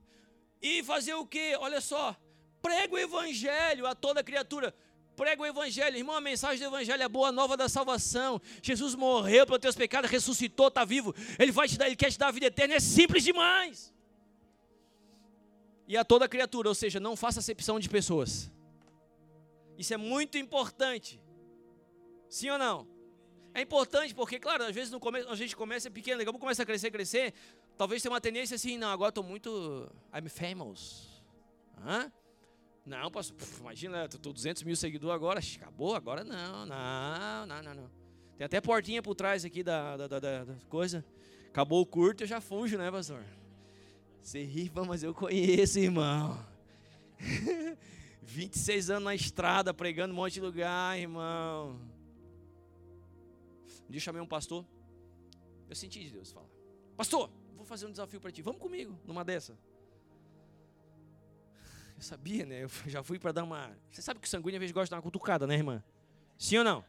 E 0.63 0.83
fazer 0.83 1.13
o 1.13 1.27
quê? 1.27 1.55
Olha 1.61 1.83
só, 1.83 2.17
prega 2.63 2.95
o 2.95 2.99
evangelho 2.99 3.87
a 3.87 3.95
toda 3.95 4.25
criatura. 4.25 4.75
Prega 5.15 5.43
o 5.43 5.47
evangelho, 5.47 5.95
irmão, 5.95 6.17
a 6.17 6.23
mensagem 6.23 6.59
do 6.59 6.75
evangelho 6.75 7.03
é 7.03 7.05
a 7.05 7.09
boa 7.09 7.31
nova 7.31 7.55
da 7.55 7.69
salvação. 7.69 8.41
Jesus 8.63 8.95
morreu 8.95 9.45
pelos 9.45 9.61
teus 9.61 9.77
pecados, 9.77 10.11
ressuscitou, 10.11 10.69
está 10.69 10.87
vivo. 10.87 11.15
Ele 11.39 11.53
vai 11.53 11.69
te 11.69 11.77
dar, 11.77 11.87
ele 11.87 11.97
quer 11.97 12.11
te 12.11 12.19
dar 12.19 12.29
a 12.29 12.33
vida 12.33 12.47
eterna, 12.47 12.77
é 12.77 12.81
simples 12.81 13.23
demais. 13.23 13.93
E 15.89 15.97
a 15.97 16.05
toda 16.05 16.29
criatura, 16.29 16.69
ou 16.69 16.75
seja, 16.75 17.01
não 17.01 17.17
faça 17.17 17.41
acepção 17.41 17.81
de 17.81 17.89
pessoas. 17.89 18.53
Isso 19.79 19.95
é 19.95 19.97
muito 19.97 20.37
importante. 20.37 21.19
Sim 22.29 22.51
ou 22.51 22.59
não? 22.59 22.87
É 23.55 23.63
importante 23.63 24.15
porque, 24.15 24.39
claro, 24.39 24.65
às 24.65 24.75
vezes 24.75 24.93
no 24.93 25.01
começo, 25.01 25.27
a 25.31 25.35
gente 25.35 25.57
começa 25.57 25.91
pequeno, 25.91 26.19
daqui 26.19 26.29
a 26.29 26.33
pouco 26.33 26.45
começa 26.45 26.63
a 26.63 26.67
crescer, 26.67 26.91
crescer. 26.91 27.33
Talvez 27.79 28.03
tenha 28.03 28.13
uma 28.13 28.21
tendência 28.21 28.55
assim, 28.55 28.77
não, 28.77 28.91
agora 28.91 29.09
estou 29.09 29.25
muito. 29.25 29.91
I'm 30.15 30.29
famous. 30.29 31.23
Hã? 31.79 32.13
Não, 32.85 33.11
posso, 33.11 33.33
puf, 33.35 33.61
imagina, 33.61 34.05
estou 34.05 34.33
200 34.33 34.63
mil 34.65 34.77
seguidores 34.77 35.15
agora, 35.15 35.41
acabou, 35.41 35.95
agora 35.95 36.23
não, 36.23 36.67
não, 36.67 37.47
não, 37.47 37.63
não, 37.63 37.75
não. 37.75 37.91
Tem 38.37 38.45
até 38.45 38.61
portinha 38.61 39.03
por 39.03 39.15
trás 39.15 39.45
aqui 39.45 39.63
da, 39.63 39.97
da, 39.97 40.07
da, 40.07 40.45
da 40.45 40.55
coisa. 40.69 41.05
Acabou 41.49 41.81
o 41.81 41.87
curto, 41.87 42.25
eu 42.25 42.27
já 42.27 42.41
fujo, 42.41 42.77
né, 42.77 42.91
pastor? 42.91 43.25
Você 44.29 44.45
riva, 44.45 44.85
mas 44.85 45.03
eu 45.03 45.15
conheço, 45.15 45.79
irmão. 45.79 46.39
26 48.21 48.91
anos 48.91 49.05
na 49.05 49.15
estrada, 49.15 49.73
pregando 49.73 50.13
um 50.13 50.17
monte 50.19 50.35
de 50.35 50.43
lugar, 50.43 50.99
irmão. 50.99 51.81
Um 53.87 53.91
dia 53.91 53.97
eu 53.97 54.01
chamei 54.01 54.21
um 54.21 54.27
pastor. 54.27 54.67
Eu 55.67 55.75
senti 55.75 56.05
de 56.05 56.11
Deus 56.11 56.31
falar: 56.31 56.47
Pastor, 56.95 57.31
vou 57.57 57.65
fazer 57.65 57.87
um 57.87 57.91
desafio 57.91 58.21
para 58.21 58.31
ti. 58.31 58.43
Vamos 58.43 58.61
comigo 58.61 59.01
numa 59.07 59.25
dessa. 59.25 59.59
Eu 61.97 62.03
sabia, 62.03 62.45
né? 62.45 62.65
Eu 62.65 62.71
já 62.87 63.03
fui 63.03 63.19
para 63.19 63.33
dar 63.33 63.45
uma. 63.45 63.75
Você 63.91 64.03
sabe 64.03 64.21
que 64.21 64.27
o 64.27 64.31
sanguíneo 64.31 64.59
às 64.59 64.61
vezes 64.61 64.75
gosta 64.75 64.89
de 64.89 64.91
dar 64.91 64.97
uma 64.99 65.03
cutucada, 65.05 65.47
né, 65.47 65.55
irmã? 65.55 65.83
Sim 66.37 66.59
ou 66.59 66.65
não? 66.65 66.85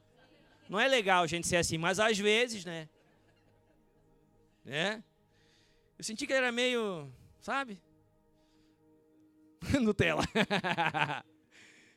Não 0.68 0.78
é 0.78 0.90
legal 0.90 1.24
a 1.24 1.28
gente 1.28 1.48
ser 1.48 1.56
assim, 1.56 1.78
mas 1.78 2.02
às 2.02 2.20
vezes, 2.20 2.66
né? 2.66 2.90
Né? 4.66 5.02
Eu 5.98 6.04
senti 6.04 6.28
que 6.28 6.34
ele 6.34 6.38
era 6.38 6.52
meio, 6.52 7.10
sabe? 7.40 7.82
Nutella. 9.82 10.24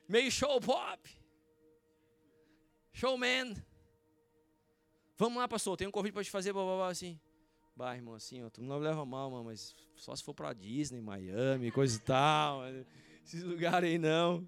meio 0.09 0.31
show 0.31 0.61
pop. 0.61 1.01
Showman. 2.93 3.55
Vamos 5.17 5.39
lá, 5.39 5.49
pastor, 5.49 5.77
tem 5.77 5.87
um 5.87 5.91
convite 5.91 6.13
para 6.13 6.25
te 6.25 6.31
fazer, 6.31 6.53
blá, 6.53 6.63
blá, 6.63 6.77
blá, 6.77 6.89
assim. 6.89 7.19
Bah, 7.75 7.97
irmão, 7.97 8.15
assim, 8.15 8.43
ó, 8.43 8.51
tu 8.51 8.61
não 8.63 8.79
leva 8.79 9.05
mal, 9.07 9.31
mano, 9.31 9.45
mas 9.45 9.75
só 9.97 10.15
se 10.15 10.23
for 10.23 10.35
para 10.35 10.53
Disney, 10.53 11.01
Miami, 11.01 11.71
coisa 11.71 11.97
e 11.97 12.01
tal. 12.01 12.63
Esses 13.25 13.43
lugares 13.43 13.89
aí 13.89 13.99
não. 13.99 14.47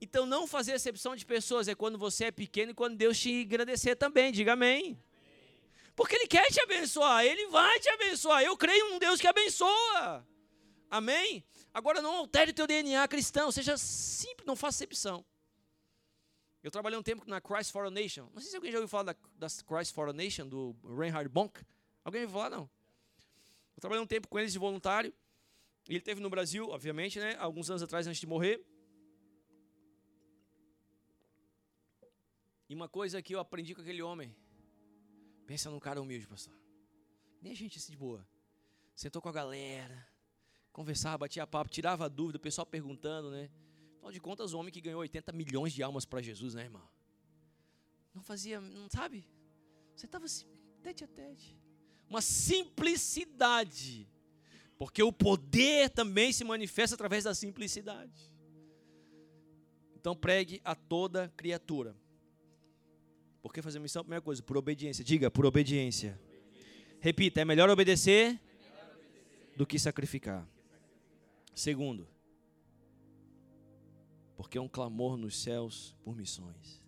Então, 0.00 0.26
não 0.26 0.46
fazer 0.46 0.72
exceção 0.72 1.14
de 1.14 1.26
pessoas 1.26 1.68
é 1.68 1.74
quando 1.74 1.98
você 1.98 2.26
é 2.26 2.30
pequeno 2.30 2.70
e 2.72 2.74
quando 2.74 2.96
Deus 2.96 3.18
te 3.18 3.42
agradecer 3.42 3.96
também. 3.96 4.32
Diga 4.32 4.54
amém. 4.54 4.98
Porque 5.98 6.14
Ele 6.14 6.28
quer 6.28 6.48
te 6.52 6.60
abençoar, 6.60 7.24
Ele 7.24 7.48
vai 7.48 7.80
te 7.80 7.88
abençoar. 7.88 8.40
Eu 8.40 8.56
creio 8.56 8.88
num 8.88 9.00
Deus 9.00 9.20
que 9.20 9.26
abençoa. 9.26 10.24
Amém? 10.88 11.44
Agora, 11.74 12.00
não 12.00 12.14
altere 12.14 12.52
teu 12.52 12.68
DNA 12.68 13.08
cristão, 13.08 13.50
seja 13.50 13.76
simples, 13.76 14.46
não 14.46 14.54
faça 14.54 14.84
exceção. 14.84 15.26
Eu 16.62 16.70
trabalhei 16.70 16.96
um 16.96 17.02
tempo 17.02 17.24
na 17.26 17.40
Christ 17.40 17.72
for 17.72 17.84
a 17.84 17.90
Nation. 17.90 18.30
Não 18.32 18.40
sei 18.40 18.48
se 18.48 18.56
alguém 18.56 18.70
já 18.70 18.78
ouviu 18.78 18.88
falar 18.88 19.12
da, 19.12 19.16
da 19.34 19.48
Christ 19.66 19.92
for 19.92 20.08
a 20.08 20.12
Nation, 20.12 20.46
do 20.46 20.76
Reinhard 20.96 21.28
Bonk. 21.28 21.60
Alguém 22.04 22.22
ouviu 22.22 22.38
falar? 22.38 22.50
Não. 22.50 22.70
Eu 23.76 23.80
trabalhei 23.80 24.04
um 24.04 24.06
tempo 24.06 24.28
com 24.28 24.38
eles 24.38 24.52
de 24.52 24.58
voluntário. 24.60 25.12
Ele 25.88 26.00
teve 26.00 26.20
no 26.20 26.30
Brasil, 26.30 26.68
obviamente, 26.68 27.18
né? 27.18 27.34
Alguns 27.40 27.70
anos 27.70 27.82
atrás, 27.82 28.06
antes 28.06 28.20
de 28.20 28.26
morrer. 28.26 28.64
E 32.68 32.74
uma 32.74 32.88
coisa 32.88 33.20
que 33.20 33.34
eu 33.34 33.40
aprendi 33.40 33.74
com 33.74 33.80
aquele 33.80 34.00
homem. 34.00 34.32
Pensa 35.48 35.70
num 35.70 35.80
cara 35.80 35.98
humilde, 35.98 36.26
pastor. 36.26 36.52
Nem 37.40 37.52
a 37.52 37.56
gente 37.56 37.78
assim 37.78 37.92
de 37.92 37.96
boa. 37.96 38.22
Sentou 38.94 39.22
com 39.22 39.30
a 39.30 39.32
galera, 39.32 40.06
conversava, 40.70 41.16
batia 41.16 41.46
papo, 41.46 41.70
tirava 41.70 42.06
dúvida, 42.06 42.36
o 42.36 42.40
pessoal 42.40 42.66
perguntando, 42.66 43.30
né? 43.30 43.50
Afinal 43.96 44.12
de 44.12 44.20
contas, 44.20 44.52
o 44.52 44.58
homem 44.58 44.70
que 44.70 44.82
ganhou 44.82 45.00
80 45.00 45.32
milhões 45.32 45.72
de 45.72 45.82
almas 45.82 46.04
para 46.04 46.20
Jesus, 46.20 46.52
né, 46.52 46.64
irmão? 46.64 46.86
Não 48.14 48.22
fazia, 48.22 48.60
não 48.60 48.90
sabe? 48.90 49.26
Você 49.96 50.04
estava 50.04 50.26
assim, 50.26 50.44
tete 50.82 51.02
a 51.02 51.08
tete. 51.08 51.58
Uma 52.10 52.20
simplicidade. 52.20 54.06
Porque 54.76 55.02
o 55.02 55.10
poder 55.10 55.88
também 55.88 56.30
se 56.30 56.44
manifesta 56.44 56.94
através 56.94 57.24
da 57.24 57.34
simplicidade. 57.34 58.30
Então 59.96 60.14
pregue 60.14 60.60
a 60.62 60.74
toda 60.74 61.32
criatura. 61.38 61.96
Por 63.48 63.54
que 63.54 63.62
fazer 63.62 63.78
missão? 63.78 64.04
Primeira 64.04 64.20
coisa, 64.20 64.42
por 64.42 64.58
obediência. 64.58 65.02
Diga, 65.02 65.30
por 65.30 65.46
obediência. 65.46 66.20
Repita, 67.00 67.40
é 67.40 67.46
melhor 67.46 67.70
obedecer 67.70 68.38
do 69.56 69.66
que 69.66 69.78
sacrificar. 69.78 70.46
Segundo, 71.54 72.06
porque 74.36 74.58
é 74.58 74.60
um 74.60 74.68
clamor 74.68 75.16
nos 75.16 75.34
céus 75.34 75.96
por 76.04 76.14
missões. 76.14 76.84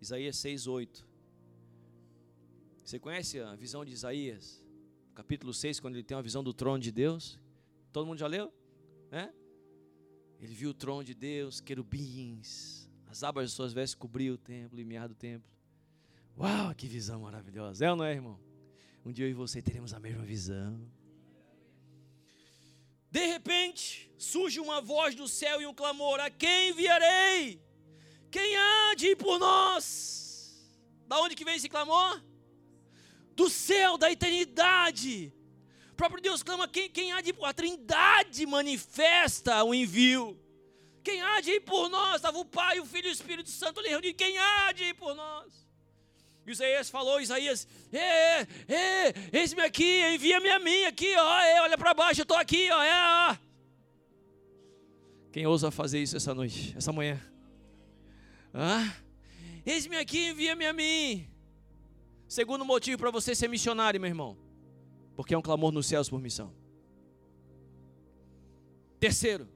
Isaías 0.00 0.38
6:8. 0.38 1.06
Você 2.82 2.98
conhece 2.98 3.38
a 3.38 3.54
visão 3.54 3.84
de 3.84 3.92
Isaías? 3.92 4.64
Capítulo 5.14 5.52
6, 5.52 5.78
quando 5.78 5.96
ele 5.96 6.04
tem 6.04 6.16
uma 6.16 6.22
visão 6.22 6.42
do 6.42 6.54
trono 6.54 6.78
de 6.78 6.90
Deus. 6.90 7.38
Todo 7.92 8.06
mundo 8.06 8.18
já 8.18 8.26
leu? 8.26 8.50
Né? 9.10 9.30
Ele 10.40 10.54
viu 10.54 10.70
o 10.70 10.74
trono 10.74 11.04
de 11.04 11.12
Deus, 11.12 11.60
querubins, 11.60 12.88
as 13.08 13.22
abas 13.22 13.50
de 13.50 13.54
suas 13.54 13.74
vestes 13.74 13.94
cobriam 13.94 14.36
o 14.36 14.38
templo, 14.38 14.74
limiar 14.74 15.06
do 15.06 15.14
templo. 15.14 15.55
Uau, 16.38 16.74
que 16.74 16.86
visão 16.86 17.20
maravilhosa. 17.20 17.86
É 17.86 17.90
ou 17.90 17.96
não 17.96 18.04
é, 18.04 18.12
irmão? 18.12 18.38
Um 19.04 19.10
dia 19.10 19.24
eu 19.24 19.30
e 19.30 19.34
você 19.34 19.62
teremos 19.62 19.94
a 19.94 19.98
mesma 19.98 20.22
visão. 20.22 20.78
De 23.10 23.24
repente, 23.24 24.12
surge 24.18 24.60
uma 24.60 24.80
voz 24.80 25.14
do 25.14 25.26
céu 25.26 25.62
e 25.62 25.66
um 25.66 25.72
clamor: 25.72 26.20
A 26.20 26.28
quem 26.28 26.70
enviarei? 26.70 27.62
Quem 28.30 28.54
há 28.54 28.94
de 28.94 29.08
ir 29.08 29.16
por 29.16 29.38
nós? 29.38 30.68
Da 31.08 31.18
onde 31.20 31.34
que 31.34 31.44
vem 31.44 31.56
esse 31.56 31.68
clamor? 31.68 32.22
Do 33.34 33.48
céu, 33.48 33.96
da 33.96 34.12
eternidade. 34.12 35.32
O 35.92 35.94
próprio 35.94 36.20
Deus 36.20 36.42
clama: 36.42 36.68
quem, 36.68 36.90
quem 36.90 37.12
há 37.12 37.22
de 37.22 37.30
ir 37.30 37.32
por 37.32 37.46
A 37.46 37.54
trindade 37.54 38.44
manifesta 38.44 39.64
o 39.64 39.74
envio. 39.74 40.38
Quem 41.02 41.22
há 41.22 41.40
de 41.40 41.52
ir 41.52 41.60
por 41.60 41.88
nós? 41.88 42.16
Estava 42.16 42.36
o 42.36 42.44
Pai, 42.44 42.78
o 42.80 42.84
Filho 42.84 43.06
e 43.06 43.10
o 43.10 43.12
Espírito 43.12 43.48
Santo 43.48 43.80
ali 43.80 43.88
reunidos. 43.88 44.18
Quem 44.18 44.36
há 44.36 44.72
de 44.72 44.84
ir 44.84 44.94
por 44.94 45.14
nós? 45.14 45.65
Isaías 46.52 46.88
falou, 46.88 47.20
Isaías, 47.20 47.66
é, 47.92 48.42
é, 48.72 49.14
eis-me 49.32 49.62
aqui, 49.62 50.02
envia-me 50.14 50.48
a 50.48 50.58
mim 50.58 50.84
aqui, 50.84 51.14
ó, 51.16 51.40
é, 51.40 51.62
olha 51.62 51.76
para 51.76 51.92
baixo, 51.92 52.20
eu 52.20 52.22
estou 52.22 52.36
aqui, 52.36 52.70
ó, 52.70 52.82
é, 52.82 53.32
ó. 53.32 53.36
Quem 55.32 55.46
ousa 55.46 55.70
fazer 55.70 56.00
isso 56.00 56.16
essa 56.16 56.34
noite, 56.34 56.74
essa 56.76 56.92
manhã? 56.92 57.20
Ah, 58.54 58.94
eis-me 59.66 59.96
aqui, 59.96 60.28
envia-me 60.28 60.64
a 60.64 60.72
mim. 60.72 61.28
Segundo 62.28 62.64
motivo 62.64 62.98
para 62.98 63.10
você 63.10 63.34
ser 63.34 63.48
missionário, 63.48 64.00
meu 64.00 64.08
irmão, 64.08 64.38
porque 65.14 65.34
é 65.34 65.38
um 65.38 65.42
clamor 65.42 65.72
nos 65.72 65.86
céus 65.86 66.08
por 66.08 66.20
missão. 66.20 66.54
Terceiro, 68.98 69.48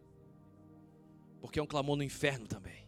porque 1.40 1.58
é 1.58 1.62
um 1.62 1.66
clamor 1.66 1.96
no 1.96 2.02
inferno 2.02 2.46
também. 2.46 2.86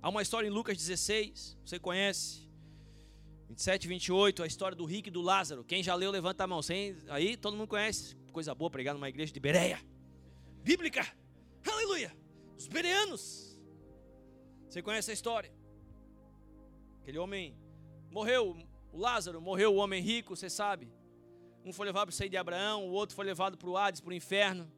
Há 0.00 0.08
uma 0.08 0.22
história 0.22 0.46
em 0.46 0.50
Lucas 0.50 0.76
16, 0.76 1.58
você 1.64 1.78
conhece, 1.78 2.43
27, 3.48 3.86
28, 3.86 4.42
a 4.42 4.46
história 4.46 4.76
do 4.76 4.84
rico 4.84 5.08
e 5.08 5.10
do 5.10 5.20
Lázaro. 5.20 5.64
Quem 5.64 5.82
já 5.82 5.94
leu, 5.94 6.10
levanta 6.10 6.44
a 6.44 6.46
mão. 6.46 6.62
Sem, 6.62 6.96
aí 7.08 7.36
todo 7.36 7.56
mundo 7.56 7.68
conhece. 7.68 8.16
Coisa 8.32 8.54
boa 8.54 8.70
pregar 8.70 8.94
numa 8.94 9.08
igreja 9.08 9.32
de 9.32 9.40
Bereia. 9.40 9.80
Bíblica. 10.62 11.06
Aleluia. 11.70 12.12
Os 12.56 12.66
bereanos. 12.66 13.58
Você 14.68 14.82
conhece 14.82 15.10
a 15.10 15.14
história? 15.14 15.52
Aquele 17.02 17.18
homem 17.18 17.56
morreu, 18.10 18.56
o 18.92 18.98
Lázaro, 18.98 19.40
morreu 19.40 19.74
o 19.74 19.76
homem 19.76 20.02
rico, 20.02 20.34
você 20.34 20.48
sabe. 20.48 20.90
Um 21.64 21.72
foi 21.72 21.86
levado 21.86 22.06
para 22.06 22.12
o 22.12 22.16
seio 22.16 22.30
de 22.30 22.36
Abraão, 22.36 22.88
o 22.88 22.92
outro 22.92 23.14
foi 23.14 23.24
levado 23.24 23.56
para 23.56 23.68
o 23.68 23.76
Hades, 23.76 24.00
para 24.00 24.10
o 24.10 24.14
inferno. 24.14 24.70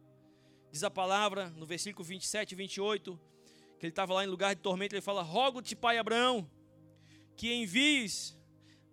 Diz 0.71 0.83
a 0.83 0.91
palavra 0.91 1.51
no 1.51 1.65
versículo 1.65 2.05
27 2.05 2.53
e 2.53 2.55
28, 2.55 3.19
que 3.79 3.87
ele 3.87 3.91
estava 3.91 4.15
lá 4.15 4.25
em 4.25 4.29
lugar 4.29 4.55
de 4.55 4.61
tormento, 4.61 4.95
ele 4.95 5.03
fala: 5.03 5.23
Rogo-te, 5.23 5.77
pai 5.77 5.99
Abraão, 5.99 6.51
que 7.37 7.53
envies 7.53 8.37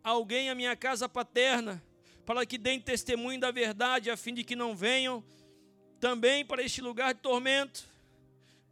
alguém 0.03 0.49
à 0.49 0.55
minha 0.55 0.75
casa 0.75 1.07
paterna, 1.07 1.81
para 2.25 2.45
que 2.45 2.57
deem 2.57 2.79
testemunho 2.79 3.39
da 3.39 3.51
verdade, 3.51 4.09
a 4.09 4.17
fim 4.17 4.33
de 4.33 4.43
que 4.43 4.55
não 4.55 4.75
venham 4.75 5.23
também 5.99 6.45
para 6.45 6.61
este 6.61 6.81
lugar 6.81 7.13
de 7.13 7.21
tormento. 7.21 7.87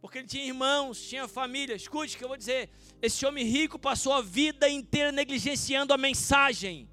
Porque 0.00 0.18
ele 0.18 0.26
tinha 0.26 0.44
irmãos, 0.44 1.00
tinha 1.00 1.26
família. 1.28 1.74
Escute 1.74 2.14
o 2.14 2.18
que 2.18 2.24
eu 2.24 2.28
vou 2.28 2.36
dizer. 2.36 2.68
Esse 3.00 3.24
homem 3.24 3.44
rico 3.44 3.78
passou 3.78 4.12
a 4.12 4.20
vida 4.20 4.68
inteira 4.68 5.12
negligenciando 5.12 5.94
a 5.94 5.98
mensagem. 5.98 6.88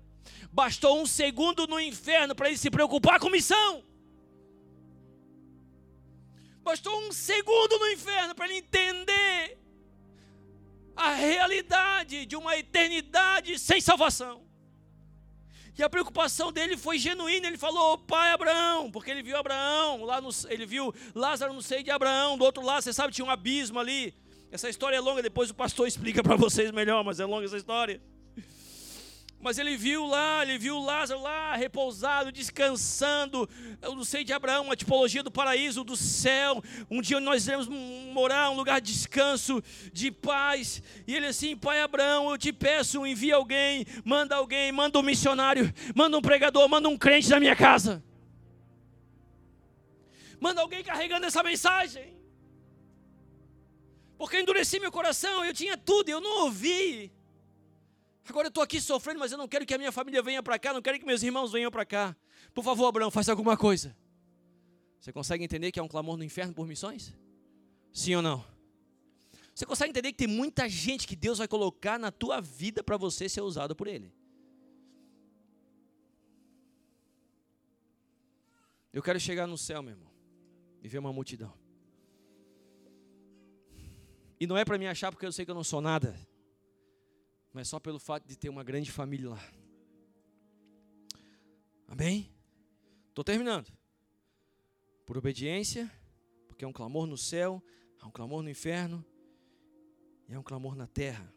Bastou 0.51 1.01
um 1.01 1.05
segundo 1.05 1.67
no 1.67 1.79
inferno 1.79 2.35
para 2.35 2.47
ele 2.47 2.57
se 2.57 2.69
preocupar 2.69 3.19
com 3.19 3.29
missão. 3.29 3.83
Bastou 6.61 6.99
um 7.07 7.11
segundo 7.11 7.79
no 7.79 7.87
inferno 7.87 8.35
para 8.35 8.45
ele 8.45 8.57
entender 8.57 9.58
a 10.99 11.13
realidade 11.13 12.25
de 12.25 12.35
uma 12.35 12.57
eternidade 12.57 13.57
sem 13.57 13.79
salvação. 13.79 14.41
E 15.77 15.83
a 15.83 15.89
preocupação 15.89 16.51
dele 16.51 16.75
foi 16.75 16.99
genuína. 16.99 17.47
Ele 17.47 17.57
falou: 17.57 17.97
Pai 17.97 18.33
Abraão, 18.33 18.91
porque 18.91 19.09
ele 19.09 19.23
viu 19.23 19.37
Abraão, 19.37 20.03
lá 20.03 20.19
no, 20.19 20.29
ele 20.49 20.65
viu 20.65 20.93
Lázaro 21.15 21.53
no 21.53 21.61
seio 21.61 21.81
de 21.81 21.89
Abraão, 21.89 22.37
do 22.37 22.43
outro 22.43 22.61
lado, 22.61 22.81
você 22.81 22.91
sabe, 22.91 23.13
tinha 23.13 23.25
um 23.25 23.29
abismo 23.29 23.79
ali. 23.79 24.13
Essa 24.51 24.67
história 24.67 24.97
é 24.97 24.99
longa, 24.99 25.21
depois 25.21 25.49
o 25.49 25.55
pastor 25.55 25.87
explica 25.87 26.21
para 26.21 26.35
vocês 26.35 26.69
melhor, 26.71 27.01
mas 27.03 27.21
é 27.21 27.25
longa 27.25 27.45
essa 27.45 27.55
história. 27.55 28.01
Mas 29.41 29.57
ele 29.57 29.77
viu 29.77 30.05
lá, 30.05 30.43
ele 30.43 30.57
viu 30.57 30.77
Lázaro 30.79 31.21
lá 31.21 31.55
repousado, 31.55 32.29
descansando. 32.29 33.49
Eu 33.81 33.95
não 33.95 34.03
sei 34.03 34.25
de 34.25 34.33
Abraão, 34.33 34.65
uma 34.65 34.75
tipologia 34.75 35.23
do 35.23 35.31
paraíso, 35.31 35.81
do 35.85 35.95
céu. 35.95 36.61
Um 36.91 37.01
dia 37.01 37.21
nós 37.21 37.47
iremos 37.47 37.67
morar, 38.11 38.49
um 38.49 38.55
lugar 38.55 38.81
de 38.81 38.91
descanso, 38.91 39.63
de 39.93 40.11
paz. 40.11 40.83
E 41.07 41.15
ele 41.15 41.27
assim, 41.27 41.55
Pai 41.55 41.79
Abraão, 41.79 42.29
eu 42.29 42.37
te 42.37 42.51
peço, 42.51 43.05
envia 43.05 43.35
alguém, 43.35 43.85
manda 44.03 44.35
alguém, 44.35 44.73
manda 44.73 44.99
um 44.99 45.03
missionário, 45.03 45.73
manda 45.95 46.17
um 46.17 46.21
pregador, 46.21 46.67
manda 46.67 46.89
um 46.89 46.97
crente 46.97 47.29
na 47.29 47.39
minha 47.39 47.55
casa. 47.55 48.03
Manda 50.37 50.59
alguém 50.59 50.83
carregando 50.83 51.25
essa 51.25 51.41
mensagem. 51.41 52.17
Porque 54.17 54.35
eu 54.35 54.41
endureci 54.41 54.81
meu 54.81 54.91
coração, 54.91 55.45
eu 55.45 55.53
tinha 55.53 55.77
tudo, 55.77 56.09
eu 56.09 56.19
não 56.19 56.43
ouvi. 56.43 57.09
Agora 58.29 58.45
eu 58.45 58.49
estou 58.49 58.61
aqui 58.61 58.79
sofrendo, 58.79 59.19
mas 59.19 59.31
eu 59.31 59.39
não 59.39 59.47
quero 59.47 59.65
que 59.65 59.73
a 59.73 59.77
minha 59.77 59.91
família 59.91 60.21
venha 60.21 60.43
para 60.43 60.59
cá, 60.59 60.71
não 60.71 60.83
quero 60.83 60.99
que 60.99 61.05
meus 61.05 61.23
irmãos 61.23 61.51
venham 61.51 61.71
para 61.71 61.83
cá. 61.83 62.15
Por 62.53 62.63
favor, 62.63 62.85
Abraão, 62.85 63.09
faça 63.09 63.31
alguma 63.31 63.57
coisa. 63.57 63.97
Você 64.99 65.11
consegue 65.11 65.43
entender 65.43 65.71
que 65.71 65.79
é 65.79 65.83
um 65.83 65.87
clamor 65.87 66.15
no 66.15 66.23
inferno 66.23 66.53
por 66.53 66.67
missões? 66.67 67.11
Sim 67.91 68.15
ou 68.15 68.21
não? 68.21 68.45
Você 69.55 69.65
consegue 69.65 69.89
entender 69.89 70.11
que 70.11 70.19
tem 70.19 70.27
muita 70.27 70.69
gente 70.69 71.07
que 71.07 71.15
Deus 71.15 71.39
vai 71.39 71.47
colocar 71.47 71.97
na 71.97 72.11
tua 72.11 72.39
vida 72.39 72.83
para 72.83 72.97
você 72.97 73.27
ser 73.27 73.41
usado 73.41 73.75
por 73.75 73.87
Ele? 73.87 74.13
Eu 78.93 79.01
quero 79.01 79.19
chegar 79.19 79.47
no 79.47 79.57
céu, 79.57 79.81
meu 79.81 79.93
irmão, 79.93 80.11
e 80.83 80.87
ver 80.87 80.99
uma 80.99 81.11
multidão. 81.11 81.53
E 84.39 84.45
não 84.45 84.55
é 84.55 84.63
para 84.63 84.77
me 84.77 84.87
achar 84.87 85.11
porque 85.11 85.25
eu 85.25 85.31
sei 85.31 85.45
que 85.45 85.51
eu 85.51 85.55
não 85.55 85.63
sou 85.63 85.81
nada 85.81 86.15
mas 87.53 87.67
só 87.67 87.79
pelo 87.79 87.99
fato 87.99 88.27
de 88.27 88.37
ter 88.37 88.49
uma 88.49 88.63
grande 88.63 88.91
família 88.91 89.29
lá. 89.29 89.53
Amém? 91.87 92.31
Estou 93.09 93.23
terminando. 93.23 93.71
Por 95.05 95.17
obediência, 95.17 95.91
porque 96.47 96.63
é 96.63 96.67
um 96.67 96.73
clamor 96.73 97.07
no 97.07 97.17
céu, 97.17 97.63
é 97.99 98.05
um 98.05 98.11
clamor 98.11 98.43
no 98.43 98.49
inferno 98.49 99.03
e 100.27 100.33
é 100.33 100.39
um 100.39 100.43
clamor 100.43 100.75
na 100.75 100.85
terra. 100.85 101.33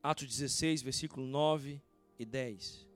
Atos 0.00 0.28
16, 0.28 0.82
versículo 0.82 1.26
9 1.26 1.82
e 2.18 2.24
10. 2.24 2.86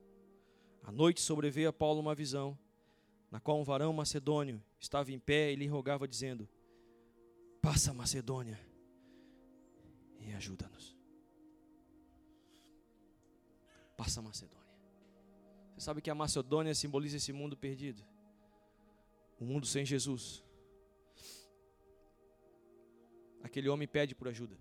À 0.85 0.93
noite 0.93 1.21
sobreveio 1.21 1.69
a 1.69 1.73
Paulo 1.73 2.01
uma 2.01 2.15
visão, 2.15 2.57
na 3.31 3.41
qual 3.41 3.61
um 3.61 3.65
varão 3.65 3.93
macedônio 3.93 4.63
estava 4.79 5.11
em 5.11 5.19
pé 5.19 5.53
e 5.53 5.57
lhe 5.57 5.67
rogava, 5.67 6.07
dizendo: 6.07 6.49
Passa 7.61 7.93
Macedônia 7.93 8.59
e 10.21 10.33
ajuda-nos 10.33 11.02
passa 14.03 14.19
a 14.21 14.23
Macedônia. 14.23 14.73
Você 15.75 15.85
sabe 15.87 16.03
que 16.03 16.11
a 16.11 16.15
Macedônia 16.15 16.75
simboliza 16.75 17.17
esse 17.17 17.33
mundo 17.33 17.57
perdido 17.57 18.03
o 19.43 19.45
mundo 19.45 19.67
sem 19.67 19.85
Jesus. 19.85 20.45
Aquele 23.43 23.69
homem 23.69 23.89
pede 23.89 24.15
por 24.15 24.29
ajuda. 24.29 24.57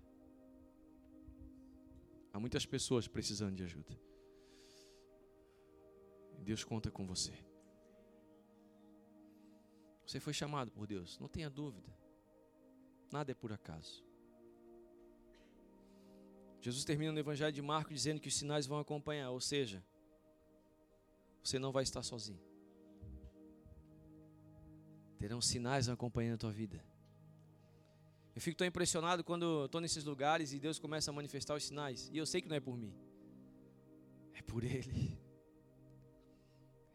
Há 2.32 2.40
muitas 2.40 2.66
pessoas 2.66 3.06
precisando 3.06 3.54
de 3.54 3.62
ajuda. 3.62 3.94
Deus 6.40 6.64
conta 6.64 6.90
com 6.90 7.06
você. 7.06 7.32
Você 10.04 10.18
foi 10.18 10.32
chamado 10.32 10.72
por 10.72 10.84
Deus, 10.86 11.18
não 11.20 11.28
tenha 11.28 11.48
dúvida. 11.48 11.96
Nada 13.12 13.30
é 13.30 13.34
por 13.34 13.52
acaso. 13.52 14.04
Jesus 16.62 16.84
termina 16.84 17.10
no 17.10 17.18
Evangelho 17.18 17.52
de 17.52 17.60
Marcos 17.60 17.92
dizendo 17.92 18.20
que 18.20 18.28
os 18.28 18.36
sinais 18.36 18.66
vão 18.66 18.78
acompanhar, 18.78 19.30
ou 19.30 19.40
seja, 19.40 19.82
você 21.42 21.58
não 21.58 21.72
vai 21.72 21.82
estar 21.82 22.04
sozinho. 22.04 22.40
Terão 25.18 25.40
sinais 25.40 25.88
acompanhando 25.88 26.36
a 26.36 26.38
tua 26.38 26.52
vida. 26.52 26.80
Eu 28.32 28.40
fico 28.40 28.56
tão 28.56 28.66
impressionado 28.66 29.24
quando 29.24 29.64
estou 29.64 29.80
nesses 29.80 30.04
lugares 30.04 30.52
e 30.52 30.60
Deus 30.60 30.78
começa 30.78 31.10
a 31.10 31.14
manifestar 31.14 31.56
os 31.56 31.64
sinais. 31.64 32.08
E 32.12 32.16
eu 32.16 32.24
sei 32.24 32.40
que 32.40 32.48
não 32.48 32.54
é 32.54 32.60
por 32.60 32.76
mim, 32.78 32.94
é 34.32 34.40
por 34.40 34.62
Ele, 34.62 35.18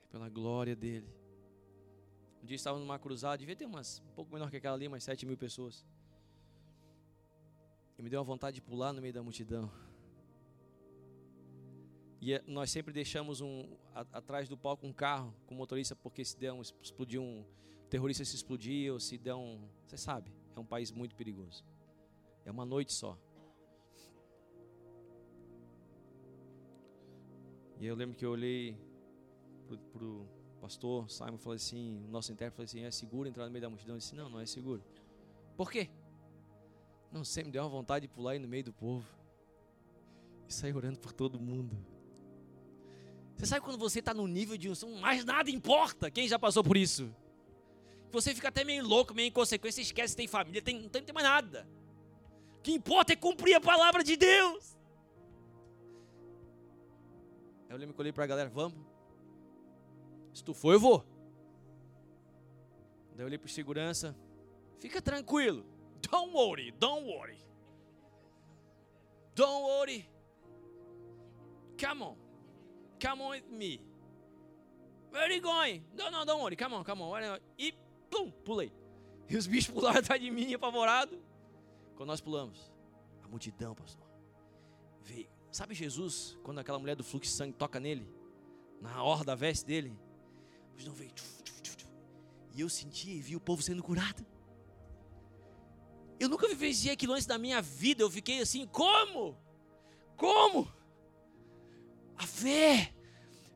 é 0.01 0.07
pela 0.07 0.29
glória 0.29 0.77
dEle. 0.77 1.13
Um 2.41 2.45
dia 2.45 2.55
estava 2.55 2.79
numa 2.79 2.97
cruzada, 2.97 3.37
devia 3.37 3.55
ter 3.55 3.65
umas, 3.65 3.99
um 3.99 4.13
pouco 4.13 4.33
menor 4.33 4.49
que 4.49 4.55
aquela 4.55 4.77
ali, 4.77 4.87
umas 4.87 5.03
sete 5.03 5.25
mil 5.25 5.37
pessoas. 5.37 5.85
E 7.97 8.01
me 8.03 8.09
deu 8.09 8.19
uma 8.19 8.25
vontade 8.25 8.55
de 8.55 8.61
pular 8.61 8.93
no 8.93 9.01
meio 9.01 9.13
da 9.13 9.23
multidão. 9.23 9.71
E 12.21 12.33
eh, 12.33 12.43
nós 12.47 12.69
sempre 12.71 12.93
deixamos 12.93 13.41
um 13.41 13.77
a, 13.93 14.01
atrás 14.13 14.47
do 14.47 14.57
palco 14.57 14.85
um 14.85 14.93
carro 14.93 15.33
com 15.45 15.55
motorista 15.55 15.95
porque 15.95 16.23
se 16.23 16.37
der 16.37 16.51
um 16.51 16.61
explodir 16.61 17.19
um 17.21 17.43
terrorista 17.89 18.23
se 18.25 18.35
explodir 18.35 18.91
ou 18.91 18.99
se 18.99 19.17
der 19.17 19.35
um, 19.35 19.67
você 19.85 19.97
sabe, 19.97 20.31
é 20.55 20.59
um 20.59 20.65
país 20.65 20.91
muito 20.91 21.15
perigoso. 21.15 21.63
É 22.45 22.51
uma 22.51 22.65
noite 22.65 22.93
só. 22.93 23.17
E 27.79 27.85
eu 27.85 27.95
lembro 27.95 28.15
que 28.15 28.25
eu 28.25 28.31
olhei 28.31 28.75
pro, 29.67 29.77
pro 29.77 30.27
pastor 30.59 31.09
Simon 31.09 31.37
falei 31.37 31.57
assim, 31.57 32.03
o 32.05 32.07
nosso 32.07 32.31
intérprete 32.31 32.55
falou 32.55 32.65
assim, 32.65 32.81
é 32.81 32.91
seguro 32.91 33.29
entrar 33.29 33.45
no 33.45 33.51
meio 33.51 33.61
da 33.61 33.69
multidão? 33.69 33.95
Eu 33.95 33.99
disse, 33.99 34.15
não, 34.15 34.29
não 34.29 34.39
é 34.39 34.45
seguro. 34.45 34.83
Por 35.55 35.71
quê? 35.71 35.89
Não 37.11 37.23
sei, 37.23 37.43
me 37.43 37.51
deu 37.51 37.63
uma 37.63 37.69
vontade 37.69 38.07
de 38.07 38.13
pular 38.13 38.31
aí 38.31 38.39
no 38.39 38.47
meio 38.47 38.63
do 38.63 38.73
povo 38.73 39.05
e 40.47 40.53
sair 40.53 40.75
orando 40.75 40.99
por 40.99 41.11
todo 41.11 41.39
mundo. 41.39 41.77
Você 43.35 43.45
sabe 43.45 43.61
quando 43.61 43.77
você 43.77 43.99
está 43.99 44.13
no 44.13 44.27
nível 44.27 44.57
de 44.57 44.69
unção, 44.69 44.89
mais 44.95 45.23
nada 45.23 45.49
importa. 45.49 46.09
Quem 46.09 46.27
já 46.27 46.39
passou 46.39 46.63
por 46.63 46.75
isso? 46.75 47.13
Você 48.11 48.33
fica 48.33 48.47
até 48.47 48.63
meio 48.63 48.85
louco, 48.85 49.13
meio 49.13 49.27
inconsequente, 49.27 49.81
esquece 49.81 50.13
que 50.13 50.17
tem 50.17 50.27
família, 50.27 50.61
tem, 50.61 50.81
não 50.81 50.89
tem, 50.89 51.03
tem 51.03 51.13
mais 51.13 51.27
nada. 51.27 51.67
O 52.57 52.61
que 52.61 52.71
importa 52.71 53.13
é 53.13 53.15
cumprir 53.15 53.53
a 53.53 53.61
palavra 53.61 54.03
de 54.03 54.17
Deus. 54.17 54.75
Eu 57.69 57.77
lembro 57.77 57.93
que 57.93 57.99
eu 57.99 58.03
olhei 58.03 58.13
para 58.13 58.23
a 58.23 58.27
galera, 58.27 58.49
vamos. 58.49 58.79
Se 60.33 60.43
tu 60.43 60.53
for, 60.53 60.73
eu 60.73 60.79
vou. 60.79 61.05
Daí 63.11 63.23
eu 63.23 63.25
olhei 63.25 63.37
para 63.37 63.49
segurança, 63.49 64.15
fica 64.79 65.01
tranquilo. 65.01 65.65
Don't 66.11 66.33
worry, 66.33 66.73
don't 66.79 67.05
worry. 67.05 67.37
Don't 69.35 69.63
worry. 69.63 70.09
Come 71.77 72.01
on. 72.01 72.15
Come 72.99 73.21
on 73.21 73.29
with 73.31 73.49
me. 73.51 73.79
Where 75.11 75.23
are 75.23 75.31
you 75.31 75.41
going? 75.41 75.83
No, 75.95 76.09
no, 76.09 76.25
don't 76.25 76.41
worry. 76.41 76.55
Come 76.55 76.73
on, 76.73 76.83
come 76.83 77.01
on. 77.01 77.39
E 77.57 77.73
pum, 78.09 78.31
pulei. 78.43 78.71
E 79.29 79.35
os 79.35 79.47
bichos 79.47 79.69
pularam 79.73 79.99
atrás 79.99 80.19
de 80.19 80.31
mim, 80.31 80.53
apavorado. 80.53 81.17
Quando 81.95 82.09
nós 82.09 82.21
pulamos, 82.21 82.71
a 83.23 83.27
multidão, 83.27 83.75
pastor, 83.75 84.07
veio. 85.01 85.29
Sabe 85.51 85.73
Jesus, 85.73 86.37
quando 86.43 86.59
aquela 86.59 86.79
mulher 86.79 86.95
do 86.95 87.03
fluxo 87.03 87.31
de 87.31 87.35
sangue 87.35 87.53
toca 87.53 87.79
nele, 87.79 88.07
na 88.81 89.03
orla 89.03 89.25
da 89.25 89.35
veste 89.35 89.65
dele, 89.65 89.97
a 90.65 90.69
multidão 90.69 90.93
veio. 90.93 91.11
E 92.53 92.61
eu 92.61 92.69
senti 92.69 93.11
e 93.11 93.19
vi 93.19 93.35
o 93.35 93.39
povo 93.39 93.61
sendo 93.61 93.83
curado. 93.83 94.25
Eu 96.19 96.29
nunca 96.29 96.47
vivenciei 96.47 96.93
aquilo 96.93 97.13
antes 97.13 97.25
da 97.25 97.37
minha 97.37 97.61
vida. 97.61 98.03
Eu 98.03 98.09
fiquei 98.09 98.41
assim, 98.41 98.65
como? 98.67 99.37
Como? 100.15 100.71
A 102.17 102.25
fé 102.25 102.93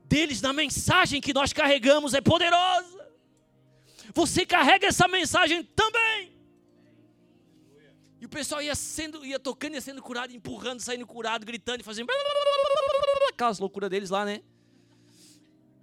deles 0.06 0.42
na 0.42 0.54
mensagem 0.54 1.20
que 1.20 1.34
nós 1.34 1.54
carregamos 1.54 2.14
é 2.14 2.22
poderosa. 2.22 3.12
Você 4.14 4.46
carrega 4.46 4.88
essa 4.88 5.08
mensagem 5.08 5.64
também. 5.64 6.32
E 8.20 8.26
o 8.26 8.30
pessoal 8.30 8.62
ia 8.62 8.76
sendo, 8.76 9.26
ia 9.26 9.40
tocando, 9.40 9.74
ia 9.74 9.82
sendo 9.82 10.02
curado, 10.02 10.32
empurrando, 10.32 10.80
saindo 10.80 11.08
curado, 11.08 11.44
gritando 11.44 11.82
e 11.82 11.84
fazendo 11.84 12.08
aquelas 13.30 13.58
loucuras 13.58 13.90
deles 13.90 14.12
lá, 14.12 14.24
né? 14.24 14.44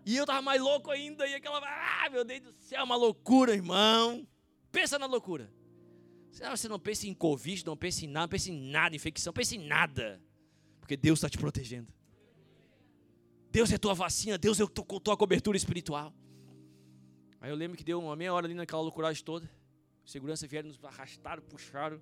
E 0.07 0.17
eu 0.17 0.25
tava 0.25 0.41
mais 0.41 0.61
louco 0.61 0.91
ainda, 0.91 1.27
e 1.27 1.35
aquela, 1.35 1.59
ah, 1.59 2.09
meu 2.11 2.25
Deus 2.25 2.41
do 2.41 2.55
céu, 2.61 2.85
uma 2.85 2.95
loucura, 2.95 3.53
irmão. 3.53 4.27
Pensa 4.71 4.99
na 4.99 5.07
loucura. 5.07 5.53
Você 6.39 6.69
não 6.69 6.79
pensa 6.79 7.07
em 7.07 7.15
Covid, 7.15 7.67
não 7.67 7.77
pensa 7.77 8.05
em 8.05 8.09
nada, 8.09 8.23
não 8.23 8.29
pensa 8.29 8.51
em 8.51 8.71
nada, 8.71 8.97
infecção, 8.97 9.33
pensa 9.33 9.57
em 9.57 9.67
nada. 9.67 10.23
Porque 10.81 10.97
Deus 10.97 11.19
está 11.19 11.29
te 11.29 11.37
protegendo. 11.37 11.93
Deus 13.51 13.73
é 13.73 13.79
tua 13.79 13.95
vacina, 13.95 14.39
Deus 14.39 14.61
é 14.61 14.67
tua 14.67 15.17
cobertura 15.17 15.57
espiritual. 15.57 16.15
Aí 17.41 17.51
eu 17.51 17.57
lembro 17.57 17.77
que 17.77 17.85
deu 17.85 18.01
uma 18.01 18.17
meia 18.17 18.33
hora 18.33 18.47
ali 18.47 18.55
naquela 18.55 18.83
loucuragem 18.83 19.25
toda. 19.25 19.51
Segurança 20.05 20.47
vieram, 20.47 20.69
nos 20.69 20.83
arrastaram, 20.85 21.43
puxaram. 21.43 22.01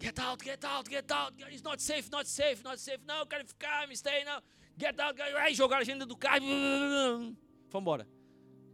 Get 0.00 0.18
out, 0.18 0.44
get 0.44 0.64
out, 0.64 0.88
get 0.90 1.10
out. 1.10 1.34
It's 1.50 1.62
not 1.62 1.82
safe, 1.82 2.10
not 2.10 2.28
safe, 2.28 2.62
not 2.64 2.80
safe. 2.80 3.04
Não, 3.04 3.18
eu 3.18 3.26
quero 3.26 3.46
ficar, 3.46 3.86
me 3.86 3.96
stay, 3.96 4.24
não. 4.24 4.42
Get 4.78 4.98
out, 4.98 5.20
aí 5.20 5.54
jogaram 5.54 5.82
a 5.82 5.84
gente 5.84 6.04
do 6.06 6.16
carro. 6.16 6.40
Vamos 6.40 7.36
embora. 7.74 8.08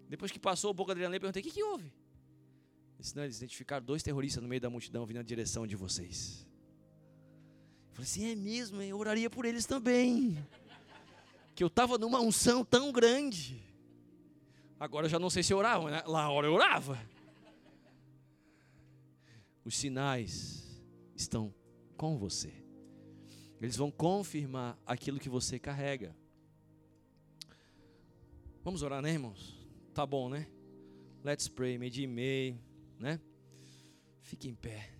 Depois 0.08 0.30
que 0.30 0.38
passou 0.38 0.70
o 0.70 0.74
boca 0.74 0.92
adrenalina, 0.92 1.16
eu 1.16 1.20
perguntei: 1.20 1.42
o 1.42 1.44
que, 1.44 1.50
que 1.50 1.62
houve? 1.62 1.92
Eles, 2.96 3.14
não, 3.14 3.24
eles 3.24 3.36
identificaram 3.36 3.84
dois 3.84 4.02
terroristas 4.02 4.42
no 4.42 4.48
meio 4.48 4.60
da 4.60 4.70
multidão 4.70 5.06
vindo 5.06 5.18
na 5.18 5.22
direção 5.22 5.66
de 5.66 5.76
vocês. 5.76 6.46
Eu 7.90 7.94
falei 7.94 8.04
assim: 8.04 8.30
é 8.30 8.34
mesmo, 8.34 8.82
eu 8.82 8.98
oraria 8.98 9.30
por 9.30 9.44
eles 9.44 9.66
também. 9.66 10.36
Que 11.54 11.62
eu 11.62 11.68
estava 11.68 11.96
numa 11.98 12.20
unção 12.20 12.64
tão 12.64 12.92
grande. 12.92 13.62
Agora 14.78 15.06
eu 15.06 15.10
já 15.10 15.18
não 15.18 15.30
sei 15.30 15.42
se 15.42 15.52
eu 15.52 15.58
orava, 15.58 15.90
né? 15.90 16.02
lá 16.06 16.30
hora 16.30 16.46
eu 16.46 16.52
orava. 16.52 17.00
Os 19.64 19.76
sinais 19.76 20.80
estão 21.14 21.54
com 21.96 22.18
você. 22.18 22.52
Eles 23.60 23.76
vão 23.76 23.90
confirmar 23.90 24.78
aquilo 24.86 25.18
que 25.18 25.30
você 25.30 25.58
carrega. 25.58 26.14
Vamos 28.62 28.82
orar, 28.82 29.00
né, 29.00 29.12
irmãos? 29.12 29.56
Tá 29.94 30.04
bom, 30.04 30.28
né? 30.28 30.46
Let's 31.24 31.48
pray, 31.48 31.78
meio 31.78 31.90
dia 31.90 32.04
e 32.04 32.06
meio, 32.06 32.60
né? 32.98 33.20
Fique 34.20 34.48
em 34.48 34.54
pé. 34.54 34.90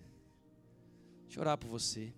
Deixa 1.23 1.39
eu 1.39 1.41
orar 1.41 1.57
por 1.57 1.67
você. 1.67 2.13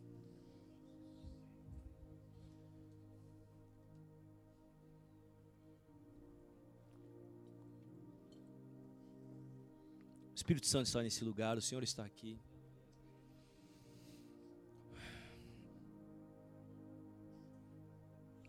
O 10.32 10.36
Espírito 10.36 10.68
Santo 10.68 10.88
está 10.88 11.02
nesse 11.02 11.24
lugar, 11.24 11.58
o 11.58 11.62
Senhor 11.62 11.84
está 11.84 12.06
aqui. 12.06 12.40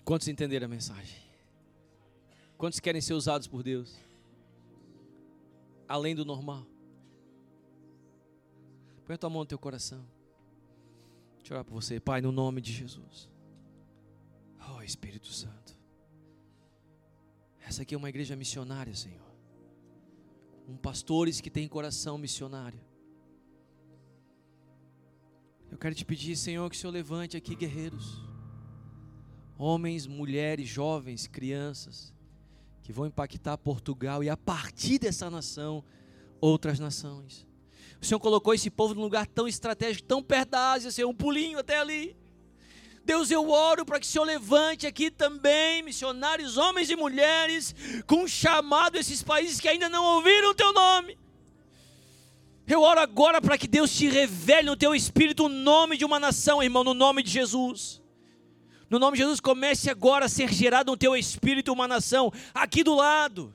Quantos 0.05 0.26
entenderam 0.28 0.66
a 0.66 0.68
mensagem? 0.68 1.22
Quantos 2.59 2.81
querem 2.81 3.01
ser 3.01 3.14
usados 3.14 3.47
por 3.47 3.62
Deus? 3.62 3.97
Além 5.89 6.14
do 6.14 6.24
normal. 6.24 6.66
Põe 9.11 9.19
a 9.21 9.29
mão 9.29 9.41
no 9.41 9.47
teu 9.47 9.59
coração. 9.59 10.07
Deixa 11.39 11.53
eu 11.53 11.57
orar 11.57 11.65
por 11.65 11.75
você, 11.75 11.99
Pai, 11.99 12.21
no 12.21 12.31
nome 12.31 12.61
de 12.61 12.73
Jesus. 12.73 13.29
Oh, 14.69 14.81
Espírito 14.83 15.27
Santo. 15.27 15.77
Essa 17.61 17.83
aqui 17.83 17.93
é 17.93 17.99
uma 17.99 18.09
igreja 18.09 18.37
missionária, 18.37 18.95
Senhor. 18.95 19.35
Um 20.69 20.77
pastores 20.77 21.41
que 21.41 21.51
tem 21.51 21.67
coração 21.67 22.17
missionário. 22.19 22.81
Eu 25.73 25.77
quero 25.77 25.97
te 25.97 26.05
pedir, 26.05 26.37
Senhor, 26.37 26.71
que 26.71 26.77
o 26.77 26.79
Senhor 26.79 26.93
levante 26.93 27.37
aqui 27.37 27.57
guerreiros 27.57 28.23
homens, 29.59 30.07
mulheres, 30.07 30.69
jovens, 30.69 31.27
crianças, 31.27 32.15
que 32.81 32.93
vão 32.93 33.07
impactar 33.07 33.59
Portugal 33.59 34.23
e 34.23 34.31
a 34.31 34.37
partir 34.37 35.01
dessa 35.01 35.29
nação, 35.29 35.85
outras 36.41 36.79
nações. 36.79 37.50
O 38.01 38.07
Senhor 38.07 38.19
colocou 38.19 38.55
esse 38.55 38.71
povo 38.71 38.95
num 38.95 39.03
lugar 39.03 39.27
tão 39.27 39.47
estratégico, 39.47 40.09
tão 40.09 40.23
perto 40.23 40.51
da 40.51 40.73
Ásia, 40.73 40.91
Senhor, 40.91 41.09
um 41.09 41.15
pulinho 41.15 41.59
até 41.59 41.79
ali. 41.79 42.17
Deus, 43.05 43.31
eu 43.31 43.51
oro 43.51 43.85
para 43.85 43.99
que 43.99 44.07
o 44.07 44.09
Senhor 44.09 44.25
levante 44.25 44.87
aqui 44.87 45.11
também 45.11 45.83
missionários, 45.83 46.57
homens 46.57 46.89
e 46.91 46.97
mulheres, 46.97 47.75
com 48.07 48.25
um 48.25 48.29
chamado 48.29 48.97
a 48.97 49.01
esses 49.01 49.23
países 49.23 49.61
que 49.61 49.69
ainda 49.69 49.89
não 49.89 50.05
ouviram 50.05 50.51
o 50.51 50.55
teu 50.55 50.73
nome. 50.73 51.19
Eu 52.67 52.83
oro 52.83 53.01
agora 53.01 53.43
para 53.43 53.59
que 53.59 53.67
Deus 53.67 53.93
te 53.93 54.09
revele 54.09 54.69
no 54.69 54.77
teu 54.77 54.95
espírito 54.95 55.47
o 55.47 55.49
nome 55.49 55.97
de 55.97 56.05
uma 56.05 56.21
nação, 56.21 56.63
irmão, 56.63 56.85
no 56.85 56.95
nome 56.95 57.23
de 57.23 57.31
Jesus. 57.31 58.01
No 58.89 58.99
nome 58.99 59.17
de 59.17 59.23
Jesus, 59.23 59.41
comece 59.41 59.91
agora 59.91 60.27
a 60.27 60.29
ser 60.29 60.53
gerado 60.53 60.91
no 60.91 60.97
teu 60.97 61.17
espírito 61.17 61.73
uma 61.73 61.89
nação 61.89 62.33
aqui 62.55 62.85
do 62.85 62.95
lado. 62.95 63.53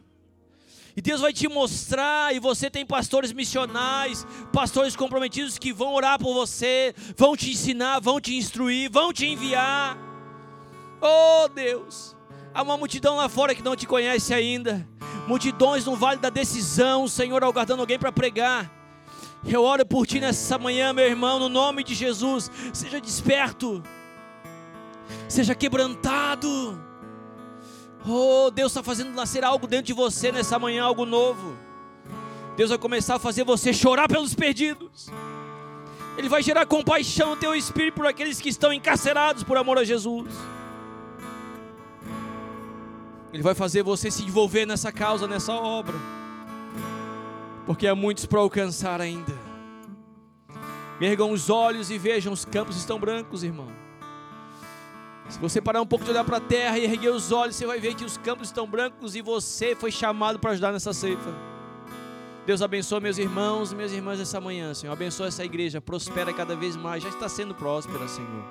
E 0.96 1.02
Deus 1.02 1.20
vai 1.20 1.34
te 1.34 1.48
mostrar, 1.48 2.34
e 2.34 2.40
você 2.40 2.70
tem 2.70 2.86
pastores 2.86 3.34
missionais, 3.34 4.26
pastores 4.54 4.96
comprometidos 4.96 5.58
que 5.58 5.74
vão 5.74 5.94
orar 5.94 6.18
por 6.18 6.34
você, 6.34 6.96
vão 7.18 7.36
te 7.36 7.52
ensinar, 7.52 8.00
vão 8.00 8.22
te 8.22 8.36
instruir, 8.36 8.90
vão 8.90 9.12
te 9.12 9.26
enviar. 9.26 9.98
Oh 11.02 11.50
Deus, 11.50 12.16
há 12.54 12.62
uma 12.62 12.78
multidão 12.78 13.18
lá 13.18 13.28
fora 13.28 13.54
que 13.54 13.62
não 13.62 13.76
te 13.76 13.86
conhece 13.86 14.34
ainda, 14.34 14.88
multidões 15.28 15.84
no 15.86 15.98
vale 15.98 16.20
da 16.20 16.30
decisão, 16.30 17.08
Senhor, 17.10 17.44
aguardando 17.44 17.82
alguém 17.82 18.00
para 18.00 18.12
pregar. 18.12 18.72
Eu 19.46 19.64
oro 19.64 19.86
por 19.86 20.08
ti 20.08 20.22
nessa 20.22 20.58
manhã, 20.58 20.94
meu 20.94 21.06
irmão, 21.06 21.40
no 21.40 21.50
nome 21.50 21.84
de 21.84 21.94
Jesus, 21.94 22.50
seja 22.74 23.02
desperto 23.02 23.84
seja 25.28 25.56
quebrantado. 25.56 26.80
Oh, 28.08 28.52
Deus 28.52 28.72
está 28.72 28.84
fazendo 28.84 29.12
nascer 29.12 29.44
algo 29.44 29.66
dentro 29.66 29.88
de 29.88 29.94
você 29.94 30.32
nessa 30.32 30.60
manhã, 30.60 30.84
algo 30.84 31.06
novo. 31.06 31.58
Deus 32.56 32.70
vai 32.70 32.78
começar 32.78 33.16
a 33.16 33.20
fazer 33.20 33.44
você 33.44 33.74
chorar 33.74 34.08
pelos 34.08 34.36
perdidos. 34.36 35.10
Ele 36.18 36.30
vai 36.30 36.42
gerar 36.42 36.66
compaixão 36.66 37.32
no 37.32 37.36
teu 37.36 37.56
espírito 37.56 37.96
por 37.96 38.06
aqueles 38.06 38.40
que 38.40 38.48
estão 38.48 38.72
encarcerados 38.72 39.44
por 39.44 39.58
amor 39.58 39.80
a 39.80 39.84
Jesus. 39.84 40.32
Ele 43.34 43.44
vai 43.44 43.54
fazer 43.54 43.84
você 43.84 44.10
se 44.10 44.24
envolver 44.24 44.66
nessa 44.66 44.92
causa, 44.92 45.28
nessa 45.28 45.54
obra. 45.54 45.96
Porque 47.66 47.88
há 47.88 47.96
muitos 47.96 48.26
para 48.26 48.40
alcançar 48.40 49.02
ainda. 49.02 49.34
Ergam 51.02 51.32
os 51.32 51.50
olhos 51.50 51.90
e 51.90 51.98
vejam, 51.98 52.32
os 52.32 52.46
campos 52.46 52.78
estão 52.78 52.98
brancos, 52.98 53.44
irmão. 53.44 53.85
Se 55.30 55.40
você 55.40 55.60
parar 55.60 55.82
um 55.82 55.86
pouco 55.88 56.06
de 56.06 56.12
olhar 56.12 56.24
para 56.24 56.38
a 56.38 56.42
terra 56.42 56.78
e 56.78 56.84
erguer 56.84 57.10
os 57.10 57.32
olhos, 57.32 57.56
você 57.56 57.66
vai 57.66 57.80
ver 57.80 57.96
que 57.96 58.06
os 58.06 58.18
campos 58.18 58.50
estão 58.50 58.68
brancos 58.68 59.16
e 59.16 59.22
você 59.22 59.76
foi 59.76 59.92
chamado 59.92 60.38
para 60.40 60.52
ajudar 60.52 60.72
nessa 60.72 60.94
ceifa. 60.94 61.34
Deus 62.46 62.62
abençoe 62.62 63.02
meus 63.02 63.18
irmãos 63.18 63.72
e 63.72 63.76
minhas 63.76 63.92
irmãs 63.92 64.20
essa 64.20 64.40
manhã, 64.40 64.72
Senhor. 64.74 64.94
Abençoe 64.94 65.28
essa 65.28 65.44
igreja, 65.44 65.82
prospera 65.82 66.32
cada 66.32 66.56
vez 66.56 66.76
mais. 66.76 67.02
Já 67.02 67.10
está 67.10 67.28
sendo 67.28 67.56
próspera, 67.56 68.08
Senhor. 68.08 68.44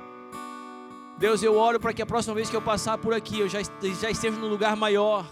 Deus, 1.17 1.45
eu 1.45 1.57
oro 1.57 1.79
para 1.79 1.93
que 1.93 2.03
a 2.03 2.07
próxima 2.07 2.35
vez 2.35 2.51
que 2.51 2.57
eu 2.57 2.63
passar 2.63 2.99
por 2.99 3.15
aqui, 3.15 3.39
eu 3.39 3.49
já, 3.49 3.61
já 4.01 4.11
esteja 4.11 4.37
no 4.37 4.49
lugar 4.49 4.75
maior. 4.75 5.25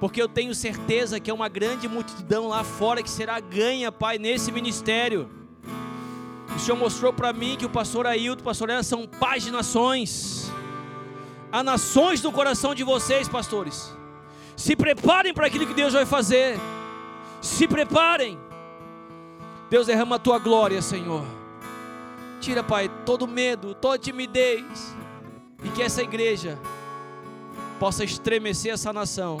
Porque 0.00 0.20
eu 0.20 0.28
tenho 0.28 0.52
certeza 0.52 1.20
que 1.20 1.30
é 1.30 1.34
uma 1.34 1.48
grande 1.48 1.86
multidão 1.86 2.48
lá 2.48 2.64
fora 2.64 3.04
que 3.04 3.10
será 3.10 3.38
ganha, 3.38 3.92
Pai, 3.92 4.18
nesse 4.18 4.50
ministério. 4.50 5.37
O 6.54 6.58
Senhor 6.58 6.76
mostrou 6.76 7.12
para 7.12 7.32
mim 7.32 7.56
que 7.56 7.66
o 7.66 7.70
pastor 7.70 8.06
Ailton, 8.06 8.40
o 8.40 8.44
pastor 8.44 8.70
Ela 8.70 8.82
são 8.82 9.06
pais 9.06 9.42
de 9.42 9.50
nações. 9.50 10.50
Há 11.50 11.62
nações 11.62 12.22
no 12.22 12.32
coração 12.32 12.74
de 12.74 12.84
vocês, 12.84 13.28
pastores. 13.28 13.94
Se 14.56 14.74
preparem 14.74 15.32
para 15.32 15.46
aquilo 15.46 15.66
que 15.66 15.74
Deus 15.74 15.92
vai 15.92 16.04
fazer. 16.04 16.58
Se 17.40 17.66
preparem. 17.68 18.38
Deus 19.70 19.86
derrama 19.86 20.16
a 20.16 20.18
tua 20.18 20.38
glória, 20.38 20.82
Senhor. 20.82 21.24
Tira, 22.40 22.62
Pai, 22.62 22.90
todo 23.04 23.26
medo, 23.26 23.74
toda 23.74 23.98
timidez. 23.98 24.96
E 25.62 25.68
que 25.70 25.82
essa 25.82 26.02
igreja 26.02 26.58
possa 27.78 28.04
estremecer 28.04 28.72
essa 28.72 28.92
nação 28.92 29.38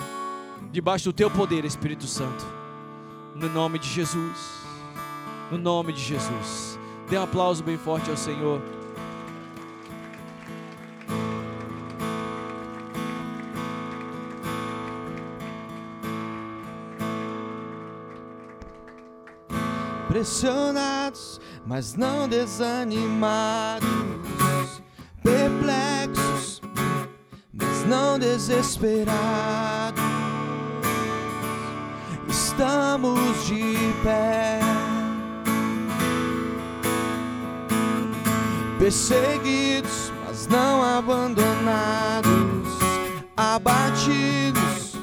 debaixo 0.70 1.06
do 1.06 1.12
teu 1.12 1.30
poder, 1.30 1.64
Espírito 1.64 2.06
Santo. 2.06 2.44
No 3.34 3.48
nome 3.48 3.78
de 3.78 3.88
Jesus. 3.88 4.38
No 5.50 5.58
nome 5.58 5.92
de 5.92 6.00
Jesus. 6.00 6.77
Dê 7.08 7.18
um 7.18 7.22
aplauso 7.22 7.64
bem 7.64 7.78
forte 7.78 8.10
ao 8.10 8.16
Senhor. 8.16 8.60
Pressionados, 20.08 21.40
mas 21.66 21.94
não 21.94 22.28
desanimados, 22.28 23.88
perplexos, 25.22 26.60
mas 27.52 27.84
não 27.86 28.18
desesperados. 28.18 30.02
Estamos 32.28 33.46
de 33.46 33.76
pé 34.02 34.77
perseguidos, 38.88 40.10
mas 40.24 40.46
não 40.46 40.82
abandonados, 40.82 42.30
abatidos, 43.36 44.96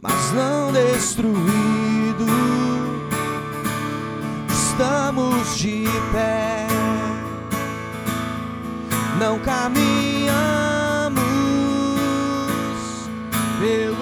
mas 0.00 0.32
não 0.32 0.72
destruídos. 0.72 1.44
estamos 4.48 5.58
de 5.58 5.84
pé. 6.12 6.66
Não 9.20 9.38
caminhamos 9.40 10.32
pelo 13.60 13.93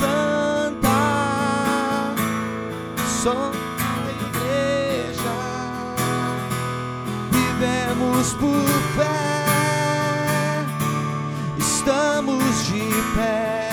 Santa, 0.00 1.00
somos 3.22 3.56
a 3.80 4.10
igreja, 4.28 5.34
vivemos 7.30 8.32
por 8.34 8.66
fé, 8.96 10.64
estamos 11.58 12.66
de 12.66 12.82
pé. 13.14 13.70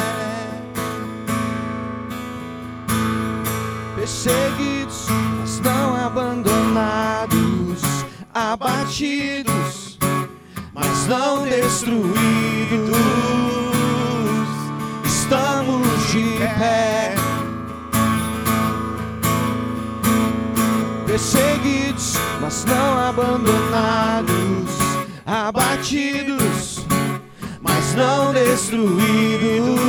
perseguidos, 4.08 5.08
mas 5.40 5.60
não 5.60 5.96
abandonados, 5.96 7.82
abatidos, 8.34 9.98
mas 10.74 11.08
não 11.08 11.44
destruídos. 11.44 12.16
Pé, 16.56 17.14
perseguidos, 21.06 22.14
mas 22.42 22.66
não 22.66 22.98
abandonados, 22.98 24.72
abatidos, 25.26 26.86
mas 27.62 27.94
não 27.96 28.34
destruídos. 28.34 29.80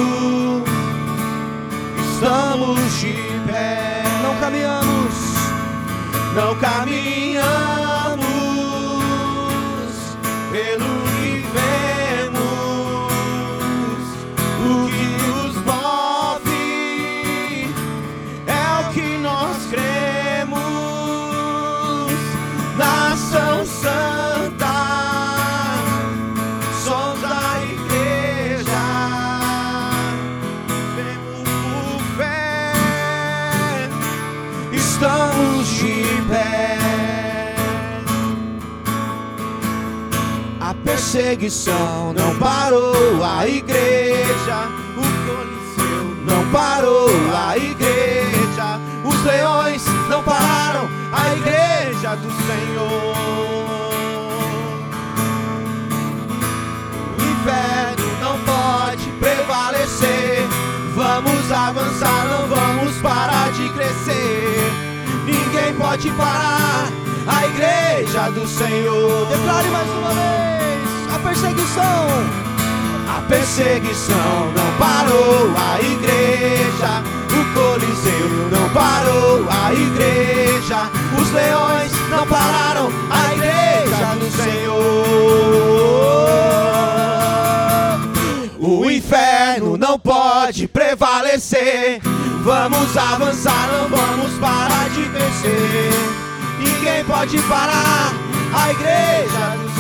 Estamos 2.13 3.01
de 3.01 3.15
pé, 3.47 4.03
não 4.23 4.35
caminhamos, 4.41 5.15
não 6.35 6.55
caminhamos 6.57 7.78
perseguição 41.29 42.15
não 42.15 42.35
parou 42.39 43.23
a 43.23 43.47
igreja, 43.47 44.67
o 44.97 45.03
Coliseu 45.27 46.17
não 46.25 46.51
parou 46.51 47.11
a 47.35 47.55
igreja, 47.59 48.81
os 49.05 49.25
leões 49.25 49.85
não 50.09 50.23
pararam 50.23 50.89
a 51.13 51.35
igreja 51.35 52.17
do 52.17 52.31
Senhor. 52.47 53.15
O 57.19 57.23
inferno 57.23 58.21
não 58.23 58.39
pode 58.41 59.11
prevalecer. 59.21 60.47
Vamos 60.95 61.53
avançar, 61.53 62.25
não 62.27 62.47
vamos 62.49 62.97
parar 63.03 63.53
de 63.53 63.69
crescer. 63.69 64.73
Ninguém 65.27 65.75
pode 65.75 66.11
parar 66.13 66.89
a 67.27 67.47
igreja 67.47 68.31
do 68.31 68.47
Senhor. 68.47 69.27
Declare 69.27 69.69
mais 69.69 69.89
uma 69.91 70.15
vez 70.15 70.88
a 71.19 71.21
perseguição. 71.21 72.07
A 73.09 73.21
perseguição 73.29 74.53
não 74.55 74.73
parou 74.79 75.53
a 75.57 75.81
igreja. 75.81 77.03
O 77.31 77.45
Coliseu 77.55 78.29
não 78.51 78.69
parou 78.71 79.47
a 79.51 79.73
igreja. 79.73 80.89
Os 81.21 81.31
leões 81.33 81.93
não 82.11 82.27
pararam 82.27 82.89
a 83.11 83.35
igreja 83.35 84.15
do 84.19 84.31
Senhor. 84.31 84.79
O 88.61 88.91
inferno 88.91 89.77
não 89.77 89.99
pode 89.99 90.69
prevalecer. 90.69 92.01
Vamos 92.45 92.97
avançar, 92.97 93.69
não 93.73 93.89
vamos 93.89 94.39
parar 94.39 94.89
de 94.91 95.03
crescer. 95.09 95.91
Ninguém 96.61 97.05
pode 97.05 97.39
parar 97.43 98.13
a 98.55 98.71
igreja 98.71 99.57
do 99.57 99.69
Senhor. 99.71 99.78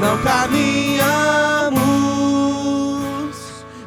Não 0.00 0.16
caminhamos 0.22 1.04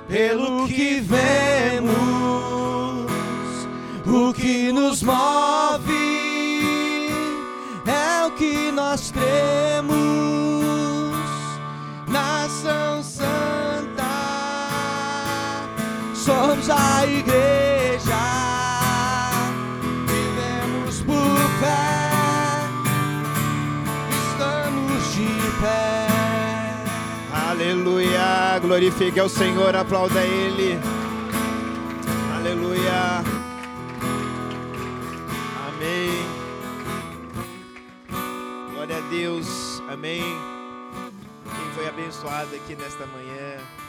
pelo 0.08 0.68
que 0.68 1.00
vemos, 1.00 1.92
o 4.06 4.32
que 4.32 4.72
nos 4.72 5.02
move 5.02 5.92
é 7.88 8.26
o 8.28 8.32
que 8.32 8.72
nós 8.72 9.12
cremos. 9.12 9.94
Nação 12.08 13.02
Santa, 13.02 14.04
somos 16.14 16.70
a 16.70 17.08
igreja, 17.08 17.63
Glorifique 28.64 29.20
ao 29.20 29.28
Senhor, 29.28 29.76
aplauda 29.76 30.22
Ele. 30.22 30.80
Aleluia. 32.34 33.22
Amém. 35.68 36.10
Glória 38.74 38.98
a 39.00 39.02
Deus. 39.10 39.84
Amém. 39.90 40.24
Quem 41.44 41.72
foi 41.76 41.90
abençoado 41.90 42.56
aqui 42.56 42.74
nesta 42.78 43.06
manhã. 43.06 43.83